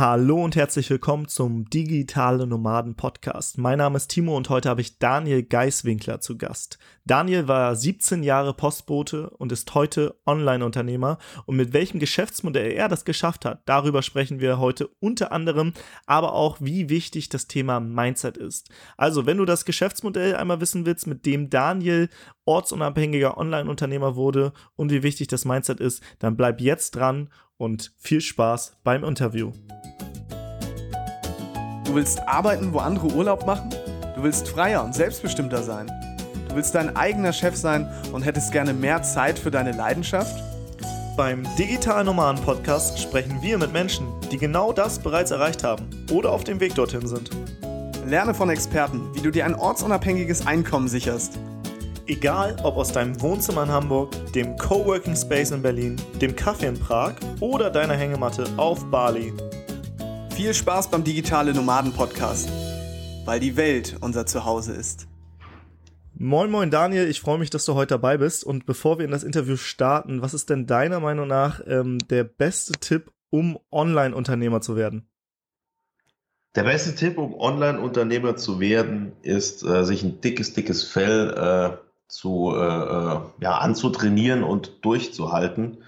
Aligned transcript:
Hallo 0.00 0.42
und 0.42 0.56
herzlich 0.56 0.88
willkommen 0.88 1.28
zum 1.28 1.68
Digitale 1.68 2.46
Nomaden 2.46 2.94
Podcast. 2.94 3.58
Mein 3.58 3.76
Name 3.76 3.98
ist 3.98 4.08
Timo 4.08 4.34
und 4.34 4.48
heute 4.48 4.70
habe 4.70 4.80
ich 4.80 4.98
Daniel 4.98 5.42
Geiswinkler 5.42 6.22
zu 6.22 6.38
Gast. 6.38 6.78
Daniel 7.04 7.48
war 7.48 7.76
17 7.76 8.22
Jahre 8.22 8.54
Postbote 8.54 9.28
und 9.28 9.52
ist 9.52 9.74
heute 9.74 10.18
Online-Unternehmer 10.24 11.18
und 11.44 11.56
mit 11.56 11.74
welchem 11.74 12.00
Geschäftsmodell 12.00 12.72
er 12.72 12.88
das 12.88 13.04
geschafft 13.04 13.44
hat, 13.44 13.60
darüber 13.66 14.00
sprechen 14.00 14.40
wir 14.40 14.58
heute 14.58 14.88
unter 15.00 15.32
anderem, 15.32 15.74
aber 16.06 16.32
auch 16.32 16.56
wie 16.62 16.88
wichtig 16.88 17.28
das 17.28 17.46
Thema 17.46 17.78
Mindset 17.78 18.38
ist. 18.38 18.70
Also, 18.96 19.26
wenn 19.26 19.36
du 19.36 19.44
das 19.44 19.66
Geschäftsmodell 19.66 20.34
einmal 20.34 20.62
wissen 20.62 20.86
willst, 20.86 21.08
mit 21.08 21.26
dem 21.26 21.50
Daniel 21.50 22.08
ortsunabhängiger 22.46 23.36
Online-Unternehmer 23.36 24.16
wurde 24.16 24.54
und 24.76 24.90
wie 24.90 25.02
wichtig 25.02 25.28
das 25.28 25.44
Mindset 25.44 25.78
ist, 25.78 26.02
dann 26.20 26.38
bleib 26.38 26.62
jetzt 26.62 26.96
dran 26.96 27.28
und 27.60 27.92
viel 27.98 28.22
Spaß 28.22 28.72
beim 28.82 29.04
Interview. 29.04 29.52
Du 31.84 31.94
willst 31.94 32.20
arbeiten, 32.26 32.72
wo 32.72 32.78
andere 32.78 33.08
Urlaub 33.08 33.46
machen? 33.46 33.68
Du 34.16 34.22
willst 34.22 34.48
freier 34.48 34.82
und 34.82 34.94
selbstbestimmter 34.94 35.62
sein? 35.62 35.90
Du 36.48 36.56
willst 36.56 36.74
dein 36.74 36.96
eigener 36.96 37.32
Chef 37.32 37.56
sein 37.56 37.86
und 38.12 38.22
hättest 38.22 38.50
gerne 38.52 38.72
mehr 38.72 39.02
Zeit 39.02 39.38
für 39.38 39.50
deine 39.50 39.72
Leidenschaft? 39.72 40.42
Beim 41.16 41.46
Digital 41.58 42.04
Nomaden 42.04 42.42
Podcast 42.42 42.98
sprechen 42.98 43.42
wir 43.42 43.58
mit 43.58 43.72
Menschen, 43.72 44.06
die 44.32 44.38
genau 44.38 44.72
das 44.72 44.98
bereits 44.98 45.30
erreicht 45.30 45.62
haben 45.62 45.90
oder 46.10 46.32
auf 46.32 46.44
dem 46.44 46.60
Weg 46.60 46.74
dorthin 46.74 47.06
sind. 47.06 47.30
Lerne 48.06 48.32
von 48.32 48.48
Experten, 48.48 49.14
wie 49.14 49.20
du 49.20 49.30
dir 49.30 49.44
ein 49.44 49.54
ortsunabhängiges 49.54 50.46
Einkommen 50.46 50.88
sicherst 50.88 51.38
Egal 52.10 52.56
ob 52.64 52.76
aus 52.76 52.90
deinem 52.90 53.20
Wohnzimmer 53.20 53.62
in 53.62 53.68
Hamburg, 53.68 54.10
dem 54.32 54.56
Coworking 54.56 55.14
Space 55.14 55.52
in 55.52 55.62
Berlin, 55.62 55.94
dem 56.20 56.34
Kaffee 56.34 56.66
in 56.66 56.74
Prag 56.74 57.14
oder 57.38 57.70
deiner 57.70 57.94
Hängematte 57.94 58.46
auf 58.56 58.84
Bali. 58.90 59.32
Viel 60.34 60.52
Spaß 60.52 60.90
beim 60.90 61.04
Digitale 61.04 61.54
Nomaden 61.54 61.92
Podcast, 61.92 62.50
weil 63.24 63.38
die 63.38 63.56
Welt 63.56 63.96
unser 64.00 64.26
Zuhause 64.26 64.72
ist. 64.72 65.06
Moin 66.14 66.50
moin 66.50 66.72
Daniel, 66.72 67.08
ich 67.08 67.20
freue 67.20 67.38
mich, 67.38 67.50
dass 67.50 67.64
du 67.64 67.74
heute 67.74 67.94
dabei 67.94 68.16
bist. 68.16 68.42
Und 68.42 68.66
bevor 68.66 68.98
wir 68.98 69.04
in 69.04 69.12
das 69.12 69.22
Interview 69.22 69.54
starten, 69.54 70.20
was 70.20 70.34
ist 70.34 70.50
denn 70.50 70.66
deiner 70.66 70.98
Meinung 70.98 71.28
nach 71.28 71.60
ähm, 71.64 71.98
der 72.08 72.24
beste 72.24 72.72
Tipp, 72.72 73.12
um 73.30 73.56
Online-Unternehmer 73.70 74.60
zu 74.60 74.74
werden? 74.74 75.08
Der 76.56 76.64
beste 76.64 76.92
Tipp, 76.96 77.18
um 77.18 77.34
Online-Unternehmer 77.34 78.34
zu 78.34 78.58
werden, 78.58 79.12
ist, 79.22 79.62
äh, 79.62 79.84
sich 79.84 80.02
ein 80.02 80.20
dickes, 80.20 80.54
dickes 80.54 80.82
Fell 80.82 81.32
äh, 81.36 81.89
zu, 82.10 82.52
äh, 82.54 82.58
äh, 82.58 83.20
ja, 83.40 83.58
anzutrainieren 83.58 84.42
und 84.42 84.84
durchzuhalten. 84.84 85.78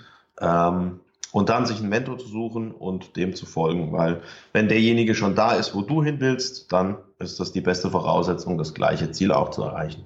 Ähm, 0.41 1.01
und 1.33 1.49
dann 1.49 1.65
sich 1.65 1.79
einen 1.79 1.89
Mentor 1.89 2.19
zu 2.19 2.29
suchen 2.29 2.73
und 2.73 3.17
dem 3.17 3.35
zu 3.35 3.47
folgen, 3.47 3.91
weil 3.93 4.21
wenn 4.53 4.69
derjenige 4.69 5.15
schon 5.15 5.35
da 5.35 5.53
ist, 5.53 5.75
wo 5.75 5.81
du 5.81 6.03
hin 6.03 6.21
willst, 6.21 6.71
dann 6.73 6.99
ist 7.19 7.41
das 7.41 7.53
die 7.53 7.63
beste 7.63 7.91
Voraussetzung, 7.91 8.59
das 8.59 8.75
gleiche 8.75 9.11
Ziel 9.13 9.33
auch 9.33 9.51
zu 9.51 9.63
erreichen. 9.63 10.05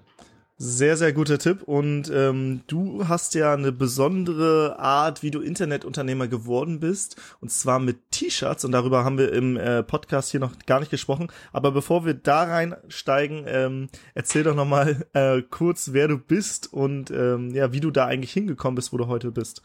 Sehr, 0.59 0.97
sehr 0.97 1.13
guter 1.13 1.39
Tipp. 1.39 1.65
Und 1.65 2.11
ähm, 2.11 2.63
du 2.67 3.07
hast 3.09 3.35
ja 3.35 3.53
eine 3.53 3.73
besondere 3.73 4.79
Art, 4.79 5.23
wie 5.23 5.31
du 5.31 5.43
Internetunternehmer 5.43 6.29
geworden 6.29 6.81
bist. 6.81 7.17
Und 7.43 7.51
zwar 7.51 7.79
mit 7.79 8.11
T-Shirts. 8.11 8.65
Und 8.65 8.73
darüber 8.73 9.05
haben 9.05 9.19
wir 9.19 9.35
im 9.35 9.59
äh, 9.59 9.83
Podcast 9.83 10.31
hier 10.31 10.41
noch 10.41 10.53
gar 10.65 10.81
nicht 10.81 10.91
gesprochen. 10.91 11.29
Aber 11.53 11.73
bevor 11.73 12.07
wir 12.07 12.15
da 12.15 12.45
reinsteigen, 12.45 13.45
ähm, 13.47 13.89
erzähl 14.15 14.45
doch 14.45 14.55
nochmal 14.55 15.05
äh, 15.13 15.43
kurz, 15.43 15.93
wer 15.93 16.09
du 16.09 16.17
bist 16.17 16.73
und 16.73 17.11
ähm, 17.11 17.51
ja, 17.55 17.73
wie 17.73 17.81
du 17.81 17.91
da 17.91 18.07
eigentlich 18.07 18.33
hingekommen 18.33 18.77
bist, 18.77 18.95
wo 18.95 18.97
du 18.97 19.09
heute 19.09 19.33
bist. 19.33 19.61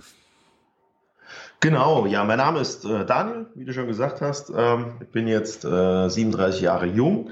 Genau, 1.62 2.06
ja, 2.06 2.26
mein 2.26 2.40
Name 2.40 2.60
ist 2.60 2.84
äh, 2.84 3.06
Daniel, 3.06 3.46
wie 3.56 3.64
du 3.64 3.74
schon 3.74 3.88
gesagt 3.88 4.20
hast. 4.20 4.52
Ähm, 4.54 4.96
ich 5.00 5.08
bin 5.08 5.28
jetzt 5.28 5.64
äh, 5.64 6.10
37 6.10 6.60
Jahre 6.60 6.88
jung, 6.88 7.30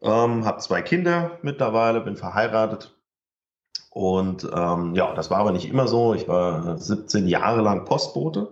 ähm, 0.00 0.44
habe 0.44 0.60
zwei 0.60 0.80
Kinder 0.82 1.38
mittlerweile, 1.42 2.00
bin 2.00 2.16
verheiratet 2.16 2.94
und 3.90 4.48
ähm, 4.54 4.94
ja, 4.94 5.14
das 5.14 5.30
war 5.30 5.38
aber 5.38 5.52
nicht 5.52 5.68
immer 5.68 5.88
so. 5.88 6.14
Ich 6.14 6.28
war 6.28 6.78
17 6.78 7.26
Jahre 7.26 7.60
lang 7.60 7.84
Postbote 7.84 8.48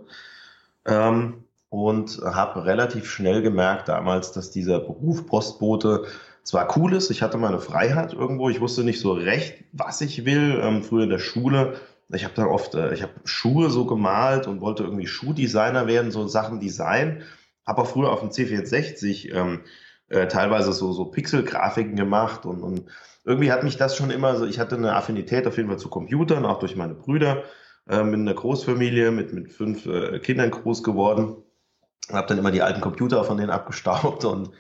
ähm, 0.84 1.44
und 1.70 2.20
habe 2.24 2.64
relativ 2.64 3.08
schnell 3.08 3.40
gemerkt 3.40 3.88
damals, 3.88 4.32
dass 4.32 4.50
dieser 4.50 4.80
Beruf 4.80 5.26
Postbote 5.26 6.06
zwar 6.48 6.76
cool 6.76 6.94
ist, 6.94 7.10
ich 7.10 7.22
hatte 7.22 7.36
meine 7.36 7.58
Freiheit 7.58 8.14
irgendwo, 8.14 8.48
ich 8.48 8.60
wusste 8.60 8.82
nicht 8.82 9.00
so 9.00 9.12
recht, 9.12 9.64
was 9.72 10.00
ich 10.00 10.24
will. 10.24 10.58
Ähm, 10.62 10.82
früher 10.82 11.04
in 11.04 11.10
der 11.10 11.18
Schule, 11.18 11.74
ich 12.10 12.24
habe 12.24 12.34
da 12.34 12.46
oft, 12.46 12.74
äh, 12.74 12.94
ich 12.94 13.02
habe 13.02 13.12
Schuhe 13.24 13.68
so 13.68 13.84
gemalt 13.84 14.46
und 14.46 14.62
wollte 14.62 14.82
irgendwie 14.82 15.06
Schuhdesigner 15.06 15.86
werden, 15.86 16.10
so 16.10 16.26
Sachen 16.26 16.58
Design. 16.58 17.22
Habe 17.66 17.82
auch 17.82 17.86
früher 17.86 18.10
auf 18.10 18.20
dem 18.20 18.30
C64 18.30 19.30
ähm, 19.34 19.60
äh, 20.08 20.26
teilweise 20.26 20.72
so, 20.72 20.92
so 20.92 21.04
Pixel-Grafiken 21.04 21.96
gemacht 21.96 22.46
und, 22.46 22.62
und 22.62 22.86
irgendwie 23.28 23.52
hat 23.52 23.62
mich 23.62 23.76
das 23.76 23.94
schon 23.94 24.10
immer 24.10 24.36
so, 24.36 24.46
ich 24.46 24.58
hatte 24.58 24.76
eine 24.76 24.96
Affinität 24.96 25.46
auf 25.46 25.58
jeden 25.58 25.68
Fall 25.68 25.78
zu 25.78 25.90
Computern, 25.90 26.46
auch 26.46 26.60
durch 26.60 26.76
meine 26.76 26.94
Brüder, 26.94 27.44
äh, 27.86 28.02
mit 28.02 28.20
einer 28.20 28.32
Großfamilie, 28.32 29.10
mit, 29.10 29.34
mit 29.34 29.52
fünf 29.52 29.84
äh, 29.84 30.18
Kindern 30.18 30.50
groß 30.50 30.82
geworden. 30.82 31.36
Habe 32.10 32.26
dann 32.26 32.38
immer 32.38 32.50
die 32.50 32.62
alten 32.62 32.80
Computer 32.80 33.22
von 33.24 33.36
denen 33.36 33.50
abgestaubt 33.50 34.24
und 34.24 34.52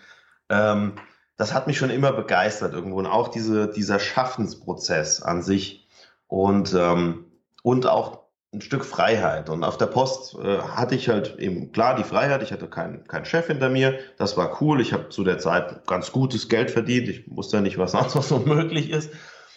ähm, 0.50 0.92
das 1.38 1.54
hat 1.54 1.66
mich 1.66 1.78
schon 1.78 1.88
immer 1.88 2.12
begeistert 2.12 2.74
irgendwo 2.74 2.98
und 2.98 3.06
auch 3.06 3.28
diese, 3.28 3.68
dieser 3.68 3.98
Schaffensprozess 3.98 5.22
an 5.22 5.42
sich 5.42 5.88
und, 6.26 6.74
ähm, 6.74 7.24
und 7.62 7.86
auch 7.86 8.27
ein 8.58 8.62
Stück 8.62 8.84
Freiheit. 8.84 9.48
Und 9.48 9.64
auf 9.64 9.78
der 9.78 9.86
Post 9.86 10.34
äh, 10.34 10.58
hatte 10.58 10.94
ich 10.94 11.08
halt 11.08 11.38
eben 11.38 11.72
klar 11.72 11.96
die 11.96 12.04
Freiheit. 12.04 12.42
Ich 12.42 12.52
hatte 12.52 12.68
keinen 12.68 13.04
keinen 13.06 13.24
Chef 13.24 13.46
hinter 13.46 13.68
mir. 13.68 13.98
Das 14.18 14.36
war 14.36 14.60
cool. 14.60 14.80
Ich 14.80 14.92
habe 14.92 15.08
zu 15.08 15.24
der 15.24 15.38
Zeit 15.38 15.86
ganz 15.86 16.12
gutes 16.12 16.48
Geld 16.48 16.70
verdient. 16.70 17.08
Ich 17.08 17.24
wusste 17.30 17.58
ja 17.58 17.60
nicht, 17.62 17.78
was 17.78 17.92
sonst 17.92 18.14
noch 18.14 18.22
so 18.22 18.38
möglich 18.40 18.90
ist, 18.90 19.10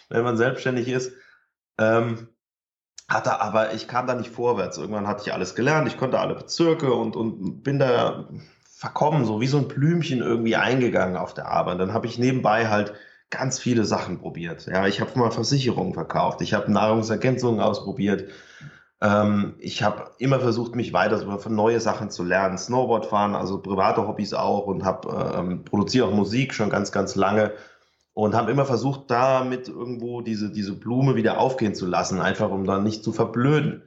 wenn 0.08 0.22
man 0.22 0.36
selbstständig 0.36 0.88
ist. 0.88 1.12
Ähm, 1.78 2.28
hatte 3.08 3.40
aber, 3.40 3.74
ich 3.74 3.88
kam 3.88 4.06
da 4.06 4.14
nicht 4.14 4.30
vorwärts. 4.30 4.78
Irgendwann 4.78 5.06
hatte 5.06 5.22
ich 5.26 5.34
alles 5.34 5.54
gelernt. 5.54 5.88
Ich 5.88 5.98
konnte 5.98 6.18
alle 6.18 6.34
Bezirke 6.34 6.94
und, 6.94 7.16
und 7.16 7.62
bin 7.62 7.78
da 7.78 8.28
verkommen, 8.70 9.24
so 9.24 9.40
wie 9.40 9.46
so 9.46 9.58
ein 9.58 9.68
Blümchen 9.68 10.20
irgendwie 10.20 10.56
eingegangen 10.56 11.16
auf 11.16 11.34
der 11.34 11.48
Arbeit. 11.48 11.78
Dann 11.78 11.92
habe 11.92 12.06
ich 12.06 12.18
nebenbei 12.18 12.68
halt 12.68 12.94
ganz 13.30 13.58
viele 13.58 13.84
Sachen 13.84 14.18
probiert. 14.18 14.66
Ja, 14.66 14.86
ich 14.86 15.00
habe 15.00 15.18
mal 15.18 15.30
Versicherungen 15.30 15.94
verkauft. 15.94 16.40
Ich 16.40 16.54
habe 16.54 16.70
Nahrungsergänzungen 16.70 17.60
ausprobiert 17.60 18.30
ähm, 19.02 19.54
ich 19.58 19.82
habe 19.82 20.12
immer 20.18 20.38
versucht, 20.38 20.76
mich 20.76 20.92
weiter 20.92 21.38
von 21.38 21.54
neue 21.54 21.80
Sachen 21.80 22.08
zu 22.10 22.22
lernen. 22.22 22.56
Snowboard 22.56 23.06
fahren, 23.06 23.34
also 23.34 23.58
private 23.58 24.06
Hobbys 24.06 24.32
auch 24.32 24.66
und 24.66 24.84
habe 24.84 25.34
ähm, 25.36 25.64
produziere 25.64 26.06
auch 26.06 26.14
Musik 26.14 26.54
schon 26.54 26.70
ganz, 26.70 26.92
ganz 26.92 27.16
lange 27.16 27.52
und 28.14 28.36
habe 28.36 28.52
immer 28.52 28.64
versucht, 28.64 29.10
damit 29.10 29.68
irgendwo 29.68 30.20
diese, 30.20 30.52
diese 30.52 30.74
Blume 30.74 31.16
wieder 31.16 31.38
aufgehen 31.38 31.74
zu 31.74 31.86
lassen, 31.86 32.20
einfach 32.20 32.50
um 32.50 32.64
dann 32.64 32.84
nicht 32.84 33.02
zu 33.02 33.12
verblöden. 33.12 33.82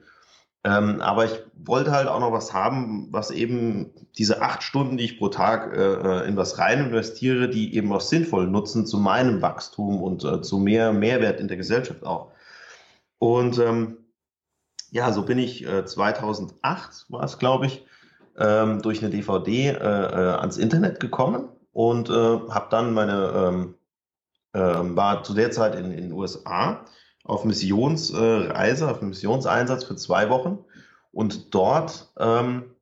Ähm, 0.64 1.00
aber 1.00 1.24
ich 1.24 1.40
wollte 1.54 1.92
halt 1.92 2.08
auch 2.08 2.20
noch 2.20 2.32
was 2.32 2.52
haben, 2.52 3.08
was 3.10 3.30
eben 3.30 3.92
diese 4.18 4.42
acht 4.42 4.62
Stunden, 4.62 4.98
die 4.98 5.04
ich 5.04 5.18
pro 5.18 5.28
Tag 5.28 5.74
äh, 5.74 5.94
äh 5.94 6.28
in 6.28 6.36
was 6.36 6.58
rein 6.58 6.86
investiere, 6.86 7.48
die 7.48 7.74
eben 7.74 7.90
auch 7.92 8.00
sinnvoll 8.02 8.48
nutzen 8.48 8.84
zu 8.84 8.98
meinem 8.98 9.40
Wachstum 9.40 10.02
und 10.02 10.24
äh, 10.24 10.42
zu 10.42 10.58
mehr 10.58 10.92
Mehrwert 10.92 11.40
in 11.40 11.48
der 11.48 11.56
Gesellschaft 11.56 12.04
auch. 12.04 12.32
Und 13.18 13.58
ähm, 13.58 13.98
ja, 14.96 15.12
so 15.12 15.22
bin 15.22 15.38
ich 15.38 15.66
äh, 15.66 15.84
2008, 15.84 17.06
war 17.10 17.22
es 17.22 17.38
glaube 17.38 17.66
ich, 17.66 17.84
ähm, 18.38 18.80
durch 18.80 19.02
eine 19.02 19.10
DVD 19.10 19.68
äh, 19.68 19.72
äh, 19.72 19.76
ans 20.40 20.56
Internet 20.56 21.00
gekommen 21.00 21.50
und 21.72 22.08
äh, 22.08 22.12
habe 22.12 22.68
dann 22.70 22.94
meine, 22.94 23.32
ähm, 23.36 23.74
äh, 24.54 24.60
war 24.96 25.22
zu 25.22 25.34
der 25.34 25.50
Zeit 25.50 25.74
in 25.74 25.90
den 25.90 26.12
USA 26.12 26.86
auf 27.24 27.44
Missionsreise, 27.44 28.90
auf 28.90 29.02
Missionseinsatz 29.02 29.84
für 29.84 29.96
zwei 29.96 30.30
Wochen 30.30 30.64
und 31.12 31.54
dort 31.54 32.12
ähm, 32.18 32.72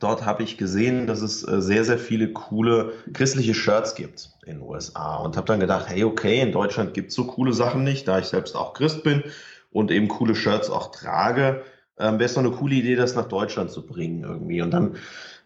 Dort 0.00 0.24
habe 0.24 0.44
ich 0.44 0.58
gesehen, 0.58 1.08
dass 1.08 1.22
es 1.22 1.42
äh, 1.42 1.60
sehr, 1.60 1.84
sehr 1.84 1.98
viele 1.98 2.32
coole 2.32 2.92
christliche 3.14 3.52
Shirts 3.52 3.96
gibt 3.96 4.30
in 4.46 4.58
den 4.58 4.62
USA 4.62 5.16
und 5.16 5.36
habe 5.36 5.48
dann 5.48 5.58
gedacht, 5.58 5.88
hey, 5.88 6.04
okay, 6.04 6.40
in 6.40 6.52
Deutschland 6.52 6.94
gibt 6.94 7.08
es 7.08 7.16
so 7.16 7.26
coole 7.26 7.52
Sachen 7.52 7.82
nicht, 7.82 8.06
da 8.06 8.20
ich 8.20 8.26
selbst 8.26 8.54
auch 8.54 8.74
Christ 8.74 9.02
bin 9.02 9.24
und 9.70 9.90
eben 9.90 10.08
coole 10.08 10.34
Shirts 10.34 10.70
auch 10.70 10.90
trage, 10.90 11.62
ähm, 11.98 12.14
wäre 12.14 12.24
es 12.24 12.34
doch 12.34 12.42
eine 12.42 12.52
coole 12.52 12.74
Idee, 12.74 12.96
das 12.96 13.14
nach 13.14 13.28
Deutschland 13.28 13.70
zu 13.70 13.84
bringen 13.84 14.22
irgendwie. 14.22 14.62
Und 14.62 14.70
dann 14.70 14.96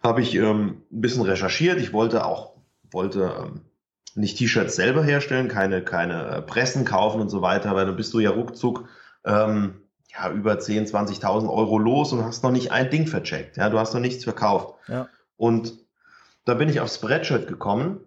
habe 0.03 0.21
ich 0.21 0.35
ähm, 0.35 0.83
ein 0.93 1.01
bisschen 1.01 1.23
recherchiert. 1.23 1.79
Ich 1.81 1.93
wollte 1.93 2.27
auch, 2.27 2.55
wollte 2.91 3.35
ähm, 3.39 3.61
nicht 4.15 4.39
T-Shirts 4.39 4.77
selber 4.77 5.03
herstellen, 5.03 5.49
keine, 5.49 5.83
keine 5.83 6.27
äh, 6.27 6.43
Pressen 6.43 6.85
kaufen 6.85 7.21
und 7.21 7.31
so 7.31 7.43
weiter, 7.43 7.75
weil 7.75 7.87
dann 7.87 7.97
bist 7.97 8.13
du 8.13 8.21
ja 8.21 8.31
ruckzuck 8.31 8.89
ähm, 9.25 9.83
ja, 10.13 10.31
über 10.31 10.59
10, 10.59 10.87
20.000 10.87 11.49
Euro 11.49 11.79
los 11.79 12.13
und 12.13 12.25
hast 12.25 12.43
noch 12.43 12.51
nicht 12.51 12.71
ein 12.71 12.91
Ding 12.91 13.07
vercheckt. 13.07 13.57
Ja, 13.57 13.71
du 13.71 13.79
hast 13.79 13.95
noch 13.95 14.01
nichts 14.01 14.25
verkauft. 14.25 14.75
Ja. 14.89 15.09
Und 15.37 15.75
da 16.45 16.55
bin 16.55 16.69
ich 16.69 16.81
auf 16.81 16.93
Spreadshirt 16.93 17.49
gekommen 17.49 18.01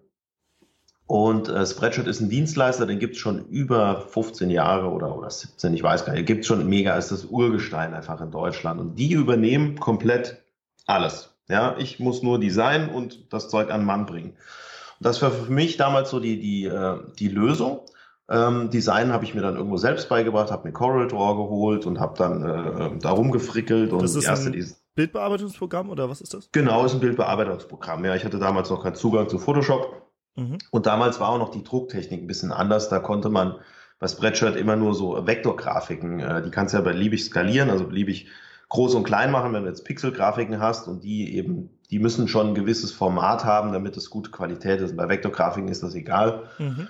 und 1.08 1.50
äh, 1.50 1.66
Spreadshirt 1.66 2.08
ist 2.08 2.20
ein 2.20 2.30
Dienstleister, 2.30 2.88
den 2.88 2.98
gibt 2.98 3.16
es 3.16 3.22
schon 3.22 3.46
über 3.46 4.02
15 4.10 4.50
Jahre 4.50 4.90
oder, 4.90 5.16
oder 5.16 5.30
17, 5.30 5.74
ich 5.76 5.84
weiß 5.84 6.06
gar 6.06 6.14
nicht. 6.14 6.26
Gibt 6.26 6.42
es 6.42 6.48
schon 6.48 6.68
mega, 6.68 6.96
ist 6.96 7.12
das 7.12 7.26
Urgestein 7.26 7.94
einfach 7.94 8.22
in 8.22 8.32
Deutschland. 8.32 8.80
Und 8.80 8.96
die 8.96 9.14
übernehmen 9.14 9.80
komplett 9.80 10.44
alles. 10.88 11.36
Ja, 11.48 11.76
ich 11.78 12.00
muss 12.00 12.24
nur 12.24 12.40
designen 12.40 12.90
und 12.90 13.32
das 13.32 13.50
Zeug 13.50 13.70
an 13.70 13.82
den 13.82 13.86
Mann 13.86 14.08
bringen. 14.08 14.32
Und 14.32 15.06
das 15.06 15.22
war 15.22 15.30
für 15.30 15.52
mich 15.52 15.78
damals 15.78 16.10
so 16.10 16.20
die, 16.20 16.40
die, 16.40 16.66
äh, 16.66 16.98
die 17.20 17.28
Lösung. 17.28 17.82
Ähm, 18.28 18.72
Design 18.72 19.14
habe 19.14 19.26
ich 19.26 19.36
mir 19.36 19.42
dann 19.42 19.56
irgendwo 19.56 19.78
selbst 19.78 20.10
beigebracht, 20.10 20.50
habe 20.50 20.68
mir 20.68 20.74
Corel 20.74 21.08
Draw 21.08 21.36
geholt 21.36 21.86
und 21.86 22.00
habe 22.00 22.18
dann 22.18 22.44
äh, 22.44 23.00
da 23.00 23.12
rumgefrickelt. 23.12 23.94
Und 23.94 24.02
das 24.02 24.16
ist 24.16 24.26
erste, 24.26 24.50
ein 24.50 24.76
Bildbearbeitungsprogramm 24.96 25.92
oder 25.92 26.10
was 26.10 26.22
ist 26.22 26.34
das? 26.34 26.50
Genau, 26.52 26.84
ist 26.84 26.94
ein 26.96 27.00
Bildbearbeitungsprogramm. 27.00 28.04
Ja, 28.06 28.16
ich 28.16 28.26
hatte 28.26 28.40
damals 28.40 28.72
noch 28.72 28.82
keinen 28.82 28.96
Zugang 28.96 29.30
zu 29.30 29.38
Photoshop. 29.38 30.05
Mhm. 30.36 30.58
Und 30.72 30.86
damals 30.86 31.20
war 31.20 31.30
auch 31.30 31.38
noch 31.38 31.50
die 31.50 31.64
Drucktechnik 31.64 32.22
ein 32.22 32.28
bisschen 32.28 32.52
anders. 32.52 32.90
Da 32.90 33.00
konnte 33.00 33.30
man 33.30 33.56
bei 34.00 34.08
Spreadshirt 34.08 34.56
immer 34.56 34.76
nur 34.76 34.94
so 34.94 35.26
Vektorgrafiken, 35.26 36.20
äh, 36.20 36.42
die 36.44 36.52
kannst 36.52 36.74
du 36.74 36.78
ja 36.78 36.84
beliebig 36.84 37.24
skalieren, 37.24 37.70
also 37.70 37.86
beliebig 37.88 38.28
groß 38.70 38.96
und 38.96 39.04
klein 39.04 39.32
machen, 39.32 39.54
wenn 39.54 39.64
du 39.64 39.70
jetzt 39.70 39.86
Pixelgrafiken 39.86 40.60
hast 40.60 40.88
und 40.88 41.04
die 41.04 41.36
eben, 41.36 41.70
die 41.90 42.00
müssen 42.00 42.28
schon 42.28 42.48
ein 42.48 42.56
gewisses 42.56 42.92
Format 42.92 43.46
haben, 43.46 43.72
damit 43.72 43.96
es 43.96 44.10
gute 44.10 44.32
Qualität 44.32 44.82
ist. 44.82 44.98
Bei 44.98 45.08
Vektorgrafiken 45.08 45.70
ist 45.70 45.84
das 45.84 45.96
egal. 45.96 46.50
Mhm. 46.58 46.90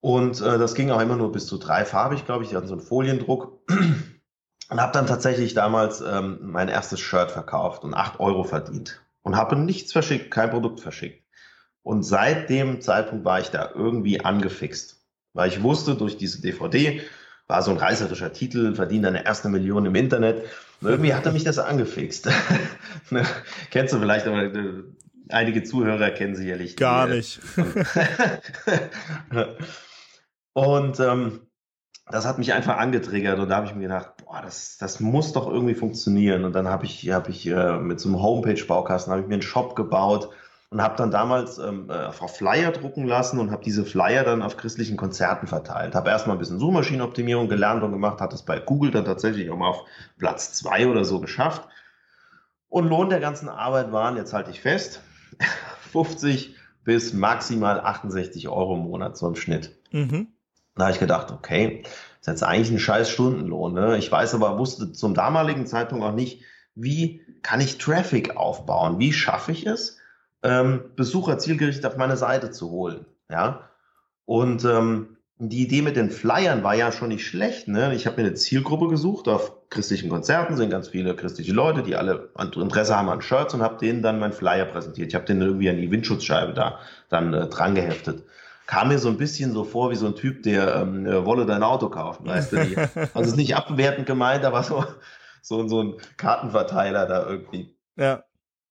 Und 0.00 0.40
äh, 0.40 0.58
das 0.58 0.74
ging 0.74 0.90
auch 0.90 1.00
immer 1.00 1.16
nur 1.16 1.30
bis 1.30 1.46
zu 1.46 1.58
dreifarbig, 1.58 2.24
glaube 2.24 2.44
ich. 2.44 2.50
Die 2.50 2.56
hatten 2.56 2.66
so 2.66 2.74
einen 2.74 2.82
Foliendruck. 2.82 3.60
Und 4.70 4.80
habe 4.80 4.92
dann 4.92 5.06
tatsächlich 5.06 5.54
damals 5.54 6.00
ähm, 6.00 6.38
mein 6.42 6.68
erstes 6.68 7.00
Shirt 7.00 7.32
verkauft 7.32 7.82
und 7.82 7.92
acht 7.92 8.20
Euro 8.20 8.44
verdient. 8.44 9.02
Und 9.22 9.36
habe 9.36 9.56
nichts 9.56 9.92
verschickt, 9.92 10.30
kein 10.30 10.50
Produkt 10.50 10.80
verschickt. 10.80 11.19
Und 11.82 12.02
seit 12.02 12.50
dem 12.50 12.80
Zeitpunkt 12.80 13.24
war 13.24 13.40
ich 13.40 13.48
da 13.48 13.70
irgendwie 13.74 14.24
angefixt. 14.24 15.00
Weil 15.32 15.48
ich 15.48 15.62
wusste, 15.62 15.94
durch 15.94 16.16
diese 16.16 16.42
DVD 16.42 17.00
war 17.46 17.62
so 17.62 17.70
ein 17.70 17.78
reißerischer 17.78 18.32
Titel, 18.32 18.74
verdient 18.74 19.06
eine 19.06 19.24
erste 19.24 19.48
Million 19.48 19.86
im 19.86 19.94
Internet. 19.94 20.44
Und 20.80 20.88
irgendwie 20.88 21.14
hatte 21.14 21.32
mich 21.32 21.44
das 21.44 21.58
angefixt. 21.58 22.28
Ne, 23.12 23.24
kennst 23.70 23.92
du 23.92 23.98
vielleicht, 23.98 24.26
aber 24.28 24.44
äh, 24.44 24.84
einige 25.30 25.64
Zuhörer 25.64 26.10
kennen 26.10 26.36
sicherlich. 26.36 26.76
Gar 26.76 27.08
die, 27.08 27.14
nicht. 27.14 27.40
und 30.52 31.00
ähm, 31.00 31.40
das 32.08 32.26
hat 32.26 32.38
mich 32.38 32.52
einfach 32.52 32.76
angetriggert 32.76 33.40
und 33.40 33.48
da 33.48 33.56
habe 33.56 33.66
ich 33.66 33.74
mir 33.74 33.82
gedacht, 33.82 34.12
boah, 34.24 34.42
das, 34.42 34.76
das 34.78 35.00
muss 35.00 35.32
doch 35.32 35.48
irgendwie 35.48 35.74
funktionieren. 35.74 36.44
Und 36.44 36.52
dann 36.52 36.68
habe 36.68 36.84
ich, 36.84 37.10
hab 37.10 37.28
ich 37.28 37.46
äh, 37.46 37.78
mit 37.78 37.98
so 37.98 38.08
einem 38.08 38.22
Homepage-Baukasten 38.22 39.12
habe 39.12 39.22
ich 39.22 39.28
mir 39.28 39.34
einen 39.34 39.42
Shop 39.42 39.74
gebaut 39.74 40.30
und 40.70 40.80
habe 40.80 40.96
dann 40.96 41.10
damals 41.10 41.58
ähm, 41.58 41.90
äh, 41.90 42.06
auf 42.06 42.36
Flyer 42.36 42.70
drucken 42.70 43.06
lassen 43.06 43.40
und 43.40 43.50
habe 43.50 43.64
diese 43.64 43.84
Flyer 43.84 44.22
dann 44.22 44.40
auf 44.40 44.56
christlichen 44.56 44.96
Konzerten 44.96 45.48
verteilt. 45.48 45.96
Habe 45.96 46.10
erstmal 46.10 46.36
ein 46.36 46.38
bisschen 46.38 46.60
Suchmaschinenoptimierung 46.60 47.48
gelernt 47.48 47.82
und 47.82 47.90
gemacht, 47.90 48.20
hat 48.20 48.32
es 48.32 48.42
bei 48.42 48.60
Google 48.60 48.92
dann 48.92 49.04
tatsächlich 49.04 49.50
auch 49.50 49.56
mal 49.56 49.68
auf 49.68 49.84
Platz 50.18 50.52
zwei 50.52 50.86
oder 50.86 51.04
so 51.04 51.20
geschafft. 51.20 51.68
Und 52.68 52.88
Lohn 52.88 53.10
der 53.10 53.18
ganzen 53.18 53.48
Arbeit 53.48 53.90
waren, 53.90 54.16
jetzt 54.16 54.32
halte 54.32 54.52
ich 54.52 54.60
fest, 54.60 55.02
50 55.90 56.54
bis 56.84 57.12
maximal 57.12 57.80
68 57.80 58.48
Euro 58.48 58.76
im 58.76 58.82
Monat 58.82 59.16
so 59.16 59.26
im 59.26 59.34
Schnitt. 59.34 59.76
Mhm. 59.90 60.28
Da 60.76 60.84
habe 60.84 60.92
ich 60.92 61.00
gedacht, 61.00 61.32
okay, 61.32 61.82
das 61.82 61.92
ist 62.20 62.26
jetzt 62.28 62.42
eigentlich 62.44 62.70
ein 62.70 62.78
scheiß 62.78 63.10
Stundenlohn. 63.10 63.74
Ne? 63.74 63.98
Ich 63.98 64.10
weiß 64.10 64.34
aber, 64.34 64.56
wusste 64.56 64.92
zum 64.92 65.14
damaligen 65.14 65.66
Zeitpunkt 65.66 66.04
auch 66.04 66.14
nicht, 66.14 66.42
wie 66.76 67.22
kann 67.42 67.60
ich 67.60 67.78
Traffic 67.78 68.36
aufbauen? 68.36 69.00
Wie 69.00 69.12
schaffe 69.12 69.50
ich 69.50 69.66
es, 69.66 69.99
ähm, 70.42 70.82
Besucher 70.96 71.38
zielgerichtet 71.38 71.86
auf 71.86 71.96
meine 71.96 72.16
Seite 72.16 72.50
zu 72.50 72.70
holen? 72.70 73.06
Ja. 73.30 73.68
Und 74.24 74.64
ähm, 74.64 75.16
die 75.38 75.62
Idee 75.62 75.82
mit 75.82 75.96
den 75.96 76.10
Flyern 76.10 76.62
war 76.62 76.74
ja 76.74 76.92
schon 76.92 77.08
nicht 77.08 77.26
schlecht. 77.26 77.66
Ne? 77.66 77.94
Ich 77.94 78.06
habe 78.06 78.20
mir 78.20 78.28
eine 78.28 78.34
Zielgruppe 78.34 78.88
gesucht. 78.88 79.26
Auf 79.26 79.68
christlichen 79.70 80.10
Konzerten 80.10 80.56
sind 80.56 80.70
ganz 80.70 80.88
viele 80.88 81.16
christliche 81.16 81.52
Leute, 81.52 81.82
die 81.82 81.96
alle 81.96 82.30
Interesse 82.38 82.96
haben 82.96 83.08
an 83.08 83.22
Shirts 83.22 83.54
und 83.54 83.62
habe 83.62 83.78
denen 83.78 84.02
dann 84.02 84.18
mein 84.18 84.32
Flyer 84.32 84.66
präsentiert. 84.66 85.08
Ich 85.08 85.14
habe 85.14 85.24
den 85.24 85.40
irgendwie 85.40 85.70
an 85.70 85.78
die 85.78 85.90
Windschutzscheibe 85.90 86.52
da 86.52 86.78
dann 87.08 87.32
äh, 87.32 87.46
dran 87.48 87.74
geheftet 87.74 88.24
kam 88.70 88.86
mir 88.86 89.00
so 89.00 89.08
ein 89.08 89.16
bisschen 89.16 89.52
so 89.52 89.64
vor 89.64 89.90
wie 89.90 89.96
so 89.96 90.06
ein 90.06 90.14
Typ, 90.14 90.44
der 90.44 90.76
ähm, 90.76 91.04
äh, 91.04 91.26
wolle 91.26 91.44
dein 91.44 91.64
Auto 91.64 91.88
kaufen, 91.88 92.24
weißt 92.24 92.52
du 92.52 92.56
nicht. 92.58 92.76
Also 92.96 93.20
es 93.22 93.28
ist 93.28 93.36
nicht 93.36 93.56
abwertend 93.56 94.06
gemeint, 94.06 94.44
aber 94.44 94.62
so, 94.62 94.84
so, 95.42 95.66
so 95.66 95.82
ein 95.82 95.94
Kartenverteiler 96.16 97.04
da 97.06 97.26
irgendwie. 97.26 97.74
Ja. 97.96 98.22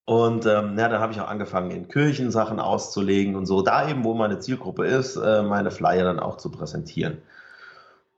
Und 0.09 0.47
ähm, 0.47 0.75
ja, 0.75 0.89
dann 0.89 1.01
habe 1.01 1.13
ich 1.13 1.21
auch 1.21 1.27
angefangen, 1.27 1.69
in 1.69 1.87
Kirchen 1.87 2.31
Sachen 2.31 2.59
auszulegen 2.59 3.35
und 3.35 3.45
so, 3.45 3.61
da 3.61 3.87
eben, 3.87 4.03
wo 4.03 4.15
meine 4.15 4.39
Zielgruppe 4.39 4.87
ist, 4.87 5.17
äh, 5.17 5.43
meine 5.43 5.69
Flyer 5.69 6.03
dann 6.03 6.19
auch 6.19 6.37
zu 6.37 6.49
präsentieren. 6.49 7.19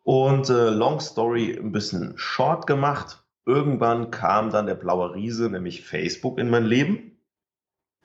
Und 0.03 0.49
äh, 0.49 0.69
Long 0.69 1.01
Story 1.01 1.59
ein 1.61 1.73
bisschen 1.73 2.13
short 2.15 2.65
gemacht. 2.65 3.21
Irgendwann 3.45 4.09
kam 4.09 4.51
dann 4.51 4.67
der 4.67 4.75
blaue 4.75 5.13
Riese, 5.13 5.49
nämlich 5.49 5.85
Facebook, 5.85 6.39
in 6.39 6.49
mein 6.49 6.63
Leben. 6.63 7.17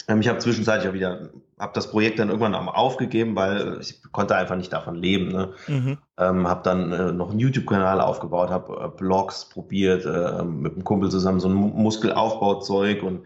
Ähm, 0.09 0.21
ich 0.21 0.27
habe 0.27 0.41
zwischenzeitlich 0.41 0.91
auch 0.91 0.95
wieder, 0.95 1.31
habe 1.57 1.73
das 1.73 1.89
Projekt 1.89 2.19
dann 2.19 2.31
irgendwann 2.31 2.57
auch 2.57 2.75
aufgegeben, 2.75 3.37
weil 3.37 3.79
ich 3.81 4.03
konnte 4.11 4.35
einfach 4.35 4.57
nicht 4.57 4.73
davon 4.73 4.97
leben. 4.97 5.29
Ne? 5.29 5.53
Mhm. 5.69 5.99
Ähm, 6.19 6.49
habe 6.49 6.63
dann 6.65 6.91
äh, 6.91 7.13
noch 7.13 7.31
einen 7.31 7.39
YouTube-Kanal 7.39 8.01
aufgebaut, 8.01 8.51
habe 8.51 8.85
äh, 8.85 8.99
Blogs 8.99 9.49
probiert, 9.49 10.05
äh, 10.05 10.43
mit 10.43 10.73
einem 10.73 10.83
Kumpel 10.83 11.09
zusammen 11.09 11.39
so 11.39 11.49
ein 11.49 11.55
Muskelaufbauzeug 11.55 13.05
und 13.05 13.23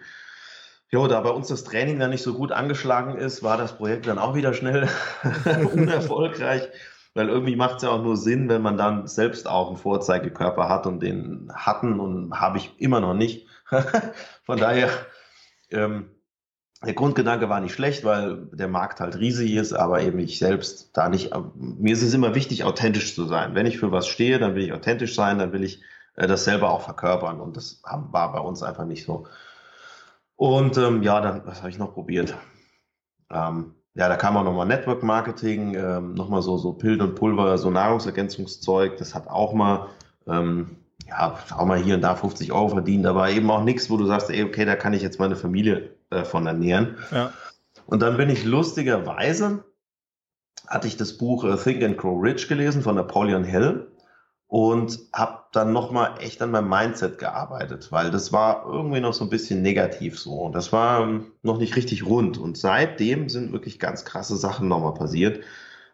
Jo, 0.92 1.06
da 1.06 1.20
bei 1.20 1.31
uns 1.31 1.48
das 1.48 1.62
Training 1.62 2.00
dann 2.00 2.10
nicht 2.10 2.22
so 2.22 2.34
gut 2.34 2.50
angeschlagen 2.50 3.16
ist, 3.16 3.44
war 3.44 3.56
das 3.56 3.76
Projekt 3.76 4.08
dann 4.08 4.19
auch 4.19 4.34
wieder 4.34 4.54
schnell 4.54 4.88
unerfolgreich, 5.72 6.69
weil 7.14 7.28
irgendwie 7.28 7.54
macht 7.54 7.76
es 7.76 7.82
ja 7.82 7.90
auch 7.90 8.02
nur 8.02 8.16
Sinn, 8.16 8.48
wenn 8.48 8.60
man 8.60 8.76
dann 8.76 9.06
selbst 9.06 9.46
auch 9.48 9.69
einen 9.69 9.76
Vorzeigekörper 9.76 10.69
hat 10.69 10.87
und 10.87 11.00
den 11.00 11.52
hatten 11.54 12.00
und 12.00 12.40
habe 12.40 12.58
ich 12.58 12.75
immer 12.78 13.00
noch 13.00 13.14
nicht. 13.14 13.46
Von 14.44 14.58
daher 14.58 14.90
ähm, 15.70 16.10
der 16.84 16.94
Grundgedanke 16.94 17.48
war 17.48 17.60
nicht 17.60 17.75
schlecht, 17.75 18.04
weil 18.04 18.48
der 18.52 18.69
Markt 18.69 18.98
halt 19.00 19.16
riesig 19.16 19.54
ist, 19.54 19.72
aber 19.72 20.02
eben 20.02 20.19
ich 20.19 20.38
selbst 20.40 20.96
da 20.96 21.08
nicht. 21.08 21.31
Mir 21.54 21.93
ist 21.93 22.02
es 22.02 22.14
immer 22.14 22.34
wichtig, 22.34 22.64
authentisch 22.64 23.14
zu 23.14 23.26
sein. 23.26 23.54
Wenn 23.54 23.66
ich 23.66 23.78
für 23.78 23.93
was 23.93 24.08
stehe, 24.08 24.38
dann 24.40 24.56
will 24.56 24.64
ich 24.64 24.72
authentisch 24.72 25.14
sein, 25.14 25.38
dann 25.38 25.52
will 25.52 25.62
ich 25.62 25.82
äh, 26.16 26.26
das 26.26 26.44
selber 26.44 26.70
auch 26.70 26.81
verkörpern. 26.82 27.40
Und 27.40 27.56
das 27.56 27.82
war 27.84 28.32
bei 28.32 28.40
uns 28.40 28.64
einfach 28.64 28.86
nicht 28.86 29.04
so. 29.04 29.28
Und 30.40 30.78
ähm, 30.78 31.02
ja, 31.02 31.20
dann, 31.20 31.42
was 31.44 31.58
habe 31.58 31.69
ich 31.69 31.76
noch 31.76 31.92
probiert? 31.92 32.34
Ähm, 33.31 33.75
ja, 33.92 34.08
da 34.08 34.16
kam 34.16 34.38
auch 34.38 34.42
nochmal 34.42 34.66
Network 34.66 35.02
Marketing, 35.02 35.75
ähm, 35.75 36.14
nochmal 36.14 36.40
so, 36.40 36.56
so 36.56 36.72
Pill 36.72 37.02
und 37.02 37.14
Pulver, 37.14 37.58
so 37.58 37.69
Nahrungsergänzungszeug. 37.69 38.96
Das 38.96 39.14
hat 39.14 39.28
auch 39.28 39.52
mal, 39.52 39.88
ähm, 40.26 40.78
ja, 41.06 41.38
auch 41.54 41.66
mal 41.66 41.76
hier 41.76 41.96
und 41.96 42.00
da 42.00 42.14
50 42.14 42.52
Euro 42.52 42.70
verdient, 42.70 43.04
aber 43.04 43.28
eben 43.28 43.50
auch 43.50 43.62
nichts, 43.62 43.90
wo 43.90 43.98
du 43.98 44.06
sagst, 44.06 44.31
ey, 44.31 44.42
okay, 44.42 44.64
da 44.64 44.76
kann 44.76 44.94
ich 44.94 45.02
jetzt 45.02 45.20
meine 45.20 45.37
Familie 45.37 45.94
äh, 46.08 46.25
von 46.25 46.46
ernähren. 46.46 46.96
Ja. 47.10 47.34
Und 47.84 48.00
dann 48.00 48.16
bin 48.16 48.31
ich 48.31 48.46
lustigerweise, 48.46 49.62
hatte 50.67 50.88
ich 50.88 50.96
das 50.96 51.19
Buch 51.19 51.44
äh, 51.44 51.58
Think 51.58 51.82
and 51.82 51.98
Grow 51.98 52.19
Rich 52.19 52.48
gelesen 52.48 52.81
von 52.81 52.94
Napoleon 52.94 53.44
Hill 53.44 53.90
und 54.50 54.98
habe 55.12 55.44
dann 55.52 55.72
nochmal 55.72 56.16
echt 56.19 56.42
an 56.42 56.50
meinem 56.50 56.69
Mindset 56.69 57.19
gearbeitet, 57.19 57.92
weil 57.92 58.10
das 58.10 58.32
war 58.32 58.66
irgendwie 58.66 59.00
noch 59.00 59.14
so 59.14 59.24
ein 59.24 59.30
bisschen 59.30 59.62
negativ 59.62 60.19
so. 60.19 60.32
Und 60.32 60.54
das 60.54 60.72
war 60.72 61.02
ähm, 61.02 61.32
noch 61.42 61.58
nicht 61.58 61.76
richtig 61.76 62.04
rund. 62.04 62.36
Und 62.36 62.58
seitdem 62.58 63.28
sind 63.28 63.52
wirklich 63.52 63.78
ganz 63.78 64.04
krasse 64.04 64.36
Sachen 64.36 64.66
nochmal 64.66 64.94
passiert. 64.94 65.44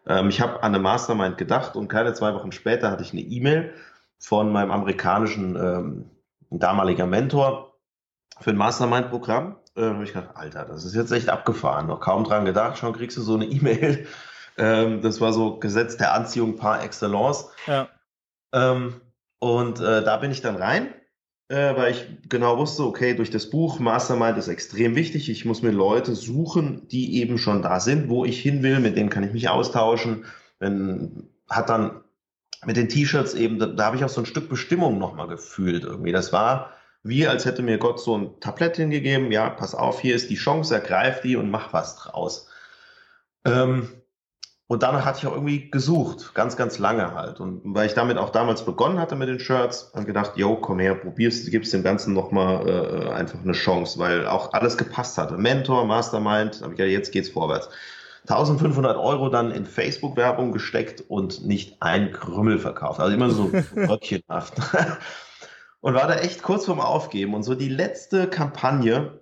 Ähm, 0.07 0.29
ich 0.29 0.41
habe 0.41 0.63
an 0.63 0.73
eine 0.73 0.79
Mastermind 0.79 1.37
gedacht 1.37 1.75
und 1.75 1.87
keine 1.87 2.13
zwei 2.13 2.33
Wochen 2.33 2.51
später 2.51 2.89
hatte 2.89 3.03
ich 3.03 3.13
eine 3.13 3.21
E-Mail 3.21 3.73
von 4.17 4.51
meinem 4.51 4.71
amerikanischen 4.71 5.55
ähm, 5.55 6.05
damaliger 6.49 7.05
Mentor 7.05 7.75
für 8.39 8.49
ein 8.49 8.57
Mastermind-Programm 8.57 9.55
äh, 9.75 9.81
habe 9.81 10.03
ich 10.03 10.13
gedacht, 10.13 10.35
Alter, 10.35 10.65
das 10.65 10.83
ist 10.83 10.95
jetzt 10.95 11.11
echt 11.11 11.29
abgefahren. 11.29 11.87
Noch 11.87 11.99
kaum 11.99 12.23
dran 12.23 12.45
gedacht, 12.45 12.77
schon 12.77 12.93
kriegst 12.93 13.17
du 13.17 13.21
so 13.21 13.35
eine 13.35 13.45
E-Mail. 13.45 14.07
Ähm, 14.59 15.03
das 15.03 15.21
war 15.21 15.33
so 15.33 15.59
Gesetz 15.59 15.97
der 15.97 16.15
Anziehung 16.15 16.55
par 16.55 16.83
excellence. 16.83 17.51
Ja. 17.67 17.89
Ähm, 18.53 19.01
und 19.39 19.79
äh, 19.79 20.03
da 20.03 20.17
bin 20.17 20.31
ich 20.31 20.41
dann 20.41 20.55
rein, 20.55 20.93
äh, 21.49 21.75
weil 21.75 21.91
ich 21.91 22.07
genau 22.29 22.57
wusste, 22.57 22.83
okay, 22.83 23.13
durch 23.13 23.29
das 23.29 23.49
Buch 23.49 23.79
Mastermind 23.79 24.37
ist 24.37 24.47
extrem 24.47 24.95
wichtig. 24.95 25.29
Ich 25.29 25.45
muss 25.45 25.61
mir 25.61 25.71
Leute 25.71 26.15
suchen, 26.15 26.87
die 26.87 27.21
eben 27.21 27.37
schon 27.37 27.61
da 27.61 27.79
sind, 27.79 28.09
wo 28.09 28.25
ich 28.25 28.39
hin 28.41 28.63
will, 28.63 28.79
mit 28.79 28.97
denen 28.97 29.09
kann 29.09 29.23
ich 29.23 29.33
mich 29.33 29.49
austauschen. 29.49 30.25
Wenn, 30.59 31.29
hat 31.49 31.69
dann 31.69 32.01
mit 32.65 32.77
den 32.77 32.89
T-Shirts 32.89 33.35
eben, 33.35 33.59
da, 33.59 33.67
da 33.67 33.85
habe 33.85 33.95
ich 33.95 34.03
auch 34.03 34.09
so 34.09 34.21
ein 34.21 34.25
Stück 34.25 34.49
Bestimmung 34.49 34.97
nochmal 34.97 35.27
gefühlt 35.27 35.83
irgendwie. 35.83 36.11
Das 36.11 36.33
war 36.33 36.71
wie 37.07 37.27
als 37.27 37.45
hätte 37.45 37.61
mir 37.61 37.77
Gott 37.77 37.99
so 37.99 38.17
ein 38.17 38.39
Tablett 38.39 38.77
hingegeben, 38.77 39.31
ja, 39.31 39.49
pass 39.49 39.75
auf, 39.75 40.01
hier 40.01 40.15
ist 40.15 40.29
die 40.29 40.35
Chance, 40.35 40.75
ergreif 40.75 41.21
die 41.21 41.35
und 41.35 41.49
mach 41.49 41.73
was 41.73 41.95
draus. 41.95 42.49
Ähm, 43.45 43.89
und 44.69 44.83
danach 44.83 45.05
hatte 45.05 45.19
ich 45.19 45.27
auch 45.27 45.33
irgendwie 45.33 45.71
gesucht, 45.71 46.33
ganz, 46.33 46.57
ganz 46.57 46.77
lange 46.77 47.13
halt. 47.13 47.39
Und 47.39 47.61
weil 47.63 47.87
ich 47.87 47.93
damit 47.93 48.17
auch 48.17 48.31
damals 48.31 48.65
begonnen 48.65 48.99
hatte 48.99 49.15
mit 49.15 49.29
den 49.29 49.39
Shirts, 49.39 49.91
habe 49.95 50.05
gedacht, 50.05 50.33
yo, 50.35 50.57
komm 50.57 50.79
her, 50.79 50.93
probierst, 50.93 51.49
gibst 51.51 51.71
dem 51.71 51.83
Ganzen 51.83 52.13
nochmal 52.13 52.67
äh, 52.67 53.09
einfach 53.11 53.39
eine 53.41 53.53
Chance, 53.53 53.97
weil 53.97 54.27
auch 54.27 54.51
alles 54.51 54.77
gepasst 54.77 55.17
hatte. 55.17 55.37
Mentor, 55.37 55.85
Mastermind, 55.85 56.61
habe 56.61 56.73
ich 56.73 56.79
ja, 56.79 56.85
jetzt 56.85 57.13
geht's 57.13 57.29
vorwärts. 57.29 57.69
1500 58.23 58.97
Euro 58.97 59.29
dann 59.29 59.51
in 59.51 59.65
Facebook-Werbung 59.65 60.51
gesteckt 60.51 61.01
und 61.07 61.45
nicht 61.45 61.81
ein 61.81 62.11
Krümmel 62.11 62.59
verkauft. 62.59 62.99
Also 62.99 63.13
immer 63.13 63.29
so 63.29 63.49
röckchenhaft. 63.77 64.55
und 65.79 65.93
war 65.93 66.07
da 66.09 66.15
echt 66.15 66.43
kurz 66.43 66.65
vorm 66.65 66.81
Aufgeben. 66.81 67.35
Und 67.35 67.43
so 67.43 67.55
die 67.55 67.69
letzte 67.69 68.27
Kampagne 68.27 69.21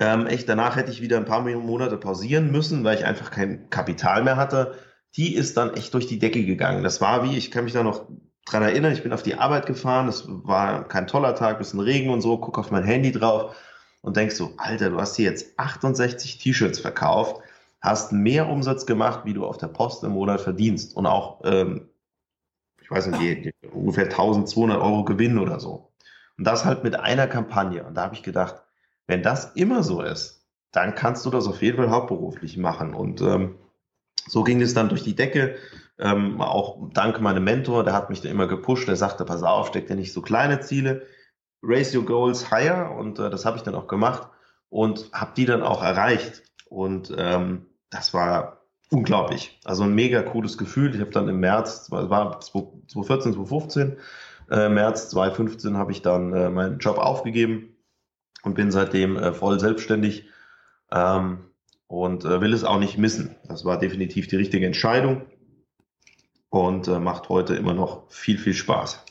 Ähm, 0.00 0.26
echt, 0.26 0.48
danach 0.48 0.76
hätte 0.76 0.90
ich 0.90 1.02
wieder 1.02 1.18
ein 1.18 1.26
paar 1.26 1.42
Monate 1.42 1.98
pausieren 1.98 2.50
müssen, 2.50 2.84
weil 2.84 2.96
ich 2.96 3.04
einfach 3.04 3.30
kein 3.30 3.68
Kapital 3.68 4.24
mehr 4.24 4.36
hatte. 4.36 4.74
Die 5.16 5.34
ist 5.34 5.58
dann 5.58 5.74
echt 5.74 5.92
durch 5.92 6.06
die 6.06 6.18
Decke 6.18 6.44
gegangen. 6.44 6.82
Das 6.82 7.02
war 7.02 7.22
wie, 7.22 7.36
ich 7.36 7.50
kann 7.50 7.64
mich 7.64 7.74
da 7.74 7.82
noch 7.82 8.06
dran 8.46 8.62
erinnern, 8.62 8.92
ich 8.92 9.02
bin 9.02 9.12
auf 9.12 9.22
die 9.22 9.34
Arbeit 9.34 9.66
gefahren, 9.66 10.08
es 10.08 10.24
war 10.26 10.88
kein 10.88 11.06
toller 11.06 11.34
Tag, 11.34 11.58
bisschen 11.58 11.80
Regen 11.80 12.10
und 12.10 12.22
so, 12.22 12.38
guck 12.38 12.58
auf 12.58 12.70
mein 12.70 12.84
Handy 12.84 13.12
drauf 13.12 13.54
und 14.00 14.16
denkst 14.16 14.36
so, 14.36 14.54
Alter, 14.56 14.90
du 14.90 14.98
hast 14.98 15.16
hier 15.16 15.26
jetzt 15.26 15.58
68 15.58 16.38
T-Shirts 16.38 16.80
verkauft, 16.80 17.42
hast 17.82 18.12
mehr 18.12 18.48
Umsatz 18.48 18.86
gemacht, 18.86 19.24
wie 19.24 19.34
du 19.34 19.44
auf 19.44 19.58
der 19.58 19.68
Post 19.68 20.02
im 20.02 20.12
Monat 20.12 20.40
verdienst 20.40 20.96
und 20.96 21.06
auch, 21.06 21.42
ähm, 21.44 21.90
ich 22.80 22.90
weiß 22.90 23.06
nicht, 23.08 23.54
ungefähr 23.72 24.04
1200 24.04 24.80
Euro 24.80 25.04
Gewinn 25.04 25.38
oder 25.38 25.60
so. 25.60 25.92
Und 26.38 26.46
das 26.46 26.64
halt 26.64 26.82
mit 26.82 26.98
einer 26.98 27.26
Kampagne. 27.26 27.84
Und 27.84 27.94
da 27.94 28.02
habe 28.02 28.14
ich 28.14 28.22
gedacht, 28.22 28.64
wenn 29.10 29.24
das 29.24 29.52
immer 29.56 29.82
so 29.82 30.02
ist, 30.02 30.46
dann 30.70 30.94
kannst 30.94 31.26
du 31.26 31.30
das 31.30 31.48
auf 31.48 31.62
jeden 31.62 31.76
Fall 31.76 31.90
hauptberuflich 31.90 32.56
machen. 32.56 32.94
Und 32.94 33.20
ähm, 33.20 33.56
so 34.28 34.44
ging 34.44 34.62
es 34.62 34.72
dann 34.72 34.88
durch 34.88 35.02
die 35.02 35.16
Decke. 35.16 35.56
Ähm, 35.98 36.40
auch 36.40 36.78
dank 36.94 37.20
meinem 37.20 37.42
Mentor, 37.42 37.82
der 37.82 37.92
hat 37.92 38.08
mich 38.08 38.20
da 38.20 38.28
immer 38.28 38.46
gepusht. 38.46 38.86
Der 38.86 38.94
sagte, 38.94 39.24
pass 39.24 39.42
auf, 39.42 39.66
steck 39.66 39.88
dir 39.88 39.96
nicht 39.96 40.12
so 40.12 40.22
kleine 40.22 40.60
Ziele, 40.60 41.02
raise 41.60 41.98
your 41.98 42.06
goals 42.06 42.52
higher. 42.52 42.92
Und 42.96 43.18
äh, 43.18 43.30
das 43.30 43.44
habe 43.44 43.56
ich 43.56 43.64
dann 43.64 43.74
auch 43.74 43.88
gemacht 43.88 44.28
und 44.68 45.10
habe 45.12 45.32
die 45.36 45.44
dann 45.44 45.64
auch 45.64 45.82
erreicht. 45.82 46.44
Und 46.68 47.12
ähm, 47.18 47.66
das 47.90 48.14
war 48.14 48.60
unglaublich. 48.92 49.58
Also 49.64 49.82
ein 49.82 49.94
mega 49.96 50.22
cooles 50.22 50.56
Gefühl. 50.56 50.94
Ich 50.94 51.00
habe 51.00 51.10
dann 51.10 51.28
im 51.28 51.40
März, 51.40 51.90
war 51.90 52.38
2014, 52.38 53.32
2015, 53.32 53.96
äh, 54.52 54.68
März 54.68 55.10
2015 55.10 55.76
habe 55.76 55.90
ich 55.90 56.00
dann 56.00 56.32
äh, 56.32 56.48
meinen 56.48 56.78
Job 56.78 56.98
aufgegeben 56.98 57.69
und 58.42 58.54
bin 58.54 58.70
seitdem 58.70 59.16
äh, 59.16 59.32
voll 59.32 59.60
selbstständig 59.60 60.26
ähm, 60.90 61.50
und 61.86 62.24
äh, 62.24 62.40
will 62.40 62.52
es 62.52 62.64
auch 62.64 62.78
nicht 62.78 62.98
missen. 62.98 63.36
Das 63.46 63.64
war 63.64 63.78
definitiv 63.78 64.28
die 64.28 64.36
richtige 64.36 64.66
Entscheidung 64.66 65.22
und 66.48 66.88
äh, 66.88 66.98
macht 66.98 67.28
heute 67.28 67.54
immer 67.54 67.74
noch 67.74 68.10
viel, 68.10 68.38
viel 68.38 68.54
Spaß. 68.54 69.04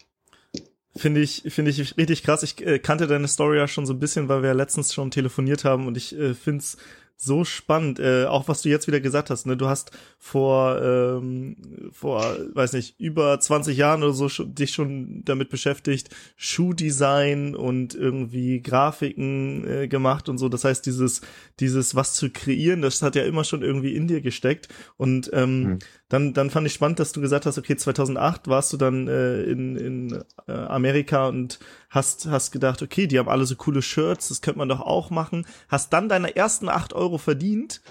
Finde 0.96 1.22
ich, 1.22 1.44
finde 1.48 1.72
ich 1.72 1.98
richtig 1.98 2.24
krass. 2.24 2.44
Ich 2.44 2.66
äh, 2.66 2.80
kannte 2.80 3.08
deine 3.08 3.28
Story 3.28 3.58
ja 3.58 3.68
schon 3.68 3.86
so 3.86 3.94
ein 3.94 4.00
bisschen, 4.00 4.28
weil 4.28 4.42
wir 4.42 4.50
ja 4.50 4.56
letztens 4.56 4.94
schon 4.94 5.12
telefoniert 5.12 5.64
haben 5.64 5.88
und 5.88 5.96
ich 5.96 6.18
äh, 6.18 6.34
finde 6.34 6.60
es 6.60 6.78
so 7.22 7.44
spannend, 7.44 8.00
äh, 8.00 8.26
auch 8.26 8.48
was 8.48 8.62
du 8.62 8.70
jetzt 8.70 8.88
wieder 8.88 9.02
gesagt 9.02 9.30
hast. 9.30 9.46
Ne? 9.46 9.58
Du 9.58 9.68
hast 9.68 9.92
vor, 10.18 10.82
ähm, 10.82 11.58
vor, 11.92 12.24
weiß 12.54 12.72
nicht, 12.72 12.98
über 12.98 13.38
20 13.38 13.78
Jahren 13.78 14.04
oder 14.04 14.14
so 14.14 14.30
schon, 14.30 14.56
dich 14.56 14.72
schon 14.72 15.26
damit 15.26 15.50
beschäftigt, 15.50 16.16
Schuhdesign 16.38 17.56
und 17.56 17.94
irgendwie 17.94 18.62
Grafiken 18.62 19.68
äh, 19.68 19.88
gemacht 19.90 20.30
und 20.30 20.38
so. 20.38 20.48
Das 20.48 20.64
heißt, 20.64 20.86
dieses, 20.86 21.20
dieses 21.60 21.94
was 21.94 22.14
zu 22.14 22.30
kreieren, 22.30 22.82
das 22.82 23.02
hat 23.02 23.16
ja 23.16 23.26
immer 23.26 23.44
schon 23.44 23.64
irgendwie 23.64 23.96
in 23.96 24.08
dir 24.08 24.22
gesteckt. 24.22 24.70
Und 24.96 25.30
ähm, 25.34 25.64
mhm. 25.64 25.80
Dann, 26.10 26.34
dann 26.34 26.50
fand 26.50 26.66
ich 26.66 26.74
spannend, 26.74 27.00
dass 27.00 27.12
du 27.12 27.22
gesagt 27.22 27.46
hast, 27.46 27.58
okay, 27.58 27.78
2008 27.78 28.48
warst 28.48 28.74
du 28.74 28.78
dann 28.78 29.08
äh, 29.08 29.44
in, 29.44 29.76
in 29.76 30.24
äh, 30.48 30.52
Amerika 30.52 31.28
und 31.28 31.60
hast, 31.90 32.26
hast 32.28 32.52
gedacht, 32.52 32.82
okay, 32.82 33.06
die 33.06 33.20
haben 33.20 33.30
alle 33.30 33.46
so 33.46 33.56
coole 33.56 33.84
Shirts, 33.84 34.30
das 34.30 34.42
könnte 34.42 34.58
man 34.58 34.70
doch 34.70 34.82
auch 34.82 35.12
machen, 35.12 35.46
hast 35.68 35.94
dann 35.94 36.10
deine 36.10 36.36
ersten 36.36 36.68
acht 36.68 36.94
Euro 36.94 37.20
verdient 37.20 37.82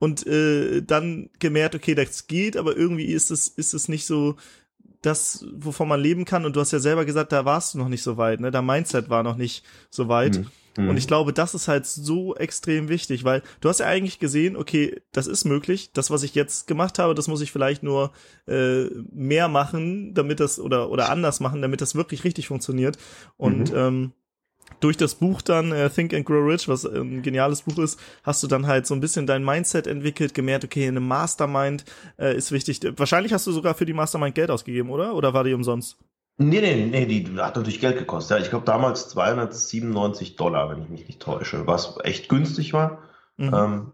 und 0.00 0.26
äh, 0.26 0.82
dann 0.82 1.30
gemerkt, 1.38 1.76
okay, 1.76 1.94
das 1.94 2.26
geht, 2.26 2.56
aber 2.56 2.76
irgendwie 2.76 3.06
ist 3.06 3.30
es, 3.30 3.46
ist 3.46 3.74
es 3.74 3.88
nicht 3.88 4.06
so 4.06 4.36
das, 5.02 5.46
wovon 5.54 5.88
man 5.88 6.00
leben 6.00 6.24
kann. 6.24 6.44
Und 6.44 6.56
du 6.56 6.60
hast 6.60 6.72
ja 6.72 6.80
selber 6.80 7.04
gesagt, 7.04 7.30
da 7.30 7.44
warst 7.44 7.74
du 7.74 7.78
noch 7.78 7.88
nicht 7.88 8.02
so 8.02 8.16
weit, 8.16 8.40
ne? 8.40 8.50
Der 8.50 8.62
Mindset 8.62 9.08
war 9.08 9.22
noch 9.22 9.36
nicht 9.36 9.64
so 9.90 10.08
weit. 10.08 10.38
Mhm. 10.38 10.46
Und 10.86 10.96
ich 10.96 11.06
glaube, 11.06 11.32
das 11.32 11.54
ist 11.54 11.66
halt 11.66 11.86
so 11.86 12.36
extrem 12.36 12.88
wichtig, 12.88 13.24
weil 13.24 13.42
du 13.60 13.68
hast 13.68 13.80
ja 13.80 13.86
eigentlich 13.86 14.18
gesehen, 14.18 14.56
okay, 14.56 15.00
das 15.12 15.26
ist 15.26 15.44
möglich. 15.44 15.90
Das, 15.92 16.10
was 16.10 16.22
ich 16.22 16.34
jetzt 16.34 16.66
gemacht 16.66 16.98
habe, 16.98 17.14
das 17.14 17.26
muss 17.26 17.40
ich 17.40 17.50
vielleicht 17.50 17.82
nur 17.82 18.12
äh, 18.46 18.84
mehr 19.12 19.48
machen, 19.48 20.14
damit 20.14 20.40
das 20.40 20.60
oder 20.60 20.90
oder 20.90 21.10
anders 21.10 21.40
machen, 21.40 21.62
damit 21.62 21.80
das 21.80 21.94
wirklich 21.94 22.24
richtig 22.24 22.48
funktioniert. 22.48 22.96
Und 23.36 23.72
mhm. 23.72 23.76
ähm, 23.76 24.12
durch 24.80 24.96
das 24.96 25.14
Buch 25.16 25.42
dann 25.42 25.72
äh, 25.72 25.90
Think 25.90 26.14
and 26.14 26.26
Grow 26.26 26.46
Rich, 26.46 26.68
was 26.68 26.84
ein 26.84 27.22
geniales 27.22 27.62
Buch 27.62 27.78
ist, 27.78 27.98
hast 28.22 28.42
du 28.42 28.46
dann 28.46 28.66
halt 28.66 28.86
so 28.86 28.94
ein 28.94 29.00
bisschen 29.00 29.26
dein 29.26 29.44
Mindset 29.44 29.86
entwickelt, 29.86 30.34
gemerkt, 30.34 30.64
okay, 30.64 30.86
eine 30.86 31.00
Mastermind 31.00 31.84
äh, 32.18 32.36
ist 32.36 32.52
wichtig. 32.52 32.80
Wahrscheinlich 32.96 33.32
hast 33.32 33.46
du 33.46 33.52
sogar 33.52 33.74
für 33.74 33.86
die 33.86 33.92
Mastermind 33.92 34.34
Geld 34.34 34.50
ausgegeben, 34.50 34.90
oder? 34.90 35.14
Oder 35.14 35.34
war 35.34 35.44
die 35.44 35.54
umsonst? 35.54 35.98
Nee, 36.40 36.60
nee, 36.60 36.86
nee, 36.86 37.04
die 37.06 37.36
hat 37.38 37.56
natürlich 37.56 37.80
Geld 37.80 37.98
gekostet. 37.98 38.38
Ja, 38.38 38.42
ich 38.42 38.50
glaube 38.50 38.64
damals 38.64 39.08
297 39.08 40.36
Dollar, 40.36 40.70
wenn 40.70 40.82
ich 40.84 40.88
mich 40.88 41.06
nicht 41.08 41.20
täusche, 41.20 41.66
was 41.66 41.98
echt 42.04 42.28
günstig 42.28 42.72
war, 42.72 42.98
mhm. 43.36 43.52
ähm, 43.52 43.92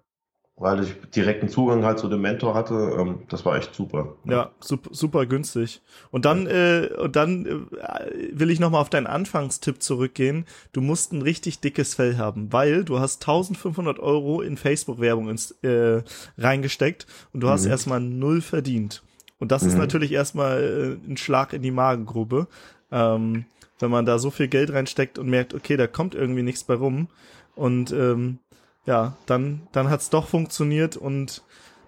weil 0.57 0.85
ich 0.85 0.95
direkten 1.11 1.49
Zugang 1.49 1.87
halt 1.87 1.99
zu 1.99 2.07
dem 2.07 2.21
Mentor 2.21 2.55
hatte. 2.55 2.75
Ähm, 2.99 3.23
das 3.31 3.47
war 3.47 3.57
echt 3.57 3.75
super. 3.75 4.17
Ja, 4.25 4.51
super, 4.61 4.91
super 4.93 5.25
günstig. 5.25 5.81
Und 6.11 6.27
dann, 6.27 6.47
äh, 6.47 6.91
und 6.99 7.17
dann 7.17 7.47
äh, 7.47 8.11
will 8.33 8.51
ich 8.51 8.61
nochmal 8.61 8.83
auf 8.83 8.91
deinen 8.91 9.07
Anfangstipp 9.07 9.83
zurückgehen. 9.83 10.45
Du 10.73 10.83
musst 10.83 11.15
ein 11.15 11.23
richtig 11.23 11.61
dickes 11.61 11.95
Fell 11.95 12.19
haben, 12.19 12.53
weil 12.53 12.85
du 12.85 13.01
hast 13.01 13.23
1500 13.23 13.99
Euro 13.99 14.43
in 14.43 14.59
Facebook-Werbung 14.59 15.35
äh, 15.63 16.03
reingesteckt 16.37 17.07
und 17.33 17.41
du 17.41 17.49
hast 17.49 17.65
mhm. 17.65 17.71
erstmal 17.71 18.01
null 18.01 18.43
verdient. 18.43 19.03
Und 19.39 19.53
das 19.53 19.63
mhm. 19.63 19.69
ist 19.69 19.79
natürlich 19.79 20.13
erstmal 20.13 20.99
äh, 21.07 21.11
ein 21.11 21.17
Schlag 21.17 21.53
in 21.53 21.63
die 21.63 21.71
Magengrube, 21.71 22.47
ähm, 22.91 23.45
wenn 23.79 23.91
man 23.91 24.07
da 24.07 24.19
so 24.19 24.31
viel 24.31 24.49
Geld 24.49 24.73
reinsteckt 24.73 25.19
und 25.19 25.29
merkt, 25.29 25.55
okay, 25.55 25.77
da 25.77 25.87
kommt 25.87 26.15
irgendwie 26.15 26.43
nichts 26.43 26.65
bei 26.65 26.75
rum. 26.75 27.09
Und 27.55 27.93
ähm, 27.93 28.39
ja, 28.87 29.17
dann, 29.27 29.63
dann 29.73 29.91
hat's 29.91 30.11
doch 30.11 30.29
funktioniert 30.29 30.97
und 30.97 31.43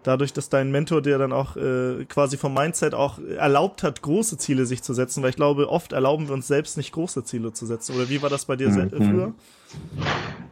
dadurch, 0.07 0.33
dass 0.33 0.49
dein 0.49 0.71
Mentor 0.71 1.03
dir 1.03 1.19
dann 1.19 1.33
auch 1.33 1.57
äh, 1.57 2.05
quasi 2.09 2.37
vom 2.37 2.55
Mindset 2.55 2.95
auch 2.95 3.19
erlaubt 3.19 3.83
hat, 3.83 4.03
große 4.03 4.39
Ziele 4.39 4.65
sich 4.65 4.83
zu 4.83 4.95
setzen, 4.95 5.23
weil 5.23 5.31
ich 5.31 5.37
glaube, 5.37 5.69
oft 5.69 5.93
erlauben 5.93 6.29
wir 6.29 6.35
uns 6.35 6.47
selbst 6.47 6.77
nicht 6.77 6.93
große 6.93 7.25
Ziele 7.25 7.53
zu 7.53 7.67
setzen. 7.67 7.97
Oder 7.97 8.09
wie 8.09 8.23
war 8.23 8.31
das 8.31 8.45
bei 8.45 8.57
dir 8.57 8.69
mhm. 8.69 8.91
früher? 8.91 9.35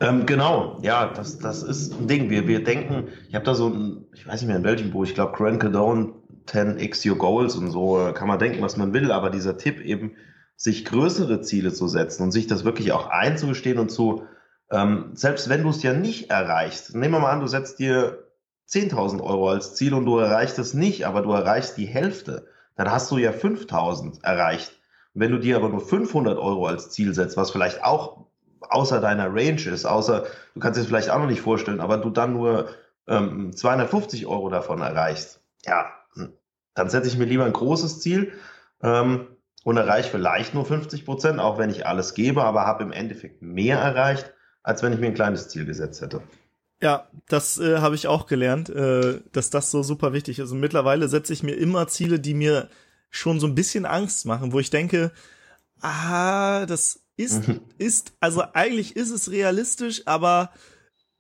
Ähm, 0.00 0.26
genau, 0.26 0.78
ja, 0.82 1.06
das, 1.06 1.38
das 1.38 1.62
ist 1.62 1.98
ein 1.98 2.08
Ding. 2.08 2.30
Wir, 2.30 2.48
wir 2.48 2.64
denken, 2.64 3.08
ich 3.28 3.34
habe 3.34 3.44
da 3.44 3.54
so 3.54 3.68
ein, 3.68 4.06
ich 4.12 4.26
weiß 4.26 4.40
nicht 4.40 4.48
mehr 4.48 4.56
in 4.56 4.64
welchem 4.64 4.90
Buch, 4.90 5.04
ich 5.04 5.14
glaube 5.14 5.36
Grant 5.36 5.60
Cardone 5.60 6.12
10x 6.46 7.08
Your 7.08 7.18
Goals 7.18 7.56
und 7.56 7.70
so, 7.70 8.12
kann 8.14 8.28
man 8.28 8.38
denken, 8.38 8.62
was 8.62 8.76
man 8.76 8.92
will, 8.92 9.12
aber 9.12 9.30
dieser 9.30 9.56
Tipp 9.56 9.80
eben, 9.80 10.16
sich 10.56 10.84
größere 10.84 11.40
Ziele 11.40 11.72
zu 11.72 11.88
setzen 11.88 12.22
und 12.22 12.32
sich 12.32 12.46
das 12.46 12.64
wirklich 12.64 12.92
auch 12.92 13.08
einzugestehen 13.08 13.78
und 13.78 13.90
zu, 13.90 14.24
ähm, 14.70 15.10
selbst 15.14 15.48
wenn 15.48 15.62
du 15.62 15.70
es 15.70 15.82
ja 15.82 15.92
nicht 15.92 16.30
erreichst, 16.30 16.94
nehmen 16.94 17.14
wir 17.14 17.20
mal 17.20 17.32
an, 17.32 17.40
du 17.40 17.46
setzt 17.46 17.78
dir 17.78 18.24
10.000 18.68 19.20
Euro 19.22 19.50
als 19.50 19.74
Ziel 19.74 19.94
und 19.94 20.06
du 20.06 20.18
erreichst 20.18 20.58
es 20.58 20.74
nicht, 20.74 21.06
aber 21.06 21.22
du 21.22 21.32
erreichst 21.32 21.76
die 21.76 21.86
Hälfte, 21.86 22.46
dann 22.76 22.90
hast 22.90 23.10
du 23.10 23.18
ja 23.18 23.30
5.000 23.30 24.22
erreicht. 24.24 24.80
wenn 25.16 25.30
du 25.30 25.38
dir 25.38 25.54
aber 25.56 25.68
nur 25.68 25.80
500 25.80 26.38
Euro 26.38 26.66
als 26.66 26.90
Ziel 26.90 27.14
setzt, 27.14 27.36
was 27.36 27.52
vielleicht 27.52 27.84
auch 27.84 28.26
außer 28.60 29.00
deiner 29.00 29.28
Range 29.32 29.62
ist, 29.62 29.84
außer, 29.84 30.24
du 30.54 30.60
kannst 30.60 30.80
es 30.80 30.86
vielleicht 30.86 31.10
auch 31.10 31.20
noch 31.20 31.28
nicht 31.28 31.40
vorstellen, 31.40 31.80
aber 31.80 31.98
du 31.98 32.10
dann 32.10 32.32
nur 32.32 32.68
ähm, 33.06 33.52
250 33.54 34.26
Euro 34.26 34.48
davon 34.48 34.80
erreichst, 34.80 35.40
ja, 35.66 35.86
dann 36.74 36.90
setze 36.90 37.08
ich 37.08 37.18
mir 37.18 37.24
lieber 37.24 37.44
ein 37.44 37.52
großes 37.52 38.00
Ziel 38.00 38.32
ähm, 38.82 39.26
und 39.64 39.76
erreiche 39.76 40.10
vielleicht 40.10 40.54
nur 40.54 40.64
50 40.64 41.04
Prozent, 41.04 41.40
auch 41.40 41.58
wenn 41.58 41.70
ich 41.70 41.86
alles 41.86 42.14
gebe, 42.14 42.44
aber 42.44 42.66
habe 42.66 42.82
im 42.82 42.92
Endeffekt 42.92 43.42
mehr 43.42 43.78
erreicht, 43.78 44.32
als 44.62 44.82
wenn 44.82 44.92
ich 44.92 45.00
mir 45.00 45.06
ein 45.06 45.14
kleines 45.14 45.48
Ziel 45.48 45.64
gesetzt 45.64 46.02
hätte. 46.02 46.22
Ja, 46.82 47.08
das 47.28 47.58
äh, 47.58 47.78
habe 47.78 47.94
ich 47.94 48.08
auch 48.08 48.26
gelernt, 48.26 48.68
äh, 48.68 49.20
dass 49.32 49.50
das 49.50 49.70
so 49.70 49.82
super 49.82 50.12
wichtig 50.12 50.38
ist. 50.38 50.50
Und 50.50 50.60
mittlerweile 50.60 51.08
setze 51.08 51.32
ich 51.32 51.42
mir 51.42 51.54
immer 51.54 51.86
Ziele, 51.86 52.20
die 52.20 52.34
mir 52.34 52.68
schon 53.10 53.40
so 53.40 53.46
ein 53.46 53.54
bisschen 53.54 53.86
Angst 53.86 54.26
machen, 54.26 54.52
wo 54.52 54.60
ich 54.60 54.70
denke, 54.70 55.12
ah, 55.80 56.66
das 56.66 57.00
ist, 57.16 57.44
ist, 57.78 58.12
also 58.20 58.42
eigentlich 58.52 58.96
ist 58.96 59.10
es 59.10 59.30
realistisch, 59.30 60.02
aber 60.06 60.50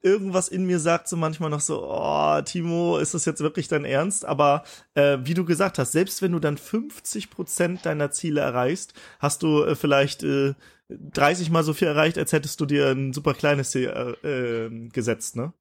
irgendwas 0.04 0.48
in 0.48 0.66
mir 0.66 0.78
sagt 0.78 1.08
so 1.08 1.16
manchmal 1.16 1.50
noch 1.50 1.60
so, 1.60 1.82
oh, 1.82 2.40
Timo, 2.42 2.98
ist 2.98 3.14
das 3.14 3.24
jetzt 3.24 3.40
wirklich 3.40 3.68
dein 3.68 3.84
Ernst? 3.84 4.24
Aber 4.24 4.62
äh, 4.94 5.18
wie 5.22 5.34
du 5.34 5.44
gesagt 5.44 5.78
hast, 5.78 5.92
selbst 5.92 6.20
wenn 6.20 6.32
du 6.32 6.38
dann 6.38 6.58
50 6.58 7.30
Prozent 7.30 7.86
deiner 7.86 8.10
Ziele 8.10 8.42
erreichst, 8.42 8.92
hast 9.18 9.42
du 9.42 9.64
äh, 9.64 9.74
vielleicht 9.74 10.22
äh, 10.22 10.54
30 10.88 11.50
mal 11.50 11.64
so 11.64 11.72
viel 11.72 11.88
erreicht, 11.88 12.18
als 12.18 12.32
hättest 12.32 12.60
du 12.60 12.66
dir 12.66 12.88
ein 12.90 13.12
super 13.14 13.32
kleines 13.32 13.70
Ziel 13.70 14.16
äh, 14.22 14.66
äh, 14.66 14.88
gesetzt, 14.90 15.36
ne? 15.36 15.52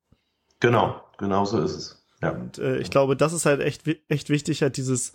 Genau, 0.59 1.01
genau 1.17 1.45
so 1.45 1.61
ist 1.61 1.75
es. 1.75 2.05
Ja. 2.21 2.31
Und 2.31 2.57
äh, 2.57 2.77
ich 2.77 2.89
glaube, 2.89 3.15
das 3.15 3.33
ist 3.33 3.45
halt 3.45 3.61
echt, 3.61 3.83
echt 4.09 4.29
wichtig, 4.29 4.61
halt 4.61 4.77
dieses 4.77 5.13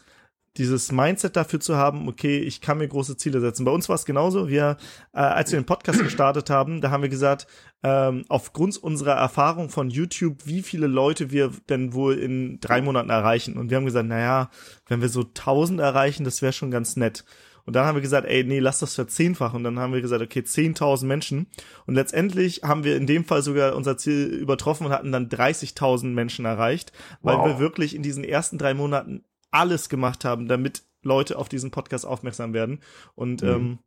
dieses 0.57 0.91
Mindset 0.91 1.37
dafür 1.37 1.61
zu 1.61 1.77
haben, 1.77 2.09
okay, 2.09 2.39
ich 2.39 2.61
kann 2.61 2.79
mir 2.79 2.89
große 2.89 3.17
Ziele 3.17 3.41
setzen. 3.41 3.65
Bei 3.65 3.71
uns 3.71 3.89
war 3.89 3.97
es 3.97 4.05
genauso. 4.05 4.49
Wir, 4.49 4.77
äh, 5.13 5.19
als 5.19 5.53
wir 5.53 5.61
den 5.61 5.67
Podcast 5.67 5.99
gestartet 6.03 6.51
haben, 6.51 6.81
da 6.81 6.91
haben 6.91 7.03
wir 7.03 7.09
gesagt, 7.09 7.47
ähm, 7.83 8.25
aufgrund 8.29 8.77
unserer 8.77 9.15
Erfahrung 9.15 9.71
von 9.71 9.91
YouTube, 9.91 10.47
wie 10.47 10.63
viele 10.63 10.89
Leute 10.89 11.31
wir 11.31 11.53
denn 11.69 11.93
wohl 11.93 12.15
in 12.19 12.59
drei 12.61 12.83
Monaten 12.83 13.11
erreichen. 13.11 13.57
Und 13.57 13.71
wir 13.71 13.77
haben 13.77 13.85
gesagt, 13.85 14.09
naja, 14.09 14.51
wenn 14.87 15.01
wir 15.01 15.09
so 15.09 15.23
1000 15.23 15.81
erreichen, 15.81 16.25
das 16.25 16.43
wäre 16.43 16.53
schon 16.53 16.71
ganz 16.71 16.97
nett. 16.97 17.25
Und 17.69 17.77
dann 17.77 17.85
haben 17.85 17.97
wir 17.97 18.03
gesagt, 18.03 18.27
ey, 18.27 18.45
nee, 18.45 18.61
lass 18.61 18.79
das 18.79 18.95
verzehnfachen. 18.95 19.59
Und 19.59 19.65
dann 19.65 19.79
haben 19.79 19.93
wir 19.93 20.01
gesagt, 20.01 20.23
okay, 20.23 20.41
10.000 20.41 21.05
Menschen. 21.05 21.49
Und 21.85 21.97
letztendlich 21.97 22.63
haben 22.63 22.83
wir 22.83 22.97
in 22.97 23.07
dem 23.07 23.27
Fall 23.27 23.43
sogar 23.43 23.77
unser 23.77 23.99
Ziel 23.99 24.25
übertroffen 24.25 24.87
und 24.87 24.93
hatten 24.93 25.13
dann 25.13 25.29
30.000 25.29 26.07
Menschen 26.07 26.47
erreicht, 26.47 26.93
weil 27.21 27.37
wow. 27.37 27.47
wir 27.47 27.59
wirklich 27.59 27.95
in 27.95 28.03
diesen 28.03 28.25
ersten 28.25 28.57
drei 28.57 28.73
Monaten 28.73 29.23
alles 29.51 29.89
gemacht 29.89 30.25
haben, 30.25 30.49
damit 30.49 30.83
Leute 31.03 31.39
auf 31.39 31.49
diesen 31.49 31.71
Podcast 31.71 32.07
aufmerksam 32.07 32.53
werden. 32.53 32.81
Und 33.15 33.43
mhm. 33.43 33.49
ähm, 33.49 33.79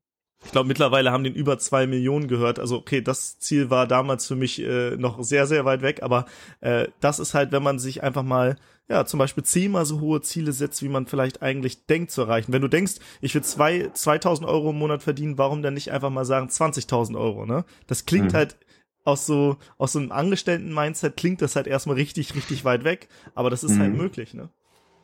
ich 0.44 0.52
glaube, 0.52 0.68
mittlerweile 0.68 1.12
haben 1.12 1.24
den 1.24 1.36
über 1.36 1.60
zwei 1.60 1.86
Millionen 1.86 2.28
gehört. 2.28 2.58
Also 2.58 2.78
okay, 2.78 3.02
das 3.02 3.38
Ziel 3.38 3.70
war 3.70 3.86
damals 3.86 4.26
für 4.26 4.36
mich 4.36 4.60
äh, 4.62 4.96
noch 4.98 5.22
sehr, 5.24 5.46
sehr 5.46 5.66
weit 5.66 5.82
weg, 5.84 6.02
aber 6.02 6.26
äh, 6.62 6.88
das 7.00 7.20
ist 7.20 7.34
halt, 7.34 7.52
wenn 7.52 7.62
man 7.62 7.78
sich 7.78 8.02
einfach 8.02 8.24
mal, 8.24 8.58
ja, 8.90 9.06
zum 9.06 9.20
Beispiel 9.20 9.44
zehnmal 9.44 9.86
so 9.86 10.00
hohe 10.00 10.22
Ziele 10.22 10.52
setzt, 10.52 10.82
wie 10.82 10.90
man 10.90 11.06
vielleicht 11.06 11.44
eigentlich 11.44 11.86
denkt 11.86 12.12
zu 12.12 12.22
erreichen. 12.22 12.52
Wenn 12.52 12.64
du 12.64 12.68
denkst, 12.68 12.96
ich 13.22 13.36
will 13.36 13.44
zwei, 13.44 13.92
2000 13.94 14.48
Euro 14.48 14.72
im 14.72 14.80
Monat 14.80 15.04
verdienen, 15.04 15.38
warum 15.38 15.62
dann 15.62 15.76
nicht 15.76 15.92
einfach 15.92 16.10
mal 16.10 16.26
sagen 16.26 16.48
20.000 16.48 17.18
Euro, 17.20 17.46
ne? 17.46 17.64
Das 17.86 18.06
klingt 18.06 18.34
mhm. 18.34 18.38
halt 18.38 18.58
aus 19.04 19.26
so, 19.26 19.58
aus 19.78 19.94
so 19.94 20.00
einem 20.00 20.12
Angestellten-Mindset 20.12 21.18
klingt 21.18 21.42
das 21.42 21.56
halt 21.56 21.68
erstmal 21.68 21.96
richtig, 21.96 22.36
richtig 22.36 22.66
weit 22.66 22.84
weg, 22.84 23.10
aber 23.36 23.50
das 23.50 23.64
ist 23.64 23.78
halt 23.78 23.92
mhm. 23.92 23.94
halt 23.94 24.02
möglich, 24.02 24.34
ne? 24.34 24.50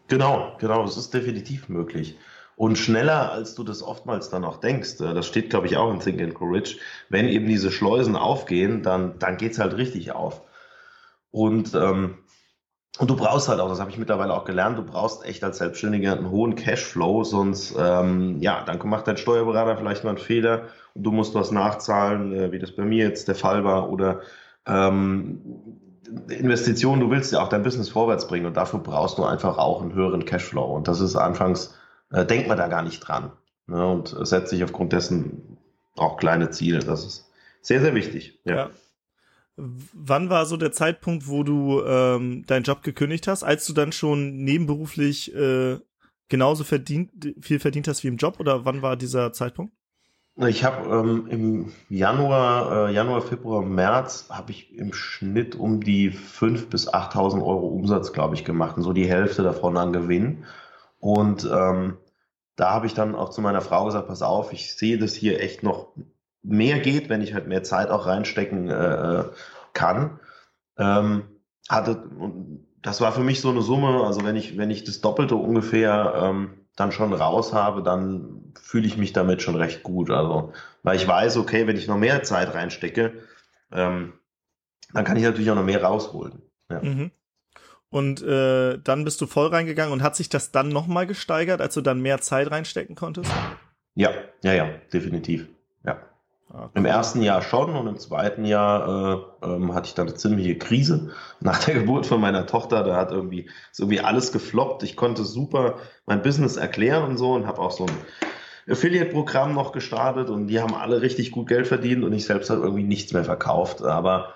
Genau, 0.08 0.56
genau, 0.60 0.84
das 0.84 0.98
ist 0.98 1.14
definitiv 1.14 1.70
möglich 1.70 2.18
und 2.56 2.78
schneller, 2.78 3.32
als 3.32 3.54
du 3.56 3.64
das 3.64 3.84
oftmals 3.84 4.30
dann 4.30 4.44
auch 4.44 4.58
denkst. 4.58 5.00
Äh, 5.00 5.14
das 5.14 5.28
steht, 5.28 5.50
glaube 5.52 5.68
ich, 5.68 5.78
auch 5.78 5.92
in 5.94 6.00
Think 6.00 6.22
and 6.22 6.34
Courage. 6.34 6.78
Wenn 7.10 7.28
eben 7.30 7.48
diese 7.48 7.72
Schleusen 7.72 8.16
aufgehen, 8.16 8.82
dann, 8.84 9.20
dann 9.20 9.38
geht's 9.38 9.60
halt 9.60 9.78
richtig 9.78 10.12
auf. 10.12 10.42
Und, 11.32 11.76
ähm, 11.76 12.18
und 13.00 13.10
du 13.10 13.16
brauchst 13.16 13.48
halt 13.48 13.60
auch, 13.60 13.70
das 13.70 13.80
habe 13.80 13.92
ich 13.92 13.98
mittlerweile 14.00 14.34
auch 14.34 14.46
gelernt, 14.46 14.78
du 14.80 14.84
brauchst 14.84 15.24
echt 15.26 15.44
als 15.44 15.60
Selbstständiger 15.60 16.14
einen 16.14 16.32
hohen 16.32 16.56
Cashflow, 16.56 17.24
sonst, 17.24 17.76
ähm, 17.78 18.40
ja, 18.42 18.64
dann 18.66 18.80
macht 18.90 19.08
dein 19.08 19.18
Steuerberater 19.18 19.78
vielleicht 19.78 20.04
mal 20.04 20.12
einen 20.12 20.20
Fehler 20.20 20.64
und 20.96 21.04
du 21.04 21.12
musst 21.12 21.36
was 21.36 21.52
nachzahlen, 21.52 22.34
äh, 22.34 22.52
wie 22.52 22.60
das 22.60 22.72
bei 22.76 22.84
mir 22.86 23.06
jetzt 23.08 23.28
der 23.28 23.36
Fall 23.36 23.64
war, 23.64 23.92
oder 23.92 24.22
ähm, 24.66 25.42
Investitionen, 26.30 27.02
du 27.02 27.10
willst 27.10 27.32
ja 27.34 27.42
auch 27.42 27.50
dein 27.50 27.64
Business 27.64 27.90
vorwärts 27.90 28.28
bringen 28.28 28.46
und 28.46 28.58
dafür 28.58 28.80
brauchst 28.80 29.18
du 29.18 29.24
einfach 29.24 29.58
auch 29.58 29.82
einen 29.82 29.94
höheren 29.94 30.26
Cashflow. 30.26 30.64
Und 30.64 30.88
das 30.88 31.02
ist 31.02 31.16
anfangs 31.16 31.76
äh, 32.12 32.26
denkt 32.26 32.48
man 32.48 32.58
da 32.58 32.68
gar 32.68 32.84
nicht 32.84 33.00
dran. 33.00 33.32
Ne, 33.68 33.86
und 33.86 34.16
setzt 34.22 34.50
sich 34.50 34.64
aufgrund 34.64 34.94
dessen 34.94 35.58
auch 35.98 36.18
kleine 36.18 36.50
Ziele. 36.52 36.80
Das 36.80 37.06
ist 37.06 37.30
sehr, 37.62 37.82
sehr 37.82 37.96
wichtig. 37.96 38.40
Ja. 38.46 38.56
ja. 38.56 38.70
Wann 39.58 40.30
war 40.30 40.46
so 40.46 40.56
der 40.56 40.72
Zeitpunkt, 40.72 41.28
wo 41.28 41.44
du 41.44 41.84
ähm, 41.84 42.46
deinen 42.46 42.64
Job 42.64 42.84
gekündigt 42.84 43.28
hast, 43.28 43.44
als 43.44 43.66
du 43.66 43.74
dann 43.74 43.92
schon 43.92 44.44
nebenberuflich 44.44 45.36
äh, 45.36 45.80
genauso 46.30 46.64
verdient, 46.64 47.36
viel 47.42 47.60
verdient 47.60 47.88
hast 47.88 48.04
wie 48.04 48.08
im 48.08 48.18
Job 48.18 48.40
oder 48.40 48.66
wann 48.66 48.82
war 48.82 48.96
dieser 48.96 49.34
Zeitpunkt? 49.34 49.74
Ich 50.46 50.64
habe 50.64 50.88
ähm, 50.96 51.28
im 51.30 51.74
Januar, 51.90 52.90
äh, 52.90 52.94
Januar, 52.94 53.24
Februar, 53.24 53.64
März 53.64 54.28
habe 54.30 54.52
ich 54.52 54.72
im 54.76 54.94
Schnitt 54.94 55.56
um 55.56 55.82
die 55.82 56.12
5.000 56.12 56.70
bis 56.70 56.94
8.000 56.94 57.44
Euro 57.44 57.68
Umsatz, 57.68 58.14
glaube 58.14 58.36
ich, 58.36 58.46
gemacht 58.46 58.78
und 58.78 58.84
so 58.84 58.94
die 58.94 59.10
Hälfte 59.10 59.42
davon 59.42 59.78
an 59.78 59.94
Gewinn. 59.94 60.46
Und 61.00 61.50
ähm, 61.52 61.98
da 62.56 62.72
habe 62.72 62.86
ich 62.86 62.94
dann 62.94 63.16
auch 63.16 63.30
zu 63.30 63.42
meiner 63.42 63.62
Frau 63.62 63.86
gesagt, 63.86 64.08
pass 64.08 64.22
auf, 64.22 64.54
ich 64.54 64.76
sehe, 64.76 65.00
dass 65.00 65.16
hier 65.16 65.42
echt 65.42 65.64
noch 65.64 65.94
mehr 66.44 66.80
geht, 66.80 67.10
wenn 67.10 67.22
ich 67.22 67.34
halt 67.34 67.48
mehr 67.48 67.64
Zeit 67.64 67.90
auch 67.90 68.06
reinstecken 68.06 68.70
äh, 68.70 69.24
kann. 69.74 70.20
Ähm, 70.78 71.24
hatte, 71.68 72.04
das 72.84 73.02
war 73.02 73.12
für 73.12 73.24
mich 73.24 73.42
so 73.42 73.50
eine 73.50 73.64
Summe, 73.64 74.04
also 74.04 74.24
wenn 74.24 74.36
ich, 74.36 74.56
wenn 74.56 74.70
ich 74.70 74.84
das 74.84 75.02
Doppelte 75.02 75.36
ungefähr 75.36 76.14
ähm, 76.16 76.67
dann 76.78 76.94
schon 76.94 77.12
raus 77.12 77.54
habe, 77.54 77.84
dann 77.84 78.54
fühle 78.62 78.88
ich 78.88 78.98
mich 78.98 79.12
damit 79.12 79.42
schon 79.42 79.56
recht 79.56 79.84
gut. 79.84 80.10
Also, 80.10 80.54
weil 80.84 80.96
ich 80.96 81.08
weiß, 81.08 81.36
okay, 81.38 81.68
wenn 81.68 81.76
ich 81.76 81.88
noch 81.88 81.98
mehr 81.98 82.24
Zeit 82.24 82.54
reinstecke, 82.54 83.24
ähm, 83.72 84.14
dann 84.94 85.04
kann 85.04 85.18
ich 85.18 85.24
natürlich 85.24 85.52
auch 85.52 85.56
noch 85.56 85.66
mehr 85.66 85.84
rausholen. 85.84 86.42
Ja. 86.72 86.82
Mhm. 86.82 87.12
Und 87.90 88.22
äh, 88.22 88.78
dann 88.78 89.04
bist 89.04 89.20
du 89.22 89.26
voll 89.28 89.48
reingegangen 89.48 89.92
und 89.92 90.04
hat 90.04 90.16
sich 90.16 90.30
das 90.30 90.52
dann 90.52 90.70
nochmal 90.70 91.08
gesteigert, 91.08 91.62
als 91.62 91.74
du 91.74 91.82
dann 91.82 92.02
mehr 92.02 92.22
Zeit 92.22 92.52
reinstecken 92.52 92.96
konntest? 92.96 93.32
Ja, 93.96 94.12
ja, 94.44 94.54
ja, 94.54 94.70
definitiv. 94.94 95.48
Ja. 96.54 96.60
Ah, 96.60 96.70
Im 96.74 96.86
ersten 96.86 97.22
Jahr 97.22 97.42
schon 97.42 97.76
und 97.76 97.88
im 97.88 97.98
zweiten 97.98 98.46
Jahr 98.46 99.26
äh, 99.42 99.46
ähm, 99.46 99.74
hatte 99.74 99.88
ich 99.88 99.96
dann 99.96 100.08
eine 100.08 100.16
ziemliche 100.16 100.58
Krise. 100.58 101.12
Nach 101.40 101.64
der 101.64 101.76
Geburt 101.76 102.06
von 102.06 102.22
meiner 102.22 102.46
Tochter, 102.46 102.84
da 102.84 102.96
hat 102.96 103.12
irgendwie, 103.12 103.50
ist 103.72 103.80
irgendwie 103.80 104.02
alles 104.02 104.32
gefloppt. 104.32 104.84
Ich 104.84 104.96
konnte 104.96 105.24
super 105.24 105.76
mein 106.06 106.22
Business 106.22 106.58
erklären 106.58 107.04
und 107.04 107.18
so 107.18 107.34
und 107.34 107.48
habe 107.48 107.62
auch 107.62 107.72
so 107.72 107.86
ein 107.86 107.92
Affiliate-Programm 108.70 109.54
noch 109.54 109.72
gestartet 109.72 110.30
und 110.30 110.48
die 110.48 110.60
haben 110.62 110.74
alle 110.76 111.02
richtig 111.02 111.32
gut 111.32 111.48
Geld 111.48 111.68
verdient 111.68 112.04
und 112.04 112.14
ich 112.14 112.26
selbst 112.26 112.50
habe 112.50 112.62
irgendwie 112.62 112.84
nichts 112.84 113.14
mehr 113.14 113.24
verkauft. 113.24 113.82
Aber 113.82 114.34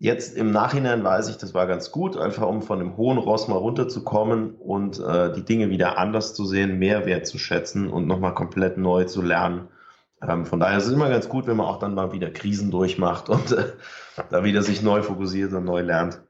Jetzt 0.00 0.36
im 0.36 0.52
Nachhinein 0.52 1.02
weiß 1.02 1.28
ich, 1.28 1.38
das 1.38 1.54
war 1.54 1.66
ganz 1.66 1.90
gut, 1.90 2.16
einfach 2.16 2.46
um 2.46 2.62
von 2.62 2.78
dem 2.78 2.96
hohen 2.96 3.18
Ross 3.18 3.48
mal 3.48 3.56
runterzukommen 3.56 4.54
und 4.54 5.00
äh, 5.00 5.32
die 5.32 5.44
Dinge 5.44 5.70
wieder 5.70 5.98
anders 5.98 6.34
zu 6.34 6.44
sehen, 6.46 6.78
mehr 6.78 7.04
wertzuschätzen 7.04 7.90
und 7.90 8.06
nochmal 8.06 8.32
komplett 8.34 8.78
neu 8.78 9.04
zu 9.04 9.22
lernen. 9.22 9.66
Ähm, 10.22 10.46
von 10.46 10.60
daher 10.60 10.78
ist 10.78 10.86
es 10.86 10.92
immer 10.92 11.08
ganz 11.08 11.28
gut, 11.28 11.46
wenn 11.46 11.56
man 11.56 11.66
auch 11.66 11.78
dann 11.78 11.94
mal 11.94 12.12
wieder 12.12 12.30
Krisen 12.30 12.70
durchmacht 12.70 13.28
und 13.28 13.52
äh, 13.52 13.72
da 14.30 14.44
wieder 14.44 14.62
sich 14.62 14.82
neu 14.82 15.02
fokussiert 15.02 15.52
und 15.52 15.64
neu 15.64 15.82
lernt. 15.82 16.20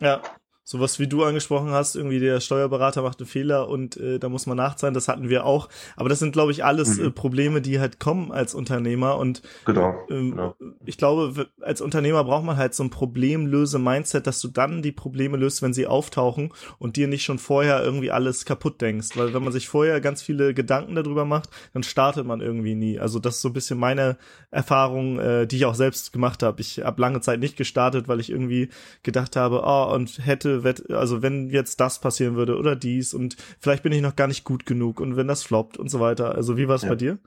Ja, 0.00 0.22
sowas 0.64 0.98
wie 0.98 1.06
du 1.06 1.22
angesprochen 1.24 1.70
hast, 1.70 1.94
irgendwie 1.94 2.18
der 2.18 2.40
Steuerberater 2.40 3.02
macht 3.02 3.20
einen 3.20 3.28
Fehler 3.28 3.68
und 3.68 3.98
äh, 3.98 4.18
da 4.18 4.30
muss 4.30 4.46
man 4.46 4.56
nachzahlen, 4.56 4.94
das 4.94 5.08
hatten 5.08 5.28
wir 5.28 5.44
auch. 5.44 5.68
Aber 5.94 6.08
das 6.08 6.18
sind, 6.18 6.32
glaube 6.32 6.52
ich, 6.52 6.64
alles 6.64 6.96
mhm. 6.96 7.06
äh, 7.06 7.10
Probleme, 7.10 7.60
die 7.60 7.80
halt 7.80 8.00
kommen 8.00 8.32
als 8.32 8.54
Unternehmer. 8.54 9.18
Und 9.18 9.42
genau, 9.66 9.94
ähm, 10.10 10.30
genau. 10.30 10.56
ich 10.86 10.96
glaube, 10.96 11.48
als 11.60 11.82
Unternehmer 11.82 12.24
braucht 12.24 12.44
man 12.44 12.56
halt 12.56 12.74
so 12.74 12.82
ein 12.82 12.88
Problemlöse-Mindset, 12.88 14.26
dass 14.26 14.40
du 14.40 14.48
dann 14.48 14.80
die 14.80 14.92
Probleme 14.92 15.36
löst, 15.36 15.60
wenn 15.60 15.74
sie 15.74 15.86
auftauchen 15.86 16.50
und 16.78 16.96
dir 16.96 17.08
nicht 17.08 17.24
schon 17.24 17.38
vorher 17.38 17.84
irgendwie 17.84 18.10
alles 18.10 18.46
kaputt 18.46 18.80
denkst. 18.80 19.16
Weil 19.16 19.34
wenn 19.34 19.44
man 19.44 19.52
sich 19.52 19.68
vorher 19.68 20.00
ganz 20.00 20.22
viele 20.22 20.54
Gedanken 20.54 20.94
darüber 20.94 21.26
macht, 21.26 21.50
dann 21.74 21.82
startet 21.82 22.26
man 22.26 22.40
irgendwie 22.40 22.74
nie. 22.74 22.98
Also 22.98 23.18
das 23.18 23.36
ist 23.36 23.42
so 23.42 23.50
ein 23.50 23.54
bisschen 23.54 23.78
meine 23.78 24.16
Erfahrung, 24.50 25.18
äh, 25.18 25.46
die 25.46 25.56
ich 25.56 25.66
auch 25.66 25.74
selbst 25.74 26.10
gemacht 26.10 26.42
habe. 26.42 26.62
Ich 26.62 26.78
habe 26.78 27.02
lange 27.02 27.20
Zeit 27.20 27.40
nicht 27.40 27.58
gestartet, 27.58 28.08
weil 28.08 28.20
ich 28.20 28.30
irgendwie 28.30 28.70
gedacht 29.02 29.36
habe, 29.36 29.62
oh, 29.62 29.92
und 29.94 30.24
hätte 30.24 30.53
also 30.90 31.22
wenn 31.22 31.50
jetzt 31.50 31.80
das 31.80 32.00
passieren 32.00 32.36
würde 32.36 32.56
oder 32.56 32.76
dies 32.76 33.14
und 33.14 33.36
vielleicht 33.58 33.82
bin 33.82 33.92
ich 33.92 34.02
noch 34.02 34.16
gar 34.16 34.26
nicht 34.26 34.44
gut 34.44 34.66
genug 34.66 35.00
und 35.00 35.16
wenn 35.16 35.28
das 35.28 35.42
floppt 35.42 35.78
und 35.78 35.90
so 35.90 36.00
weiter. 36.00 36.34
Also 36.34 36.56
wie 36.56 36.68
war 36.68 36.76
es 36.76 36.82
ja. 36.82 36.90
bei 36.90 36.96
dir? 36.96 37.18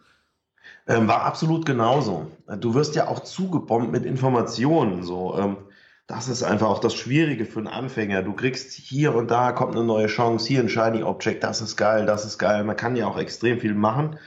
Ähm, 0.87 1.07
war 1.07 1.23
absolut 1.23 1.65
genauso. 1.65 2.31
Du 2.59 2.73
wirst 2.73 2.95
ja 2.95 3.07
auch 3.07 3.21
zugebombt 3.21 3.91
mit 3.91 4.05
Informationen. 4.05 5.03
So, 5.03 5.37
ähm, 5.37 5.57
das 6.07 6.29
ist 6.29 6.43
einfach 6.43 6.67
auch 6.67 6.79
das 6.79 6.93
Schwierige 6.93 7.45
für 7.45 7.59
einen 7.59 7.67
Anfänger. 7.67 8.23
Du 8.23 8.33
kriegst 8.33 8.71
hier 8.71 9.13
und 9.13 9.29
da 9.29 9.51
kommt 9.51 9.75
eine 9.75 9.83
neue 9.83 10.07
Chance, 10.07 10.47
hier 10.47 10.61
ein 10.61 10.69
Shiny 10.69 11.03
Object, 11.03 11.43
das 11.43 11.61
ist 11.61 11.75
geil, 11.75 12.05
das 12.05 12.25
ist 12.25 12.37
geil. 12.37 12.63
Man 12.63 12.77
kann 12.77 12.95
ja 12.95 13.07
auch 13.07 13.17
extrem 13.17 13.59
viel 13.59 13.75
machen. 13.75 14.17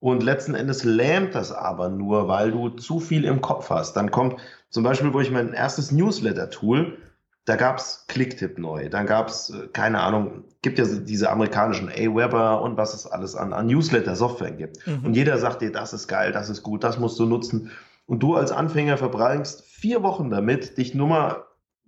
Und 0.00 0.22
letzten 0.22 0.54
Endes 0.54 0.84
lähmt 0.84 1.34
das 1.34 1.50
aber 1.50 1.88
nur, 1.88 2.28
weil 2.28 2.50
du 2.50 2.68
zu 2.68 3.00
viel 3.00 3.24
im 3.24 3.40
Kopf 3.40 3.70
hast. 3.70 3.94
Dann 3.94 4.10
kommt 4.10 4.36
zum 4.68 4.84
Beispiel, 4.84 5.14
wo 5.14 5.20
ich 5.20 5.30
mein 5.30 5.54
erstes 5.54 5.92
Newsletter-Tool 5.92 6.98
da 7.46 7.56
gab's 7.56 8.06
Clicktip 8.08 8.58
neu, 8.58 8.88
dann 8.88 9.06
gab's 9.06 9.50
äh, 9.50 9.68
keine 9.68 10.00
Ahnung, 10.00 10.44
gibt 10.62 10.78
ja 10.78 10.84
diese 10.86 11.30
amerikanischen 11.30 11.88
A-Weber 11.88 12.62
und 12.62 12.76
was 12.76 12.94
es 12.94 13.06
alles 13.06 13.34
an, 13.34 13.52
an 13.52 13.66
Newsletter-Software 13.66 14.52
gibt. 14.52 14.86
Mhm. 14.86 15.04
Und 15.04 15.14
jeder 15.14 15.38
sagt 15.38 15.60
dir, 15.62 15.70
das 15.70 15.92
ist 15.92 16.08
geil, 16.08 16.32
das 16.32 16.48
ist 16.48 16.62
gut, 16.62 16.84
das 16.84 16.98
musst 16.98 17.18
du 17.18 17.26
nutzen. 17.26 17.70
Und 18.06 18.22
du 18.22 18.34
als 18.34 18.50
Anfänger 18.52 18.96
verbringst 18.96 19.62
vier 19.64 20.02
Wochen 20.02 20.30
damit, 20.30 20.78
dich 20.78 20.94
nur 20.94 21.08
mal 21.08 21.44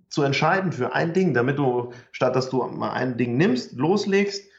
zu 0.09 0.23
entscheiden 0.23 0.71
für 0.71 0.93
ein 0.93 1.13
Ding, 1.13 1.33
damit 1.33 1.57
du, 1.57 1.91
statt 2.11 2.35
dass 2.35 2.49
du 2.49 2.63
mal 2.63 2.91
ein 2.91 3.17
Ding 3.17 3.35
nimmst, 3.37 3.73
loslegst, 3.73 4.49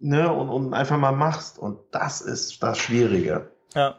ne, 0.00 0.32
und, 0.32 0.48
und 0.48 0.74
einfach 0.74 0.98
mal 0.98 1.12
machst. 1.12 1.58
Und 1.58 1.78
das 1.92 2.20
ist 2.20 2.62
das 2.62 2.78
Schwierige. 2.78 3.50
Ja. 3.74 3.96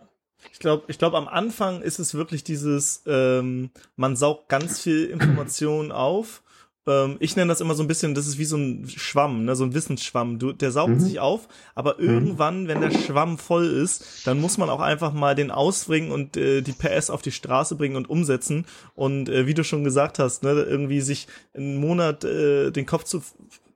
Ich 0.52 0.60
glaube, 0.60 0.84
ich 0.88 0.98
glaube, 0.98 1.18
am 1.18 1.28
Anfang 1.28 1.82
ist 1.82 2.00
es 2.00 2.14
wirklich 2.14 2.44
dieses, 2.44 3.04
ähm, 3.06 3.72
man 3.96 4.16
saugt 4.16 4.50
ganz 4.50 4.82
viel 4.82 5.06
Informationen 5.06 5.92
auf. 5.92 6.42
Ähm, 6.88 7.18
ich 7.20 7.36
nenne 7.36 7.50
das 7.50 7.62
immer 7.62 7.76
so 7.76 7.84
ein 7.84 7.88
bisschen, 7.88 8.16
das 8.16 8.28
ist 8.28 8.38
wie 8.38 8.46
so 8.46 8.58
ein 8.58 8.88
Schwamm, 8.90 9.46
ne, 9.46 9.56
so 9.56 9.64
ein 9.64 9.74
Wissensschwamm. 9.74 10.40
Du, 10.40 10.52
der 10.52 10.72
saugt 10.72 10.96
mhm. 10.96 11.00
sich 11.00 11.20
auf, 11.20 11.48
aber 11.76 11.96
mhm. 12.00 12.10
irgendwann, 12.10 12.68
wenn 12.68 12.82
der 12.82 12.92
Schwamm 12.92 13.38
voll 13.38 13.66
ist, 13.66 14.26
dann 14.26 14.42
muss 14.42 14.58
man 14.58 14.70
auch 14.70 14.80
einfach 14.82 15.14
mal 15.14 15.36
den 15.36 15.52
ausbringen 15.52 16.12
und 16.12 16.38
äh, 16.38 16.62
die 16.62 16.74
PS 16.74 17.10
auf 17.10 17.22
die 17.22 17.32
Straße 17.32 17.76
bringen 17.76 17.96
und 17.96 18.10
umsetzen. 18.10 18.66
Und 18.96 19.30
äh, 19.30 19.46
wie 19.46 19.54
du 19.54 19.64
schon 19.64 19.84
gesagt 19.84 20.20
hast, 20.20 20.44
ne, 20.44 20.52
irgendwie 20.52 21.02
sich 21.02 21.28
einen 21.54 21.78
Monat 21.78 22.24
äh, 22.24 22.72
den 22.72 22.86
Kopf 22.86 23.04
zu 23.04 23.22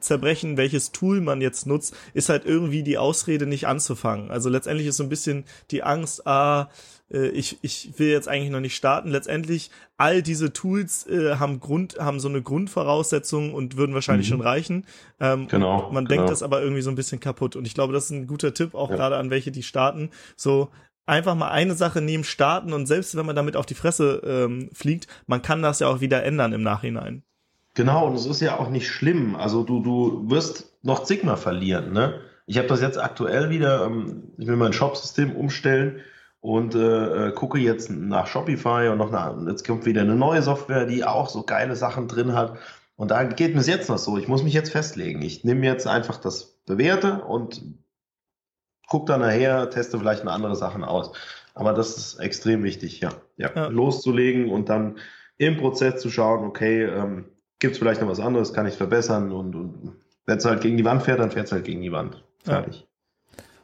zerbrechen, 0.06 0.58
welches 0.58 0.92
Tool 0.92 1.22
man 1.22 1.42
jetzt 1.42 1.68
nutzt, 1.68 1.96
ist 2.14 2.30
halt 2.30 2.46
irgendwie 2.46 2.84
die 2.84 2.98
Ausrede 2.98 3.46
nicht 3.46 3.68
anzufangen. 3.68 4.32
Also 4.32 4.50
letztendlich 4.50 4.88
ist 4.88 4.98
so 4.98 5.04
ein 5.04 5.10
bisschen 5.10 5.46
die 5.72 5.84
Angst, 5.84 6.26
ah, 6.26 6.70
äh, 7.12 7.28
ich, 7.28 7.58
ich 7.62 7.98
will 7.98 8.10
jetzt 8.10 8.28
eigentlich 8.28 8.52
noch 8.52 8.60
nicht 8.60 8.76
starten. 8.76 9.10
Letztendlich, 9.10 9.72
all 9.98 10.22
diese 10.22 10.54
Tools 10.54 11.08
äh, 11.08 11.36
haben 11.36 11.60
Grund, 11.60 11.98
haben 12.00 12.20
so 12.20 12.28
eine 12.28 12.42
Grundvoraussetzung 12.42 13.54
und 13.54 13.78
würden 13.78 13.94
wahrscheinlich 13.94 14.28
mhm. 14.28 14.34
schon 14.34 14.42
reichen. 14.42 14.86
Ähm, 15.20 15.48
genau. 15.48 15.92
Man 15.92 16.06
genau. 16.06 16.16
denkt 16.16 16.30
das 16.32 16.44
aber 16.44 16.62
irgendwie 16.62 16.82
so 16.82 16.90
ein 16.90 16.96
bisschen 16.96 17.20
kaputt. 17.20 17.56
Und 17.56 17.66
ich 17.66 17.74
glaube, 17.74 17.94
das 17.94 18.06
ist 18.06 18.12
ein 18.12 18.28
guter 18.28 18.54
Tipp, 18.54 18.76
auch 18.76 18.90
ja. 18.90 18.96
gerade 18.96 19.18
an 19.18 19.30
welche, 19.30 19.52
die 19.52 19.64
starten. 19.64 20.10
So, 20.36 20.70
einfach 21.06 21.36
mal 21.36 21.50
eine 21.50 21.76
Sache 21.76 22.02
nehmen, 22.02 22.24
starten 22.24 22.74
und 22.74 22.88
selbst 22.88 23.16
wenn 23.16 23.26
man 23.26 23.36
damit 23.36 23.56
auf 23.56 23.66
die 23.66 23.76
Fresse 23.76 24.22
ähm, 24.26 24.70
fliegt, 24.74 25.08
man 25.28 25.42
kann 25.42 25.62
das 25.62 25.80
ja 25.80 25.88
auch 25.88 26.02
wieder 26.02 26.24
ändern 26.24 26.54
im 26.54 26.64
Nachhinein. 26.64 27.24
Genau, 27.76 28.08
und 28.08 28.16
es 28.16 28.26
ist 28.26 28.42
ja 28.42 28.58
auch 28.58 28.70
nicht 28.70 28.90
schlimm. 28.90 29.36
Also 29.36 29.64
du, 29.64 29.82
du 29.82 30.30
wirst 30.30 30.78
noch 30.82 31.06
Sigma 31.06 31.36
verlieren, 31.36 31.94
ne? 31.94 32.22
Ich 32.48 32.58
habe 32.58 32.68
das 32.68 32.82
jetzt 32.82 32.98
aktuell 33.00 33.50
wieder, 33.50 33.86
ähm, 33.86 34.32
ich 34.38 34.48
will 34.48 34.56
mein 34.56 34.74
Shop-System 34.74 35.36
umstellen 35.36 36.02
und 36.42 36.76
äh, 36.76 37.30
äh, 37.30 37.32
gucke 37.32 37.58
jetzt 37.58 37.90
nach 37.90 38.28
Shopify 38.28 38.88
und 38.92 39.00
noch 39.00 39.12
nach, 39.12 39.36
jetzt 39.48 39.66
kommt 39.66 39.86
wieder 39.86 40.02
eine 40.02 40.16
neue 40.16 40.42
Software, 40.44 40.86
die 40.86 41.04
auch 41.04 41.28
so 41.28 41.44
geile 41.44 41.76
Sachen 41.76 42.08
drin 42.08 42.34
hat. 42.34 42.58
Und 42.96 43.12
da 43.12 43.24
geht 43.24 43.56
mir 43.56 43.62
es 43.62 43.68
jetzt 43.68 43.90
noch 43.90 43.98
so. 43.98 44.18
Ich 44.18 44.28
muss 44.28 44.44
mich 44.44 44.54
jetzt 44.54 44.72
festlegen. 44.72 45.22
Ich 45.22 45.44
nehme 45.44 45.66
jetzt 45.66 45.88
einfach 45.88 46.18
das 46.18 46.60
Bewährte 46.66 47.24
und 47.24 47.62
guck 48.88 49.08
dann 49.08 49.22
nachher, 49.22 49.70
teste 49.70 50.00
vielleicht 50.00 50.22
eine 50.22 50.32
andere 50.32 50.56
Sachen 50.56 50.84
aus. 50.84 51.12
Aber 51.56 51.74
das 51.74 51.98
ist 51.98 52.20
extrem 52.20 52.64
wichtig, 52.64 53.02
ja. 53.02 53.10
ja. 53.38 53.52
ja. 53.54 53.68
Loszulegen 53.68 54.50
und 54.50 54.70
dann 54.70 54.98
im 55.38 55.58
Prozess 55.58 56.00
zu 56.02 56.10
schauen, 56.10 56.46
okay, 56.46 56.84
ähm, 56.84 57.26
gibt 57.66 57.74
es 57.74 57.80
vielleicht 57.80 58.00
noch 58.00 58.08
was 58.08 58.20
anderes, 58.20 58.54
kann 58.54 58.68
ich 58.68 58.76
verbessern 58.76 59.32
und, 59.32 59.56
und 59.56 59.96
wenn 60.28 60.38
es 60.38 60.46
halt 60.46 60.62
gegen 60.62 60.78
die 60.78 60.86
Wand 60.86 61.02
fährt, 61.02 61.20
dann 61.20 61.32
fährt 61.32 61.48
es 61.48 61.52
halt 61.52 61.66
gegen 61.66 61.82
die 61.82 61.92
Wand. 61.92 62.24
Fertig. 62.44 62.88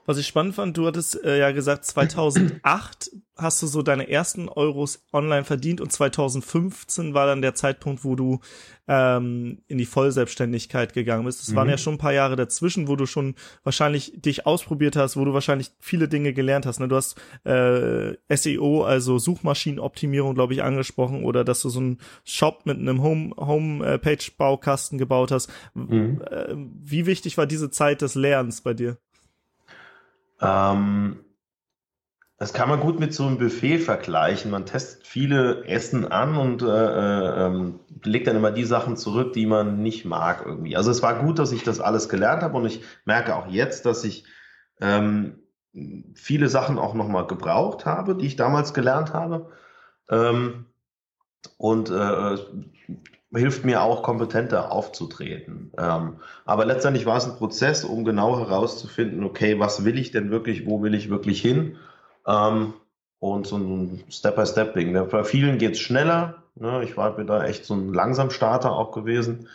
Was 0.06 0.18
ich 0.18 0.28
spannend 0.28 0.56
fand, 0.56 0.78
du 0.78 0.88
hattest 0.88 1.24
äh, 1.24 1.40
ja 1.40 1.52
gesagt, 1.52 1.86
2008 1.86 3.12
hast 3.38 3.62
du 3.62 3.68
so 3.68 3.82
deine 3.82 4.10
ersten 4.10 4.50
Euros 4.50 5.06
online 5.14 5.44
verdient 5.44 5.82
und 5.82 5.92
2015 5.92 7.14
war 7.14 7.26
dann 7.26 7.42
der 7.42 7.56
Zeitpunkt, 7.56 8.04
wo 8.04 8.16
du 8.16 8.40
ähm, 8.88 9.60
in 9.68 9.78
die 9.78 9.86
Vollselbstständigkeit 9.86 10.94
gegangen 10.94 11.26
bist. 11.26 11.42
Es 11.42 11.50
mhm. 11.50 11.56
waren 11.56 11.70
ja 11.70 11.78
schon 11.78 11.96
ein 11.96 12.00
paar 12.00 12.14
Jahre 12.14 12.36
dazwischen, 12.36 12.88
wo 12.88 12.96
du 12.96 13.06
schon 13.06 13.36
wahrscheinlich 13.64 14.14
dich 14.16 14.46
ausprobiert 14.46 14.96
hast, 14.96 15.18
wo 15.18 15.26
du 15.26 15.34
wahrscheinlich 15.34 15.72
viele 15.80 16.08
Dinge 16.08 16.34
gelernt 16.34 16.66
hast. 16.66 16.80
Ne? 16.80 16.88
Du 16.88 16.96
hast 16.96 17.20
äh, 17.44 18.16
SEO, 18.36 18.84
also 18.84 19.18
Suchmaschinenoptimierung, 19.18 20.36
glaube 20.36 20.54
ich, 20.54 20.64
angesprochen 20.64 21.24
oder 21.24 21.44
dass 21.44 21.62
du 21.62 21.70
so 21.70 21.80
einen 21.80 22.00
Shop 22.24 22.66
mit 22.66 22.78
einem 22.78 23.02
Home 23.02 23.36
Homepage 23.38 24.32
Baukasten 24.38 24.98
gebaut 24.98 25.32
hast. 25.32 25.50
Mhm. 25.74 26.22
Äh, 26.30 26.56
wie 26.84 27.06
wichtig 27.06 27.38
war 27.38 27.48
diese 27.48 27.72
Zeit 27.72 28.02
des 28.02 28.16
Lernens 28.16 28.62
bei 28.62 28.74
dir? 28.74 28.98
Ähm, 30.42 31.20
das 32.38 32.54
kann 32.54 32.70
man 32.70 32.80
gut 32.80 33.00
mit 33.00 33.14
so 33.14 33.28
einem 33.28 33.38
Buffet 33.38 33.78
vergleichen. 33.78 34.50
Man 34.50 34.66
testet 34.66 35.06
viele 35.06 35.64
Essen 35.66 36.12
an 36.12 36.36
und 36.36 36.64
äh, 36.64 36.66
äh, 36.66 37.46
ähm, 37.46 37.80
legt 38.04 38.26
dann 38.26 38.36
immer 38.36 38.50
die 38.50 38.64
Sachen 38.64 38.98
zurück, 38.98 39.34
die 39.34 39.46
man 39.46 39.84
nicht 39.84 40.06
mag 40.06 40.44
irgendwie. 40.44 40.76
Also 40.76 40.90
es 40.90 41.04
war 41.04 41.24
gut, 41.24 41.38
dass 41.38 41.52
ich 41.52 41.64
das 41.64 41.80
alles 41.80 42.10
gelernt 42.10 42.42
habe 42.42 42.58
und 42.58 42.66
ich 42.66 42.82
merke 43.06 43.36
auch 43.36 43.48
jetzt, 43.48 43.86
dass 43.86 44.04
ich 44.04 44.26
ähm, 44.80 45.38
viele 46.16 46.50
Sachen 46.50 46.80
auch 46.80 46.96
nochmal 46.96 47.28
gebraucht 47.28 47.86
habe, 47.86 48.16
die 48.16 48.26
ich 48.26 48.38
damals 48.38 48.74
gelernt 48.74 49.14
habe. 49.14 49.52
Ähm, 50.10 50.66
und 51.58 51.92
äh, 51.92 52.38
hilft 53.34 53.64
mir 53.64 53.82
auch 53.82 54.04
kompetenter 54.04 54.72
aufzutreten. 54.72 55.72
Ähm, 55.78 56.18
aber 56.46 56.66
letztendlich 56.66 57.06
war 57.06 57.18
es 57.18 57.26
ein 57.26 57.38
Prozess, 57.38 57.86
um 57.86 58.04
genau 58.04 58.40
herauszufinden, 58.40 59.24
okay, 59.24 59.60
was 59.60 59.86
will 59.86 59.98
ich 59.98 60.12
denn 60.12 60.32
wirklich, 60.32 60.66
wo 60.66 60.82
will 60.82 60.94
ich 60.94 61.10
wirklich 61.10 61.42
hin? 61.42 61.78
Ähm, 62.28 62.74
und 63.20 63.48
so 63.48 63.58
ein 63.58 64.04
Step-by-Step-Ding. 64.10 64.94
Bei 65.10 65.24
vielen 65.24 65.60
geht 65.60 65.74
es 65.74 65.80
schneller. 65.80 66.44
Ne? 66.56 66.84
Ich 66.84 66.98
war 66.98 67.16
da 67.24 67.44
echt 67.44 67.66
so 67.66 67.76
ein 67.76 67.94
Langsamstarter 67.94 68.72
auch 68.72 68.92
gewesen. 68.92 69.48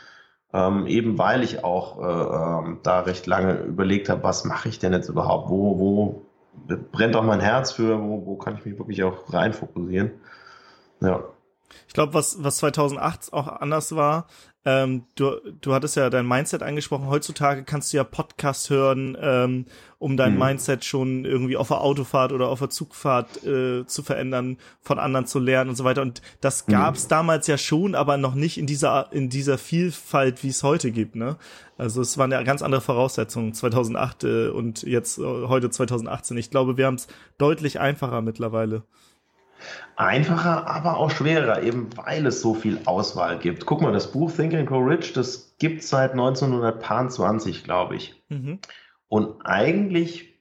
Ähm, 0.53 0.87
eben 0.87 1.19
weil 1.19 1.43
ich 1.43 1.65
auch 1.65 1.99
äh, 2.01 2.67
ähm, 2.69 2.79
da 2.85 3.01
recht 3.01 3.27
lange 3.27 3.59
überlegt 3.59 4.09
habe, 4.09 4.23
was 4.23 4.45
mache 4.45 4.69
ich 4.69 4.79
denn 4.79 4.93
jetzt 4.93 5.09
überhaupt? 5.09 5.51
Wo, 5.51 5.79
wo 5.79 6.23
brennt 6.93 7.17
auch 7.17 7.25
mein 7.25 7.41
Herz 7.41 7.73
für? 7.73 8.01
Wo, 8.01 8.25
wo 8.25 8.37
kann 8.37 8.57
ich 8.57 8.65
mich 8.65 8.79
wirklich 8.79 9.03
auch 9.03 9.33
reinfokussieren? 9.33 10.12
Ja. 11.01 11.25
Ich 11.88 11.94
glaube, 11.94 12.14
was, 12.14 12.42
was 12.42 12.59
2008 12.59 13.33
auch 13.33 13.48
anders 13.48 13.94
war, 13.94 14.26
ähm, 14.66 15.05
du, 15.14 15.37
du 15.61 15.72
hattest 15.74 15.94
ja 15.94 16.11
dein 16.11 16.26
Mindset 16.26 16.64
angesprochen. 16.64 17.07
Heutzutage 17.07 17.62
kannst 17.62 17.92
du 17.92 17.98
ja 17.98 18.05
Podcast 18.05 18.68
hören, 18.68 19.16
ähm, 19.20 19.66
um 20.00 20.16
dein 20.16 20.33
mhm. 20.33 20.40
Mindset 20.40 20.85
schon 20.85 21.24
irgendwie 21.24 21.57
auf 21.57 21.68
der 21.68 21.81
Autofahrt 21.83 22.33
oder 22.33 22.48
auf 22.48 22.59
der 22.59 22.68
Zugfahrt 22.68 23.44
äh, 23.46 23.87
zu 23.87 24.02
verändern, 24.02 24.59
von 24.81 24.98
anderen 24.98 25.26
zu 25.26 25.38
lernen 25.38 25.70
und 25.70 25.76
so 25.76 25.85
weiter. 25.85 26.02
Und 26.02 26.20
das 26.40 26.66
gab's 26.66 27.05
mhm. 27.05 27.11
damals 27.11 27.46
ja 27.46 27.59
schon, 27.59 27.94
aber 27.94 28.16
noch 28.16 28.35
nicht 28.35 28.59
in 28.59 28.66
dieser 28.66 29.12
in 29.12 29.31
dieser 29.31 29.57
Vielfalt, 29.57 30.42
wie 30.42 30.48
es 30.48 30.64
heute 30.64 30.90
gibt. 30.90 31.14
Ne? 31.14 31.37
Also 31.79 32.00
es 32.00 32.18
waren 32.18 32.33
ja 32.33 32.42
ganz 32.42 32.61
andere 32.61 32.81
Voraussetzungen 32.81 33.55
2008 33.55 34.24
äh, 34.24 34.48
und 34.48 34.83
jetzt 34.83 35.18
äh, 35.18 35.22
heute 35.22 35.70
2018. 35.70 36.37
Ich 36.38 36.50
glaube, 36.50 36.76
wir 36.76 36.87
haben 36.87 36.96
es 36.96 37.07
deutlich 37.38 37.79
einfacher 37.79 38.20
mittlerweile 38.20 38.83
einfacher, 39.96 40.66
aber 40.66 40.96
auch 40.98 41.11
schwerer, 41.11 41.62
eben 41.62 41.88
weil 41.96 42.26
es 42.26 42.40
so 42.40 42.55
viel 42.55 42.81
Auswahl 42.85 43.38
gibt. 43.38 43.66
Guck 43.66 43.81
mal, 43.81 43.92
das 43.92 44.12
Buch 44.12 44.31
Think 44.31 44.55
and 44.55 44.68
Grow 44.68 44.87
Rich, 44.87 45.12
das 45.12 45.57
gibt 45.59 45.83
seit 45.83 46.12
1920, 46.12 47.64
glaube 47.64 47.96
ich. 47.96 48.22
Mhm. 48.29 48.59
Und 49.09 49.46
eigentlich 49.46 50.37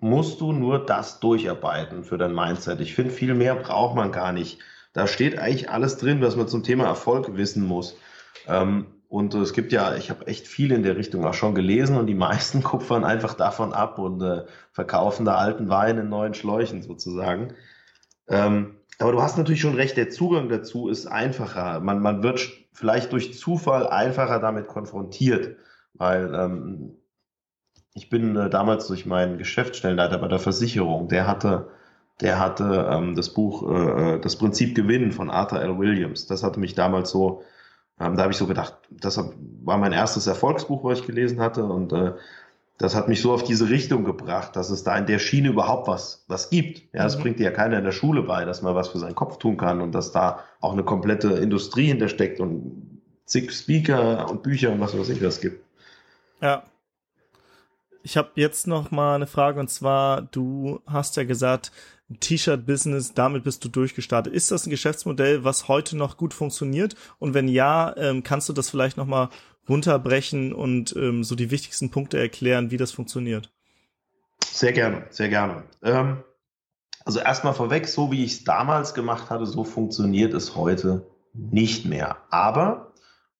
musst 0.00 0.40
du 0.40 0.52
nur 0.52 0.84
das 0.84 1.20
durcharbeiten 1.20 2.04
für 2.04 2.18
dein 2.18 2.34
Mindset. 2.34 2.80
Ich 2.80 2.94
finde, 2.94 3.12
viel 3.12 3.34
mehr 3.34 3.54
braucht 3.56 3.96
man 3.96 4.12
gar 4.12 4.32
nicht. 4.32 4.58
Da 4.92 5.06
steht 5.06 5.38
eigentlich 5.38 5.70
alles 5.70 5.96
drin, 5.96 6.20
was 6.20 6.36
man 6.36 6.48
zum 6.48 6.62
Thema 6.62 6.84
Erfolg 6.84 7.36
wissen 7.36 7.64
muss. 7.66 7.96
Ähm, 8.46 8.86
und 9.08 9.34
es 9.34 9.54
gibt 9.54 9.72
ja, 9.72 9.96
ich 9.96 10.10
habe 10.10 10.26
echt 10.26 10.46
viel 10.46 10.70
in 10.70 10.82
der 10.82 10.96
Richtung 10.96 11.24
auch 11.24 11.34
schon 11.34 11.54
gelesen 11.54 11.96
und 11.96 12.06
die 12.06 12.14
meisten 12.14 12.62
kupfern 12.64 13.04
einfach 13.04 13.34
davon 13.34 13.72
ab 13.72 13.98
und 13.98 14.22
äh, 14.22 14.44
verkaufen 14.72 15.24
da 15.24 15.36
alten 15.36 15.68
Wein 15.68 15.98
in 15.98 16.08
neuen 16.08 16.34
Schläuchen 16.34 16.82
sozusagen. 16.82 17.54
Ähm, 18.28 18.76
aber 18.98 19.12
du 19.12 19.22
hast 19.22 19.38
natürlich 19.38 19.60
schon 19.60 19.74
recht, 19.74 19.96
der 19.96 20.10
Zugang 20.10 20.48
dazu 20.48 20.88
ist 20.88 21.06
einfacher. 21.06 21.80
Man, 21.80 22.00
man 22.00 22.22
wird 22.22 22.40
vielleicht 22.72 23.12
durch 23.12 23.38
Zufall 23.38 23.86
einfacher 23.86 24.40
damit 24.40 24.66
konfrontiert, 24.66 25.56
weil 25.94 26.34
ähm, 26.34 26.96
ich 27.94 28.10
bin 28.10 28.36
äh, 28.36 28.50
damals 28.50 28.86
durch 28.86 29.06
meinen 29.06 29.38
Geschäftsstellenleiter 29.38 30.18
bei 30.18 30.28
der 30.28 30.38
Versicherung, 30.38 31.08
der 31.08 31.26
hatte, 31.26 31.68
der 32.20 32.38
hatte 32.38 32.88
ähm, 32.90 33.14
das 33.14 33.32
Buch 33.32 33.68
äh, 33.70 34.14
äh 34.16 34.20
Das 34.20 34.36
Prinzip 34.36 34.74
Gewinnen 34.74 35.12
von 35.12 35.30
Arthur 35.30 35.60
L. 35.60 35.78
Williams. 35.78 36.26
Das 36.26 36.42
hatte 36.42 36.60
mich 36.60 36.74
damals 36.74 37.10
so, 37.10 37.42
ähm, 38.00 38.16
da 38.16 38.22
habe 38.22 38.32
ich 38.32 38.38
so 38.38 38.46
gedacht, 38.46 38.74
das 38.90 39.18
war 39.62 39.78
mein 39.78 39.92
erstes 39.92 40.26
Erfolgsbuch, 40.26 40.84
was 40.84 41.00
ich 41.00 41.06
gelesen 41.06 41.40
hatte 41.40 41.64
und 41.64 41.92
äh, 41.92 42.14
das 42.78 42.94
hat 42.94 43.08
mich 43.08 43.20
so 43.20 43.32
auf 43.32 43.42
diese 43.42 43.68
Richtung 43.68 44.04
gebracht, 44.04 44.54
dass 44.54 44.70
es 44.70 44.84
da 44.84 44.96
in 44.96 45.06
der 45.06 45.18
Schiene 45.18 45.48
überhaupt 45.48 45.88
was, 45.88 46.24
was 46.28 46.48
gibt. 46.48 46.82
Ja, 46.94 47.02
das 47.02 47.18
mhm. 47.18 47.22
bringt 47.22 47.38
dir 47.40 47.44
ja 47.44 47.50
keiner 47.50 47.78
in 47.78 47.84
der 47.84 47.92
Schule 47.92 48.22
bei, 48.22 48.44
dass 48.44 48.62
man 48.62 48.76
was 48.76 48.88
für 48.88 48.98
seinen 48.98 49.16
Kopf 49.16 49.38
tun 49.38 49.56
kann 49.56 49.80
und 49.80 49.92
dass 49.92 50.12
da 50.12 50.44
auch 50.60 50.72
eine 50.72 50.84
komplette 50.84 51.28
Industrie 51.28 51.86
hintersteckt 51.86 52.38
und 52.38 53.00
zig 53.24 53.52
Speaker 53.52 54.30
und 54.30 54.44
Bücher 54.44 54.70
und 54.70 54.80
was 54.80 54.96
weiß 54.96 55.08
ich 55.08 55.22
was 55.22 55.40
gibt. 55.40 55.64
Ja. 56.40 56.62
Ich 58.04 58.16
habe 58.16 58.30
jetzt 58.36 58.68
noch 58.68 58.92
mal 58.92 59.16
eine 59.16 59.26
Frage 59.26 59.58
und 59.58 59.68
zwar, 59.68 60.22
du 60.22 60.80
hast 60.86 61.16
ja 61.16 61.24
gesagt, 61.24 61.72
T-Shirt-Business, 62.20 63.12
damit 63.12 63.44
bist 63.44 63.64
du 63.64 63.68
durchgestartet. 63.68 64.32
Ist 64.32 64.50
das 64.50 64.66
ein 64.66 64.70
Geschäftsmodell, 64.70 65.44
was 65.44 65.68
heute 65.68 65.96
noch 65.96 66.16
gut 66.16 66.32
funktioniert? 66.32 66.94
Und 67.18 67.34
wenn 67.34 67.48
ja, 67.48 67.94
ähm, 67.98 68.22
kannst 68.22 68.48
du 68.48 68.54
das 68.54 68.70
vielleicht 68.70 68.96
noch 68.96 69.06
mal 69.06 69.28
runterbrechen 69.68 70.52
und 70.52 70.94
ähm, 70.96 71.24
so 71.24 71.34
die 71.34 71.50
wichtigsten 71.50 71.90
Punkte 71.90 72.18
erklären, 72.18 72.70
wie 72.70 72.76
das 72.76 72.92
funktioniert? 72.92 73.50
Sehr 74.44 74.72
gerne, 74.72 75.06
sehr 75.10 75.28
gerne. 75.28 75.64
Ähm, 75.82 76.18
also 77.04 77.20
erstmal 77.20 77.54
vorweg, 77.54 77.88
so 77.88 78.12
wie 78.12 78.24
ich 78.24 78.32
es 78.32 78.44
damals 78.44 78.94
gemacht 78.94 79.30
hatte, 79.30 79.46
so 79.46 79.64
funktioniert 79.64 80.34
es 80.34 80.56
heute 80.56 81.06
nicht 81.32 81.86
mehr. 81.86 82.18
Aber 82.30 82.92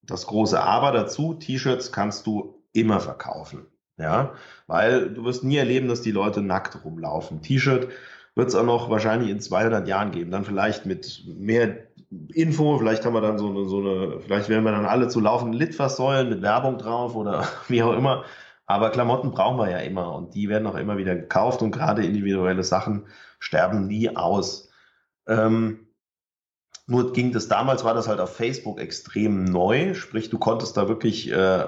das 0.03 0.27
große 0.27 0.61
Aber 0.61 0.93
dazu, 0.93 1.35
T-Shirts 1.35 1.93
kannst 1.93 2.27
du 2.27 2.63
immer 2.73 3.01
verkaufen. 3.01 3.67
Ja, 3.99 4.35
weil 4.69 5.11
du 5.11 5.25
wirst 5.25 5.43
nie 5.43 5.57
erleben, 5.57 5.89
dass 5.89 6.03
die 6.03 6.13
Leute 6.13 6.41
nackt 6.41 6.85
rumlaufen. 6.85 7.43
T-Shirt 7.43 7.89
wird 8.37 8.49
es 8.49 8.55
auch 8.55 8.65
noch 8.65 8.91
wahrscheinlich 8.91 9.29
in 9.29 9.41
200 9.41 9.89
Jahren 9.89 10.13
geben. 10.13 10.31
Dann 10.31 10.45
vielleicht 10.45 10.87
mit 10.87 11.25
mehr 11.27 11.88
Info, 12.11 12.79
vielleicht 12.79 13.05
haben 13.05 13.13
wir 13.13 13.21
dann 13.21 13.39
so 13.39 13.51
eine, 13.51 13.67
so 13.67 13.79
eine, 13.81 14.21
vielleicht 14.21 14.49
werden 14.49 14.65
wir 14.65 14.73
dann 14.73 14.87
alle 14.87 15.09
zu 15.09 15.21
laufenden 15.21 15.59
Litfaßsäulen 15.59 16.29
mit 16.29 16.43
Werbung 16.43 16.79
drauf 16.79 17.15
oder 17.15 17.47
wie 17.69 17.83
auch 17.83 17.93
immer. 17.93 18.25
Aber 18.67 18.91
Klamotten 18.91 19.31
brauchen 19.31 19.59
wir 19.59 19.71
ja 19.71 19.79
immer 19.79 20.15
und 20.15 20.35
die 20.35 20.49
werden 20.49 20.67
auch 20.67 20.77
immer 20.77 20.99
wieder 20.99 21.17
gekauft 21.17 21.63
und 21.63 21.71
gerade 21.71 22.05
individuelle 22.05 22.65
Sachen 22.65 23.07
sterben 23.39 23.87
nie 23.87 24.15
aus. 24.15 24.71
Ähm, 25.27 25.89
nur 26.87 27.13
ging 27.13 27.33
das 27.33 27.49
damals, 27.49 27.85
war 27.85 27.95
das 27.95 28.09
halt 28.09 28.21
auf 28.21 28.35
Facebook 28.35 28.81
extrem 28.81 29.45
neu, 29.45 29.95
sprich 29.95 30.31
du 30.31 30.39
konntest 30.39 30.77
da 30.77 30.89
wirklich 30.89 31.31
äh, 31.31 31.67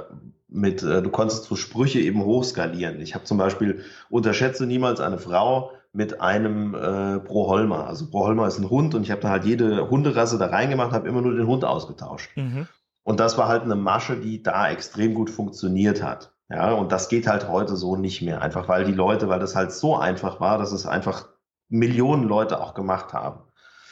mit, 0.49 0.83
äh, 0.83 1.03
du 1.03 1.11
konntest 1.11 1.45
so 1.45 1.57
Sprüche 1.57 2.01
eben 2.01 2.25
hochskalieren. 2.25 3.01
Ich 3.01 3.15
habe 3.15 3.25
zum 3.25 3.39
Beispiel, 3.39 3.85
unterschätze 4.09 4.67
niemals 4.67 5.01
eine 5.01 5.19
Frau 5.19 5.73
mit 5.93 6.21
einem 6.21 6.75
äh, 6.75 7.19
Broholmer. 7.19 7.87
Also 7.87 8.09
Broholmer 8.09 8.47
ist 8.47 8.59
ein 8.59 8.71
Hund 8.71 8.95
und 8.95 9.03
ich 9.03 9.11
habe 9.11 9.21
da 9.21 9.31
halt 9.31 9.45
jede 9.45 9.91
Hunderasse 9.91 10.39
da 10.39 10.47
reingemacht, 10.47 10.93
habe 10.93 11.09
immer 11.09 11.21
nur 11.21 11.35
den 11.35 11.47
Hund 11.47 11.65
ausgetauscht. 11.65 12.31
Mhm. 12.37 12.69
Und 13.03 13.19
das 13.19 13.39
war 13.39 13.49
halt 13.49 13.63
eine 13.63 13.77
Masche, 13.77 14.17
die 14.17 14.43
da 14.43 14.71
extrem 14.71 15.15
gut 15.15 15.31
funktioniert 15.31 16.03
hat. 16.03 16.33
Ja, 16.49 16.73
und 16.73 16.91
das 16.93 17.09
geht 17.09 17.27
halt 17.27 17.49
heute 17.49 17.77
so 17.77 17.97
nicht 17.97 18.23
mehr. 18.23 18.43
Einfach 18.43 18.69
weil 18.69 18.85
die 18.85 18.93
Leute, 18.93 19.29
weil 19.29 19.39
das 19.39 19.55
halt 19.55 19.73
so 19.73 19.97
einfach 19.97 20.41
war, 20.41 20.59
dass 20.59 20.73
es 20.73 20.87
einfach 20.87 21.29
Millionen 21.69 22.25
Leute 22.25 22.61
auch 22.61 22.75
gemacht 22.75 23.13
haben. 23.13 23.43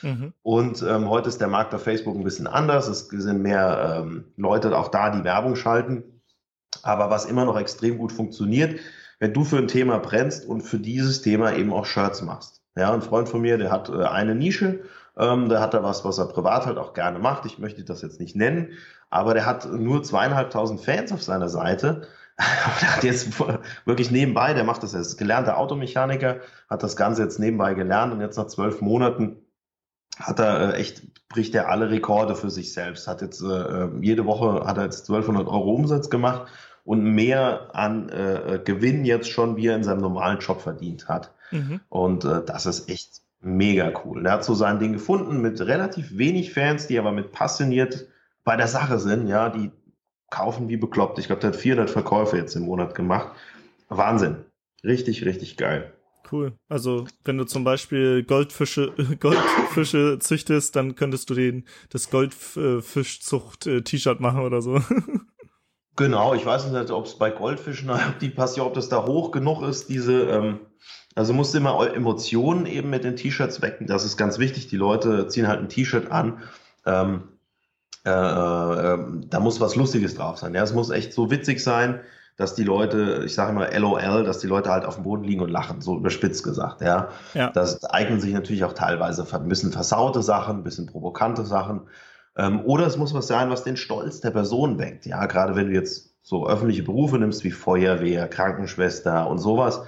Mhm. 0.02 0.32
Und 0.42 0.82
ähm, 0.82 1.08
heute 1.08 1.28
ist 1.28 1.40
der 1.40 1.48
Markt 1.48 1.74
auf 1.74 1.82
Facebook 1.82 2.16
ein 2.16 2.24
bisschen 2.24 2.46
anders. 2.46 2.88
Es 2.88 3.08
sind 3.08 3.42
mehr 3.42 4.02
ähm, 4.02 4.32
Leute 4.36 4.76
auch 4.76 4.88
da, 4.88 5.10
die 5.10 5.24
Werbung 5.24 5.56
schalten. 5.56 6.22
Aber 6.82 7.10
was 7.10 7.26
immer 7.26 7.44
noch 7.44 7.58
extrem 7.58 7.98
gut 7.98 8.12
funktioniert, 8.12 8.78
wenn 9.18 9.34
du 9.34 9.44
für 9.44 9.58
ein 9.58 9.68
Thema 9.68 9.98
brennst 9.98 10.46
und 10.46 10.62
für 10.62 10.78
dieses 10.78 11.22
Thema 11.22 11.54
eben 11.54 11.72
auch 11.72 11.86
Shirts 11.86 12.22
machst. 12.22 12.62
Ja, 12.76 12.92
ein 12.92 13.02
Freund 13.02 13.28
von 13.28 13.40
mir, 13.40 13.58
der 13.58 13.70
hat 13.70 13.88
äh, 13.88 14.04
eine 14.04 14.34
Nische, 14.34 14.80
ähm, 15.16 15.48
der 15.48 15.60
hat 15.60 15.74
da 15.74 15.82
was, 15.82 16.04
was 16.04 16.18
er 16.18 16.26
privat 16.26 16.66
halt 16.66 16.78
auch 16.78 16.94
gerne 16.94 17.18
macht. 17.18 17.44
Ich 17.46 17.58
möchte 17.58 17.84
das 17.84 18.02
jetzt 18.02 18.20
nicht 18.20 18.36
nennen, 18.36 18.72
aber 19.10 19.34
der 19.34 19.46
hat 19.46 19.70
nur 19.72 20.02
zweieinhalbtausend 20.02 20.80
Fans 20.80 21.12
auf 21.12 21.22
seiner 21.22 21.48
Seite 21.48 22.06
der 22.80 22.96
hat 22.96 23.02
jetzt 23.02 23.40
wirklich 23.84 24.12
nebenbei, 24.12 24.54
der 24.54 24.62
macht 24.62 24.84
das, 24.84 24.94
er 24.94 25.00
ist 25.00 25.16
gelernter 25.16 25.58
Automechaniker, 25.58 26.36
hat 26.70 26.84
das 26.84 26.94
Ganze 26.94 27.22
jetzt 27.22 27.40
nebenbei 27.40 27.74
gelernt 27.74 28.12
und 28.12 28.20
jetzt 28.20 28.36
nach 28.36 28.46
zwölf 28.46 28.80
Monaten 28.80 29.38
hat 30.20 30.38
er 30.38 30.74
äh, 30.74 30.76
echt, 30.78 31.02
bricht 31.28 31.54
er 31.56 31.68
alle 31.68 31.90
Rekorde 31.90 32.36
für 32.36 32.50
sich 32.50 32.72
selbst. 32.72 33.08
Hat 33.08 33.22
jetzt 33.22 33.42
äh, 33.42 33.88
jede 34.00 34.24
Woche 34.24 34.66
hat 34.66 34.78
er 34.78 34.84
jetzt 34.84 35.02
1200 35.08 35.48
Euro 35.48 35.74
Umsatz 35.74 36.10
gemacht 36.10 36.50
und 36.88 37.04
mehr 37.04 37.68
an 37.74 38.08
äh, 38.08 38.58
Gewinn 38.64 39.04
jetzt 39.04 39.28
schon, 39.28 39.58
wie 39.58 39.66
er 39.66 39.76
in 39.76 39.84
seinem 39.84 40.00
normalen 40.00 40.38
Job 40.38 40.62
verdient 40.62 41.06
hat. 41.06 41.34
Mhm. 41.50 41.80
Und 41.90 42.24
äh, 42.24 42.42
das 42.42 42.64
ist 42.64 42.88
echt 42.88 43.20
mega 43.42 43.92
cool. 44.02 44.24
Er 44.24 44.32
hat 44.32 44.44
so 44.44 44.54
sein 44.54 44.78
Ding 44.78 44.94
gefunden 44.94 45.42
mit 45.42 45.60
relativ 45.60 46.16
wenig 46.16 46.54
Fans, 46.54 46.86
die 46.86 46.98
aber 46.98 47.12
mit 47.12 47.30
passioniert 47.30 48.06
bei 48.42 48.56
der 48.56 48.68
Sache 48.68 48.98
sind, 48.98 49.28
ja, 49.28 49.50
die 49.50 49.70
kaufen 50.30 50.70
wie 50.70 50.78
bekloppt. 50.78 51.18
Ich 51.18 51.26
glaube, 51.26 51.42
der 51.42 51.50
hat 51.50 51.56
400 51.56 51.90
Verkäufe 51.90 52.38
jetzt 52.38 52.56
im 52.56 52.62
Monat 52.62 52.94
gemacht. 52.94 53.32
Wahnsinn. 53.90 54.46
Richtig, 54.82 55.26
richtig 55.26 55.58
geil. 55.58 55.92
Cool. 56.32 56.54
Also, 56.70 57.06
wenn 57.24 57.36
du 57.36 57.44
zum 57.44 57.64
Beispiel 57.64 58.22
Goldfische, 58.22 58.94
Goldfische 59.20 60.20
züchtest, 60.20 60.74
dann 60.74 60.94
könntest 60.94 61.28
du 61.28 61.34
den, 61.34 61.66
das 61.90 62.08
Goldfischzucht-T-Shirt 62.08 64.20
machen 64.20 64.40
oder 64.40 64.62
so. 64.62 64.80
Genau, 65.98 66.32
ich 66.32 66.46
weiß 66.46 66.70
nicht, 66.70 66.90
ob 66.92 67.06
es 67.06 67.16
bei 67.16 67.30
Goldfischen, 67.30 67.90
ob 67.90 68.20
die 68.20 68.30
Passion, 68.30 68.68
ob 68.68 68.74
das 68.74 68.88
da 68.88 69.04
hoch 69.04 69.32
genug 69.32 69.62
ist, 69.62 69.88
diese, 69.88 70.22
ähm, 70.30 70.60
also 71.16 71.32
musst 71.32 71.52
du 71.52 71.58
immer 71.58 71.92
Emotionen 71.92 72.66
eben 72.66 72.88
mit 72.88 73.02
den 73.02 73.16
T-Shirts 73.16 73.60
wecken. 73.62 73.88
Das 73.88 74.04
ist 74.04 74.16
ganz 74.16 74.38
wichtig. 74.38 74.68
Die 74.68 74.76
Leute 74.76 75.26
ziehen 75.26 75.48
halt 75.48 75.58
ein 75.58 75.68
T-Shirt 75.68 76.12
an. 76.12 76.40
Ähm, 76.86 77.24
äh, 78.06 78.10
äh, 78.10 78.98
da 79.28 79.40
muss 79.40 79.60
was 79.60 79.74
Lustiges 79.74 80.14
drauf 80.14 80.38
sein. 80.38 80.54
Ja, 80.54 80.62
es 80.62 80.72
muss 80.72 80.90
echt 80.90 81.12
so 81.12 81.32
witzig 81.32 81.64
sein, 81.64 81.98
dass 82.36 82.54
die 82.54 82.62
Leute, 82.62 83.24
ich 83.26 83.34
sage 83.34 83.50
immer 83.50 83.68
LOL, 83.76 84.22
dass 84.22 84.38
die 84.38 84.46
Leute 84.46 84.70
halt 84.70 84.84
auf 84.84 84.94
dem 84.94 85.02
Boden 85.02 85.24
liegen 85.24 85.42
und 85.42 85.50
lachen, 85.50 85.80
so 85.80 85.96
überspitzt 85.96 86.44
gesagt. 86.44 86.80
Ja, 86.80 87.08
ja. 87.34 87.50
das 87.50 87.84
eignen 87.84 88.20
sich 88.20 88.32
natürlich 88.32 88.62
auch 88.62 88.72
teilweise 88.72 89.26
ein 89.32 89.48
bisschen 89.48 89.72
versaute 89.72 90.22
Sachen, 90.22 90.58
ein 90.58 90.62
bisschen 90.62 90.86
provokante 90.86 91.44
Sachen. 91.44 91.88
Ähm, 92.38 92.64
oder 92.64 92.86
es 92.86 92.96
muss 92.96 93.12
was 93.12 93.26
sein, 93.26 93.50
was 93.50 93.64
den 93.64 93.76
Stolz 93.76 94.20
der 94.20 94.30
Person 94.30 94.78
weckt. 94.78 95.04
Ja, 95.06 95.26
gerade 95.26 95.56
wenn 95.56 95.68
du 95.68 95.74
jetzt 95.74 96.14
so 96.22 96.48
öffentliche 96.48 96.84
Berufe 96.84 97.18
nimmst 97.18 97.42
wie 97.42 97.50
Feuerwehr, 97.50 98.28
Krankenschwester 98.28 99.28
und 99.28 99.38
sowas, 99.38 99.82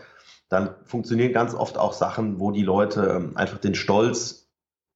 dann 0.48 0.74
funktionieren 0.84 1.32
ganz 1.32 1.54
oft 1.54 1.78
auch 1.78 1.92
Sachen, 1.92 2.40
wo 2.40 2.50
die 2.50 2.64
Leute 2.64 3.14
ähm, 3.16 3.36
einfach 3.36 3.58
den 3.58 3.76
Stolz 3.76 4.48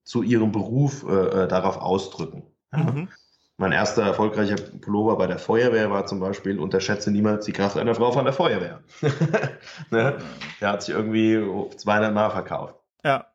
zu 0.02 0.22
ihrem 0.22 0.52
Beruf 0.52 1.06
äh, 1.08 1.44
äh 1.44 1.48
darauf 1.48 1.78
ausdrücken. 1.78 2.42
Mhm. 2.72 3.08
Mein 3.56 3.70
erster 3.70 4.02
erfolgreicher 4.02 4.56
Pullover 4.56 5.16
bei 5.16 5.28
der 5.28 5.38
Feuerwehr 5.38 5.88
war 5.90 6.06
zum 6.06 6.18
Beispiel, 6.18 6.58
unterschätze 6.58 7.12
niemals 7.12 7.44
die 7.44 7.52
Kraft 7.52 7.78
einer 7.78 7.94
Frau 7.94 8.10
von 8.10 8.24
der 8.24 8.34
Feuerwehr. 8.34 8.80
ne? 9.92 10.18
Der 10.60 10.68
hat 10.68 10.82
sich 10.82 10.92
irgendwie 10.92 11.40
200 11.76 12.12
Mal 12.12 12.30
verkauft. 12.30 12.74
Ja. 13.04 13.26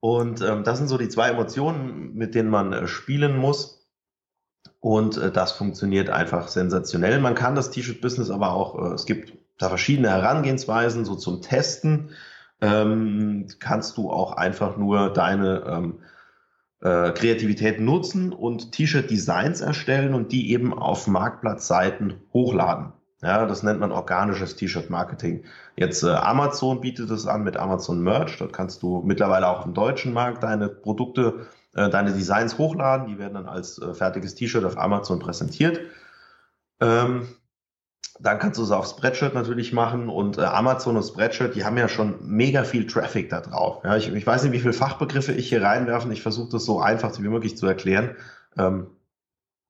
Und 0.00 0.42
ähm, 0.42 0.64
das 0.64 0.78
sind 0.78 0.88
so 0.88 0.98
die 0.98 1.08
zwei 1.08 1.30
Emotionen, 1.30 2.14
mit 2.14 2.34
denen 2.34 2.50
man 2.50 2.72
äh, 2.72 2.86
spielen 2.86 3.36
muss. 3.36 3.88
Und 4.80 5.16
äh, 5.16 5.32
das 5.32 5.52
funktioniert 5.52 6.08
einfach 6.10 6.48
sensationell. 6.48 7.20
Man 7.20 7.34
kann 7.34 7.56
das 7.56 7.70
T-Shirt-Business 7.70 8.30
aber 8.30 8.52
auch, 8.52 8.78
äh, 8.78 8.94
es 8.94 9.06
gibt 9.06 9.32
da 9.58 9.68
verschiedene 9.68 10.10
Herangehensweisen, 10.10 11.04
so 11.04 11.16
zum 11.16 11.42
Testen. 11.42 12.10
Ähm, 12.60 13.46
kannst 13.58 13.96
du 13.96 14.10
auch 14.10 14.32
einfach 14.32 14.76
nur 14.76 15.12
deine 15.12 15.64
ähm, 15.66 16.00
äh, 16.80 17.10
Kreativität 17.12 17.80
nutzen 17.80 18.32
und 18.32 18.72
T-Shirt-Designs 18.72 19.60
erstellen 19.60 20.14
und 20.14 20.30
die 20.30 20.52
eben 20.52 20.72
auf 20.72 21.08
Marktplatzseiten 21.08 22.20
hochladen. 22.32 22.92
Ja, 23.20 23.46
das 23.46 23.64
nennt 23.64 23.80
man 23.80 23.90
organisches 23.90 24.54
T-Shirt-Marketing. 24.54 25.44
Jetzt 25.76 26.04
äh, 26.04 26.10
Amazon 26.10 26.80
bietet 26.80 27.10
es 27.10 27.26
an 27.26 27.42
mit 27.42 27.56
Amazon 27.56 28.00
Merch. 28.00 28.38
Dort 28.38 28.52
kannst 28.52 28.82
du 28.82 29.02
mittlerweile 29.04 29.48
auch 29.48 29.66
im 29.66 29.74
deutschen 29.74 30.12
Markt 30.12 30.44
deine 30.44 30.68
Produkte, 30.68 31.46
äh, 31.74 31.90
deine 31.90 32.12
Designs 32.12 32.58
hochladen. 32.58 33.08
Die 33.08 33.18
werden 33.18 33.34
dann 33.34 33.48
als 33.48 33.78
äh, 33.78 33.92
fertiges 33.92 34.36
T-Shirt 34.36 34.64
auf 34.64 34.78
Amazon 34.78 35.18
präsentiert. 35.18 35.80
Ähm, 36.80 37.26
dann 38.20 38.38
kannst 38.38 38.58
du 38.58 38.64
es 38.64 38.70
auf 38.70 38.86
Spreadshirt 38.86 39.34
natürlich 39.34 39.72
machen 39.72 40.08
und 40.08 40.38
äh, 40.38 40.42
Amazon 40.42 40.96
und 40.96 41.04
Spreadshirt, 41.04 41.56
die 41.56 41.64
haben 41.64 41.76
ja 41.76 41.88
schon 41.88 42.16
mega 42.22 42.62
viel 42.64 42.86
Traffic 42.86 43.30
da 43.30 43.40
drauf. 43.40 43.82
Ja, 43.84 43.96
ich, 43.96 44.12
ich 44.12 44.26
weiß 44.26 44.44
nicht, 44.44 44.52
wie 44.52 44.60
viele 44.60 44.72
Fachbegriffe 44.72 45.32
ich 45.32 45.48
hier 45.48 45.62
reinwerfen. 45.62 46.10
Ich 46.12 46.22
versuche 46.22 46.50
das 46.50 46.64
so 46.64 46.80
einfach 46.80 47.16
wie 47.18 47.28
möglich 47.28 47.56
zu 47.56 47.66
erklären. 47.66 48.16
Ähm, 48.56 48.88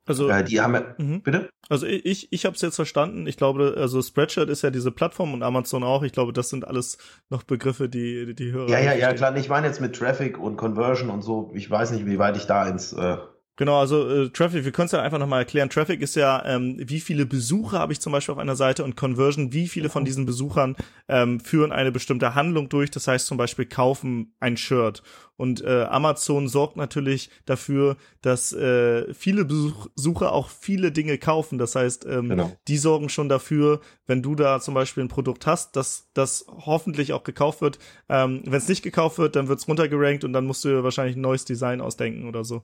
also 0.09 0.29
äh, 0.29 0.43
die 0.43 0.61
haben 0.61 0.75
ja, 0.75 0.95
mhm. 0.99 1.23
bitte. 1.23 1.51
Also 1.69 1.87
ich 1.87 2.33
ich 2.33 2.45
habe 2.45 2.57
es 2.57 2.63
jetzt 2.63 2.77
verstanden. 2.77 3.27
Ich 3.27 3.37
glaube, 3.37 3.75
also 3.77 4.03
Spreadshirt 4.03 4.49
ist 4.49 4.63
ja 4.63 4.71
diese 4.71 4.91
Plattform 4.91 5.35
und 5.35 5.43
Amazon 5.43 5.85
auch. 5.85 6.03
Ich 6.03 6.13
glaube, 6.13 6.33
das 6.33 6.49
sind 6.49 6.67
alles 6.67 6.99
noch 7.29 7.43
Begriffe, 7.43 7.89
die 7.89 8.35
die 8.35 8.53
Hörer. 8.53 8.71
Ja 8.71 8.81
ja 8.81 8.95
ja 8.95 9.13
klar. 9.13 9.37
Ich 9.37 9.49
meine 9.49 9.67
jetzt 9.67 9.81
mit 9.81 9.95
Traffic 9.95 10.39
und 10.39 10.57
Conversion 10.57 11.11
und 11.11 11.23
so. 11.23 11.53
Ich 11.55 11.71
weiß 11.71 11.93
nicht, 11.93 12.07
wie 12.07 12.19
weit 12.19 12.37
ich 12.37 12.47
da 12.47 12.67
ins 12.67 12.93
äh, 12.93 13.19
Genau, 13.59 13.81
also 13.81 14.09
äh, 14.09 14.31
Traffic, 14.31 14.65
wir 14.65 14.71
können 14.71 14.87
es 14.87 14.93
ja 14.93 15.03
einfach 15.03 15.19
nochmal 15.19 15.41
erklären. 15.41 15.69
Traffic 15.69 16.01
ist 16.01 16.15
ja, 16.15 16.45
ähm, 16.47 16.77
wie 16.79 17.01
viele 17.01 17.27
Besucher 17.27 17.81
habe 17.81 17.93
ich 17.93 17.99
zum 17.99 18.13
Beispiel 18.13 18.33
auf 18.33 18.39
einer 18.39 18.55
Seite 18.55 18.85
und 18.85 18.95
Conversion, 18.95 19.53
wie 19.53 19.67
viele 19.67 19.89
von 19.89 20.05
diesen 20.05 20.27
Besuchern 20.27 20.77
ähm, 21.09 21.41
führen 21.41 21.73
eine 21.73 21.91
bestimmte 21.91 22.37
Handlung 22.37 22.69
durch, 22.69 22.93
das 22.93 23.09
heißt 23.09 23.27
zum 23.27 23.37
Beispiel 23.37 23.67
kaufen 23.67 24.33
ein 24.39 24.57
Shirt. 24.57 25.03
Und 25.37 25.61
äh, 25.65 25.87
Amazon 25.91 26.47
sorgt 26.47 26.77
natürlich 26.77 27.31
dafür, 27.47 27.97
dass 28.23 28.53
äh, 28.53 29.13
viele 29.13 29.45
Besucher 29.45 30.31
auch 30.31 30.51
viele 30.51 30.93
Dinge 30.93 31.19
kaufen. 31.19 31.59
Das 31.59 31.75
heißt, 31.75 32.07
ähm, 32.07 32.29
genau. 32.29 32.57
die 32.69 32.79
sorgen 32.79 33.09
schon 33.09 33.29
dafür, 33.29 33.81
wenn 34.07 34.23
du 34.23 34.37
da 34.37 34.61
zum 34.61 34.75
Beispiel 34.75 35.03
ein 35.03 35.09
Produkt 35.09 35.49
hast, 35.49 35.75
dass 35.75 36.11
das 36.15 36.47
hoffentlich 36.49 37.13
auch 37.13 37.25
gekauft 37.25 37.61
wird. 37.61 37.81
Ähm, 38.09 38.41
wenn 38.45 38.59
es 38.59 38.69
nicht 38.69 38.83
gekauft 38.85 39.19
wird, 39.19 39.35
dann 39.35 39.49
wird 39.49 39.59
es 39.59 39.67
runtergerankt 39.67 40.23
und 40.23 40.33
dann 40.33 40.47
musst 40.47 40.65
du 40.65 40.85
wahrscheinlich 40.85 41.17
ein 41.17 41.23
neues 41.23 41.45
Design 41.45 41.81
ausdenken 41.81 42.29
oder 42.29 42.45
so. 42.45 42.63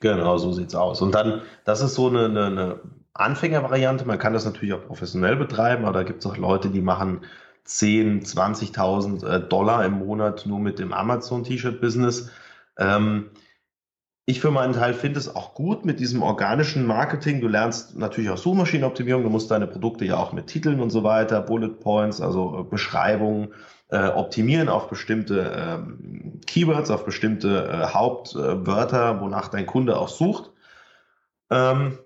Genau, 0.00 0.38
so 0.38 0.52
sieht's 0.52 0.74
aus. 0.74 1.02
Und 1.02 1.14
dann, 1.14 1.42
das 1.64 1.82
ist 1.82 1.94
so 1.94 2.08
eine, 2.08 2.24
eine, 2.24 2.46
eine 2.46 2.80
Anfängervariante. 3.12 4.06
Man 4.06 4.18
kann 4.18 4.32
das 4.32 4.46
natürlich 4.46 4.74
auch 4.74 4.86
professionell 4.86 5.36
betreiben, 5.36 5.84
aber 5.84 5.92
da 5.98 6.02
gibt's 6.04 6.26
auch 6.26 6.38
Leute, 6.38 6.70
die 6.70 6.80
machen 6.80 7.20
10, 7.64 8.22
20.000 8.22 9.26
äh, 9.26 9.40
Dollar 9.40 9.84
im 9.84 9.92
Monat 9.92 10.46
nur 10.46 10.58
mit 10.58 10.78
dem 10.78 10.92
Amazon-T-Shirt-Business. 10.92 12.30
Ähm, 12.78 13.30
ich 14.24 14.40
für 14.40 14.50
meinen 14.50 14.72
Teil 14.72 14.94
finde 14.94 15.18
es 15.18 15.34
auch 15.34 15.54
gut 15.54 15.84
mit 15.84 16.00
diesem 16.00 16.22
organischen 16.22 16.86
Marketing. 16.86 17.40
Du 17.40 17.48
lernst 17.48 17.98
natürlich 17.98 18.30
auch 18.30 18.38
Suchmaschinenoptimierung. 18.38 19.22
Du 19.22 19.28
musst 19.30 19.50
deine 19.50 19.66
Produkte 19.66 20.04
ja 20.04 20.16
auch 20.16 20.32
mit 20.32 20.46
Titeln 20.46 20.80
und 20.80 20.90
so 20.90 21.02
weiter, 21.02 21.42
Bullet 21.42 21.80
Points, 21.80 22.20
also 22.20 22.60
äh, 22.60 22.62
Beschreibungen 22.62 23.48
äh, 23.90 24.08
optimieren 24.08 24.68
auf 24.68 24.88
bestimmte 24.88 25.52
ähm, 25.56 26.40
Keywords, 26.46 26.90
auf 26.90 27.04
bestimmte 27.04 27.68
äh, 27.68 27.86
Hauptwörter, 27.94 29.20
wonach 29.20 29.48
dein 29.48 29.66
Kunde 29.66 29.98
auch 29.98 30.08
sucht. 30.08 30.50
Ähm, 31.50 31.98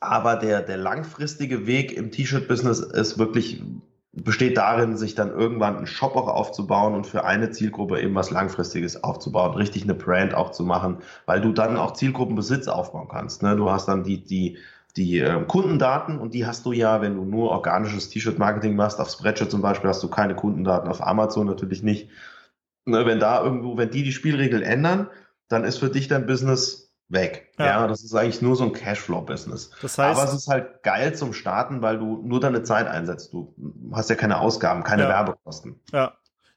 aber 0.00 0.36
der, 0.36 0.62
der 0.62 0.76
langfristige 0.76 1.66
Weg 1.66 1.92
im 1.92 2.10
T-Shirt-Business 2.10 2.80
ist 2.80 3.18
wirklich, 3.18 3.62
besteht 4.12 4.56
darin, 4.56 4.96
sich 4.96 5.14
dann 5.14 5.30
irgendwann 5.30 5.76
einen 5.76 5.86
Shop 5.86 6.16
auch 6.16 6.28
aufzubauen 6.28 6.94
und 6.94 7.06
für 7.06 7.24
eine 7.24 7.50
Zielgruppe 7.50 8.00
eben 8.00 8.14
was 8.14 8.30
Langfristiges 8.30 9.02
aufzubauen, 9.04 9.54
richtig 9.54 9.84
eine 9.84 9.94
Brand 9.94 10.34
auch 10.34 10.52
zu 10.52 10.64
machen, 10.64 10.98
weil 11.26 11.40
du 11.40 11.52
dann 11.52 11.76
auch 11.76 11.92
Zielgruppenbesitz 11.92 12.68
aufbauen 12.68 13.08
kannst. 13.08 13.42
Ne? 13.42 13.56
Du 13.56 13.70
hast 13.70 13.88
dann 13.88 14.02
die, 14.02 14.24
die 14.24 14.58
die 14.96 15.18
äh, 15.18 15.44
Kundendaten 15.46 16.18
und 16.18 16.34
die 16.34 16.46
hast 16.46 16.66
du 16.66 16.72
ja, 16.72 17.00
wenn 17.00 17.16
du 17.16 17.24
nur 17.24 17.50
organisches 17.50 18.08
T-Shirt-Marketing 18.10 18.76
machst, 18.76 19.00
auf 19.00 19.10
Spreadshirt 19.10 19.50
zum 19.50 19.62
Beispiel 19.62 19.90
hast 19.90 20.02
du 20.02 20.08
keine 20.08 20.34
Kundendaten, 20.34 20.90
auf 20.90 21.06
Amazon 21.06 21.46
natürlich 21.46 21.82
nicht. 21.82 22.10
Ne, 22.86 23.06
wenn 23.06 23.20
da 23.20 23.42
irgendwo, 23.42 23.76
wenn 23.76 23.90
die 23.90 24.02
die 24.02 24.12
Spielregeln 24.12 24.62
ändern, 24.62 25.08
dann 25.48 25.64
ist 25.64 25.78
für 25.78 25.90
dich 25.90 26.08
dein 26.08 26.26
Business 26.26 26.92
weg. 27.08 27.52
Ja. 27.58 27.66
ja. 27.66 27.86
das 27.86 28.02
ist 28.02 28.14
eigentlich 28.14 28.40
nur 28.40 28.56
so 28.56 28.64
ein 28.64 28.72
Cashflow-Business. 28.72 29.70
Das 29.82 29.98
heißt, 29.98 30.18
Aber 30.18 30.28
es 30.28 30.34
ist 30.34 30.48
halt 30.48 30.82
geil 30.82 31.14
zum 31.14 31.32
Starten, 31.32 31.82
weil 31.82 31.98
du 31.98 32.22
nur 32.24 32.40
deine 32.40 32.62
Zeit 32.62 32.86
einsetzt. 32.86 33.32
Du 33.32 33.54
hast 33.92 34.10
ja 34.10 34.16
keine 34.16 34.40
Ausgaben, 34.40 34.82
keine 34.84 35.02
ja. 35.02 35.08
Werbekosten. 35.08 35.80
Ja. 35.92 36.14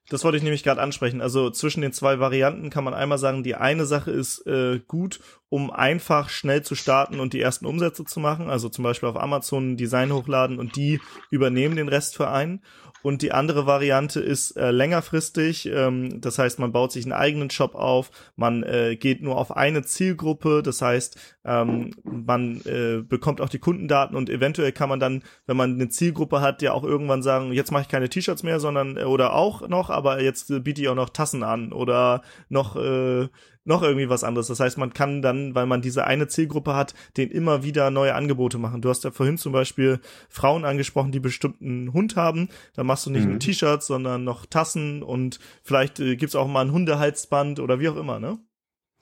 Das 0.09 0.23
wollte 0.25 0.37
ich 0.37 0.43
nämlich 0.43 0.63
gerade 0.63 0.81
ansprechen. 0.81 1.21
Also 1.21 1.49
zwischen 1.49 1.81
den 1.81 1.93
zwei 1.93 2.19
Varianten 2.19 2.69
kann 2.69 2.83
man 2.83 2.93
einmal 2.93 3.17
sagen, 3.17 3.41
die 3.41 3.55
eine 3.55 3.85
Sache 3.85 4.11
ist 4.11 4.45
äh, 4.45 4.81
gut, 4.85 5.21
um 5.47 5.71
einfach 5.71 6.29
schnell 6.29 6.61
zu 6.61 6.75
starten 6.75 7.19
und 7.21 7.33
die 7.33 7.39
ersten 7.39 7.65
Umsätze 7.65 8.03
zu 8.03 8.19
machen. 8.19 8.49
Also 8.49 8.67
zum 8.67 8.83
Beispiel 8.83 9.07
auf 9.07 9.17
Amazon 9.17 9.71
ein 9.71 9.77
Design 9.77 10.11
hochladen 10.11 10.59
und 10.59 10.75
die 10.75 10.99
übernehmen 11.31 11.77
den 11.77 11.87
Rest 11.87 12.17
für 12.17 12.29
einen. 12.29 12.61
Und 13.03 13.21
die 13.21 13.33
andere 13.33 13.67
Variante 13.67 14.21
ist 14.21 14.57
äh, 14.57 14.71
längerfristig. 14.71 15.67
Ähm, 15.67 16.21
das 16.21 16.39
heißt, 16.39 16.57
man 16.57 16.71
baut 16.71 16.91
sich 16.91 17.05
einen 17.05 17.11
eigenen 17.11 17.49
Shop 17.51 17.75
auf, 17.75 18.09
man 18.35 18.63
äh, 18.63 18.95
geht 18.95 19.21
nur 19.21 19.37
auf 19.37 19.55
eine 19.55 19.83
Zielgruppe. 19.83 20.63
Das 20.63 20.81
heißt, 20.81 21.19
ähm, 21.45 21.91
man 22.03 22.61
äh, 22.65 23.03
bekommt 23.03 23.41
auch 23.41 23.49
die 23.49 23.59
Kundendaten 23.59 24.15
und 24.15 24.29
eventuell 24.29 24.71
kann 24.71 24.89
man 24.89 24.99
dann, 24.99 25.23
wenn 25.45 25.57
man 25.57 25.73
eine 25.73 25.89
Zielgruppe 25.89 26.41
hat, 26.41 26.61
ja 26.61 26.71
auch 26.71 26.83
irgendwann 26.83 27.21
sagen, 27.21 27.51
jetzt 27.51 27.71
mache 27.71 27.83
ich 27.83 27.89
keine 27.89 28.09
T-Shirts 28.09 28.41
mehr, 28.41 28.59
sondern 28.59 28.97
äh, 28.97 29.03
oder 29.03 29.33
auch 29.33 29.67
noch, 29.67 29.89
aber 29.89 30.21
jetzt 30.21 30.63
biete 30.63 30.81
ich 30.81 30.87
auch 30.87 30.95
noch 30.95 31.09
Tassen 31.09 31.43
an 31.43 31.73
oder 31.73 32.21
noch 32.47 32.77
äh, 32.77 33.27
noch 33.65 33.81
irgendwie 33.81 34.09
was 34.09 34.23
anderes. 34.23 34.47
Das 34.47 34.59
heißt, 34.59 34.77
man 34.77 34.93
kann 34.93 35.21
dann, 35.21 35.55
weil 35.55 35.65
man 35.65 35.81
diese 35.81 36.05
eine 36.05 36.27
Zielgruppe 36.27 36.75
hat, 36.75 36.93
den 37.17 37.29
immer 37.29 37.63
wieder 37.63 37.91
neue 37.91 38.15
Angebote 38.15 38.57
machen. 38.57 38.81
Du 38.81 38.89
hast 38.89 39.03
ja 39.03 39.11
vorhin 39.11 39.37
zum 39.37 39.53
Beispiel 39.53 39.99
Frauen 40.29 40.65
angesprochen, 40.65 41.11
die 41.11 41.19
bestimmten 41.19 41.93
Hund 41.93 42.15
haben. 42.15 42.49
Da 42.75 42.83
machst 42.83 43.05
du 43.05 43.09
nicht 43.09 43.25
mhm. 43.25 43.31
nur 43.31 43.39
T-Shirts, 43.39 43.87
sondern 43.87 44.23
noch 44.23 44.45
Tassen 44.45 45.03
und 45.03 45.39
vielleicht 45.63 45.99
äh, 45.99 46.15
gibt's 46.15 46.35
auch 46.35 46.47
mal 46.47 46.61
ein 46.61 46.71
Hundehalsband 46.71 47.59
oder 47.59 47.79
wie 47.79 47.89
auch 47.89 47.97
immer, 47.97 48.19
ne? 48.19 48.37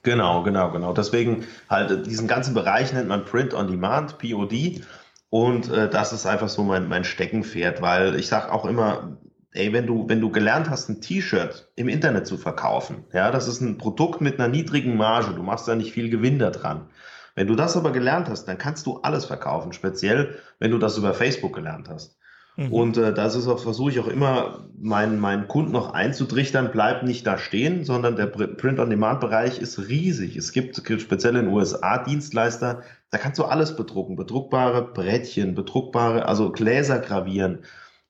Genau, 0.04 0.42
genau, 0.44 0.72
genau. 0.72 0.94
Deswegen 0.94 1.46
halt 1.70 2.08
diesen 2.08 2.28
ganzen 2.28 2.54
Bereich 2.56 2.92
nennt 2.92 3.08
man 3.08 3.24
Print 3.26 3.54
on 3.54 3.68
Demand, 3.68 4.18
POD. 4.18 4.82
Und 5.30 5.70
äh, 5.70 5.90
das 5.90 6.12
ist 6.12 6.26
einfach 6.26 6.50
so 6.50 6.64
mein, 6.64 6.90
mein 6.90 7.04
Steckenpferd, 7.04 7.82
weil 7.82 8.16
ich 8.16 8.28
sag 8.28 8.52
auch 8.52 8.66
immer, 8.66 9.18
ey, 9.54 9.74
wenn 9.74 9.86
du, 9.86 10.08
wenn 10.08 10.22
du 10.22 10.32
gelernt 10.32 10.70
hast, 10.70 10.90
ein 10.90 11.02
T-Shirt 11.02 11.72
im 11.76 11.90
Internet 11.90 12.28
zu 12.28 12.38
verkaufen, 12.38 13.06
ja, 13.14 13.32
das 13.32 13.48
ist 13.48 13.62
ein 13.62 13.78
Produkt 13.78 14.22
mit 14.22 14.40
einer 14.40 14.48
niedrigen 14.48 14.98
Marge, 14.98 15.34
du 15.34 15.44
machst 15.44 15.68
da 15.68 15.76
nicht 15.76 15.92
viel 15.92 16.10
Gewinn 16.10 16.40
da 16.40 16.50
dran. 16.50 16.88
Wenn 17.36 17.48
du 17.48 17.56
das 17.56 17.78
aber 17.78 17.92
gelernt 17.92 18.30
hast, 18.30 18.46
dann 18.46 18.58
kannst 18.58 18.86
du 18.86 19.00
alles 19.02 19.26
verkaufen, 19.26 19.74
speziell 19.74 20.40
wenn 20.60 20.72
du 20.72 20.78
das 20.78 20.98
über 20.98 21.14
Facebook 21.14 21.54
gelernt 21.54 21.90
hast. 21.90 22.18
Mhm. 22.58 22.74
Und 22.74 22.98
äh, 22.98 23.14
das 23.14 23.36
ist 23.36 23.48
auch, 23.48 23.60
versuche 23.60 23.92
ich 23.92 24.00
auch 24.00 24.08
immer, 24.08 24.66
meinen, 24.78 25.20
meinen 25.20 25.48
Kunden 25.48 25.72
noch 25.72 25.94
einzutrichtern, 25.94 26.72
bleib 26.72 27.04
nicht 27.04 27.26
da 27.26 27.38
stehen, 27.38 27.86
sondern 27.86 28.18
der 28.18 28.28
Print-on-Demand-Bereich 28.28 29.60
ist 29.60 29.88
riesig. 29.88 30.36
Es 30.36 30.52
gibt, 30.52 30.78
es 30.78 30.84
gibt 30.84 31.02
speziell 31.02 31.36
in 31.36 31.46
den 31.46 31.54
USA 31.54 32.04
Dienstleister, 32.04 32.82
da 33.10 33.18
kannst 33.18 33.40
du 33.40 33.46
alles 33.46 33.76
bedrucken. 33.76 34.16
Bedruckbare 34.16 34.82
Brettchen, 34.94 35.56
bedruckbare, 35.56 36.26
also 36.26 36.52
Gläser 36.52 37.00
gravieren, 37.00 37.60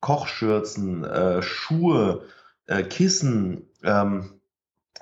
Kochschürzen, 0.02 1.04
äh, 1.06 1.42
Schuhe, 1.42 2.26
äh, 2.68 2.84
Kissen, 2.84 3.68
ähm, 3.84 4.42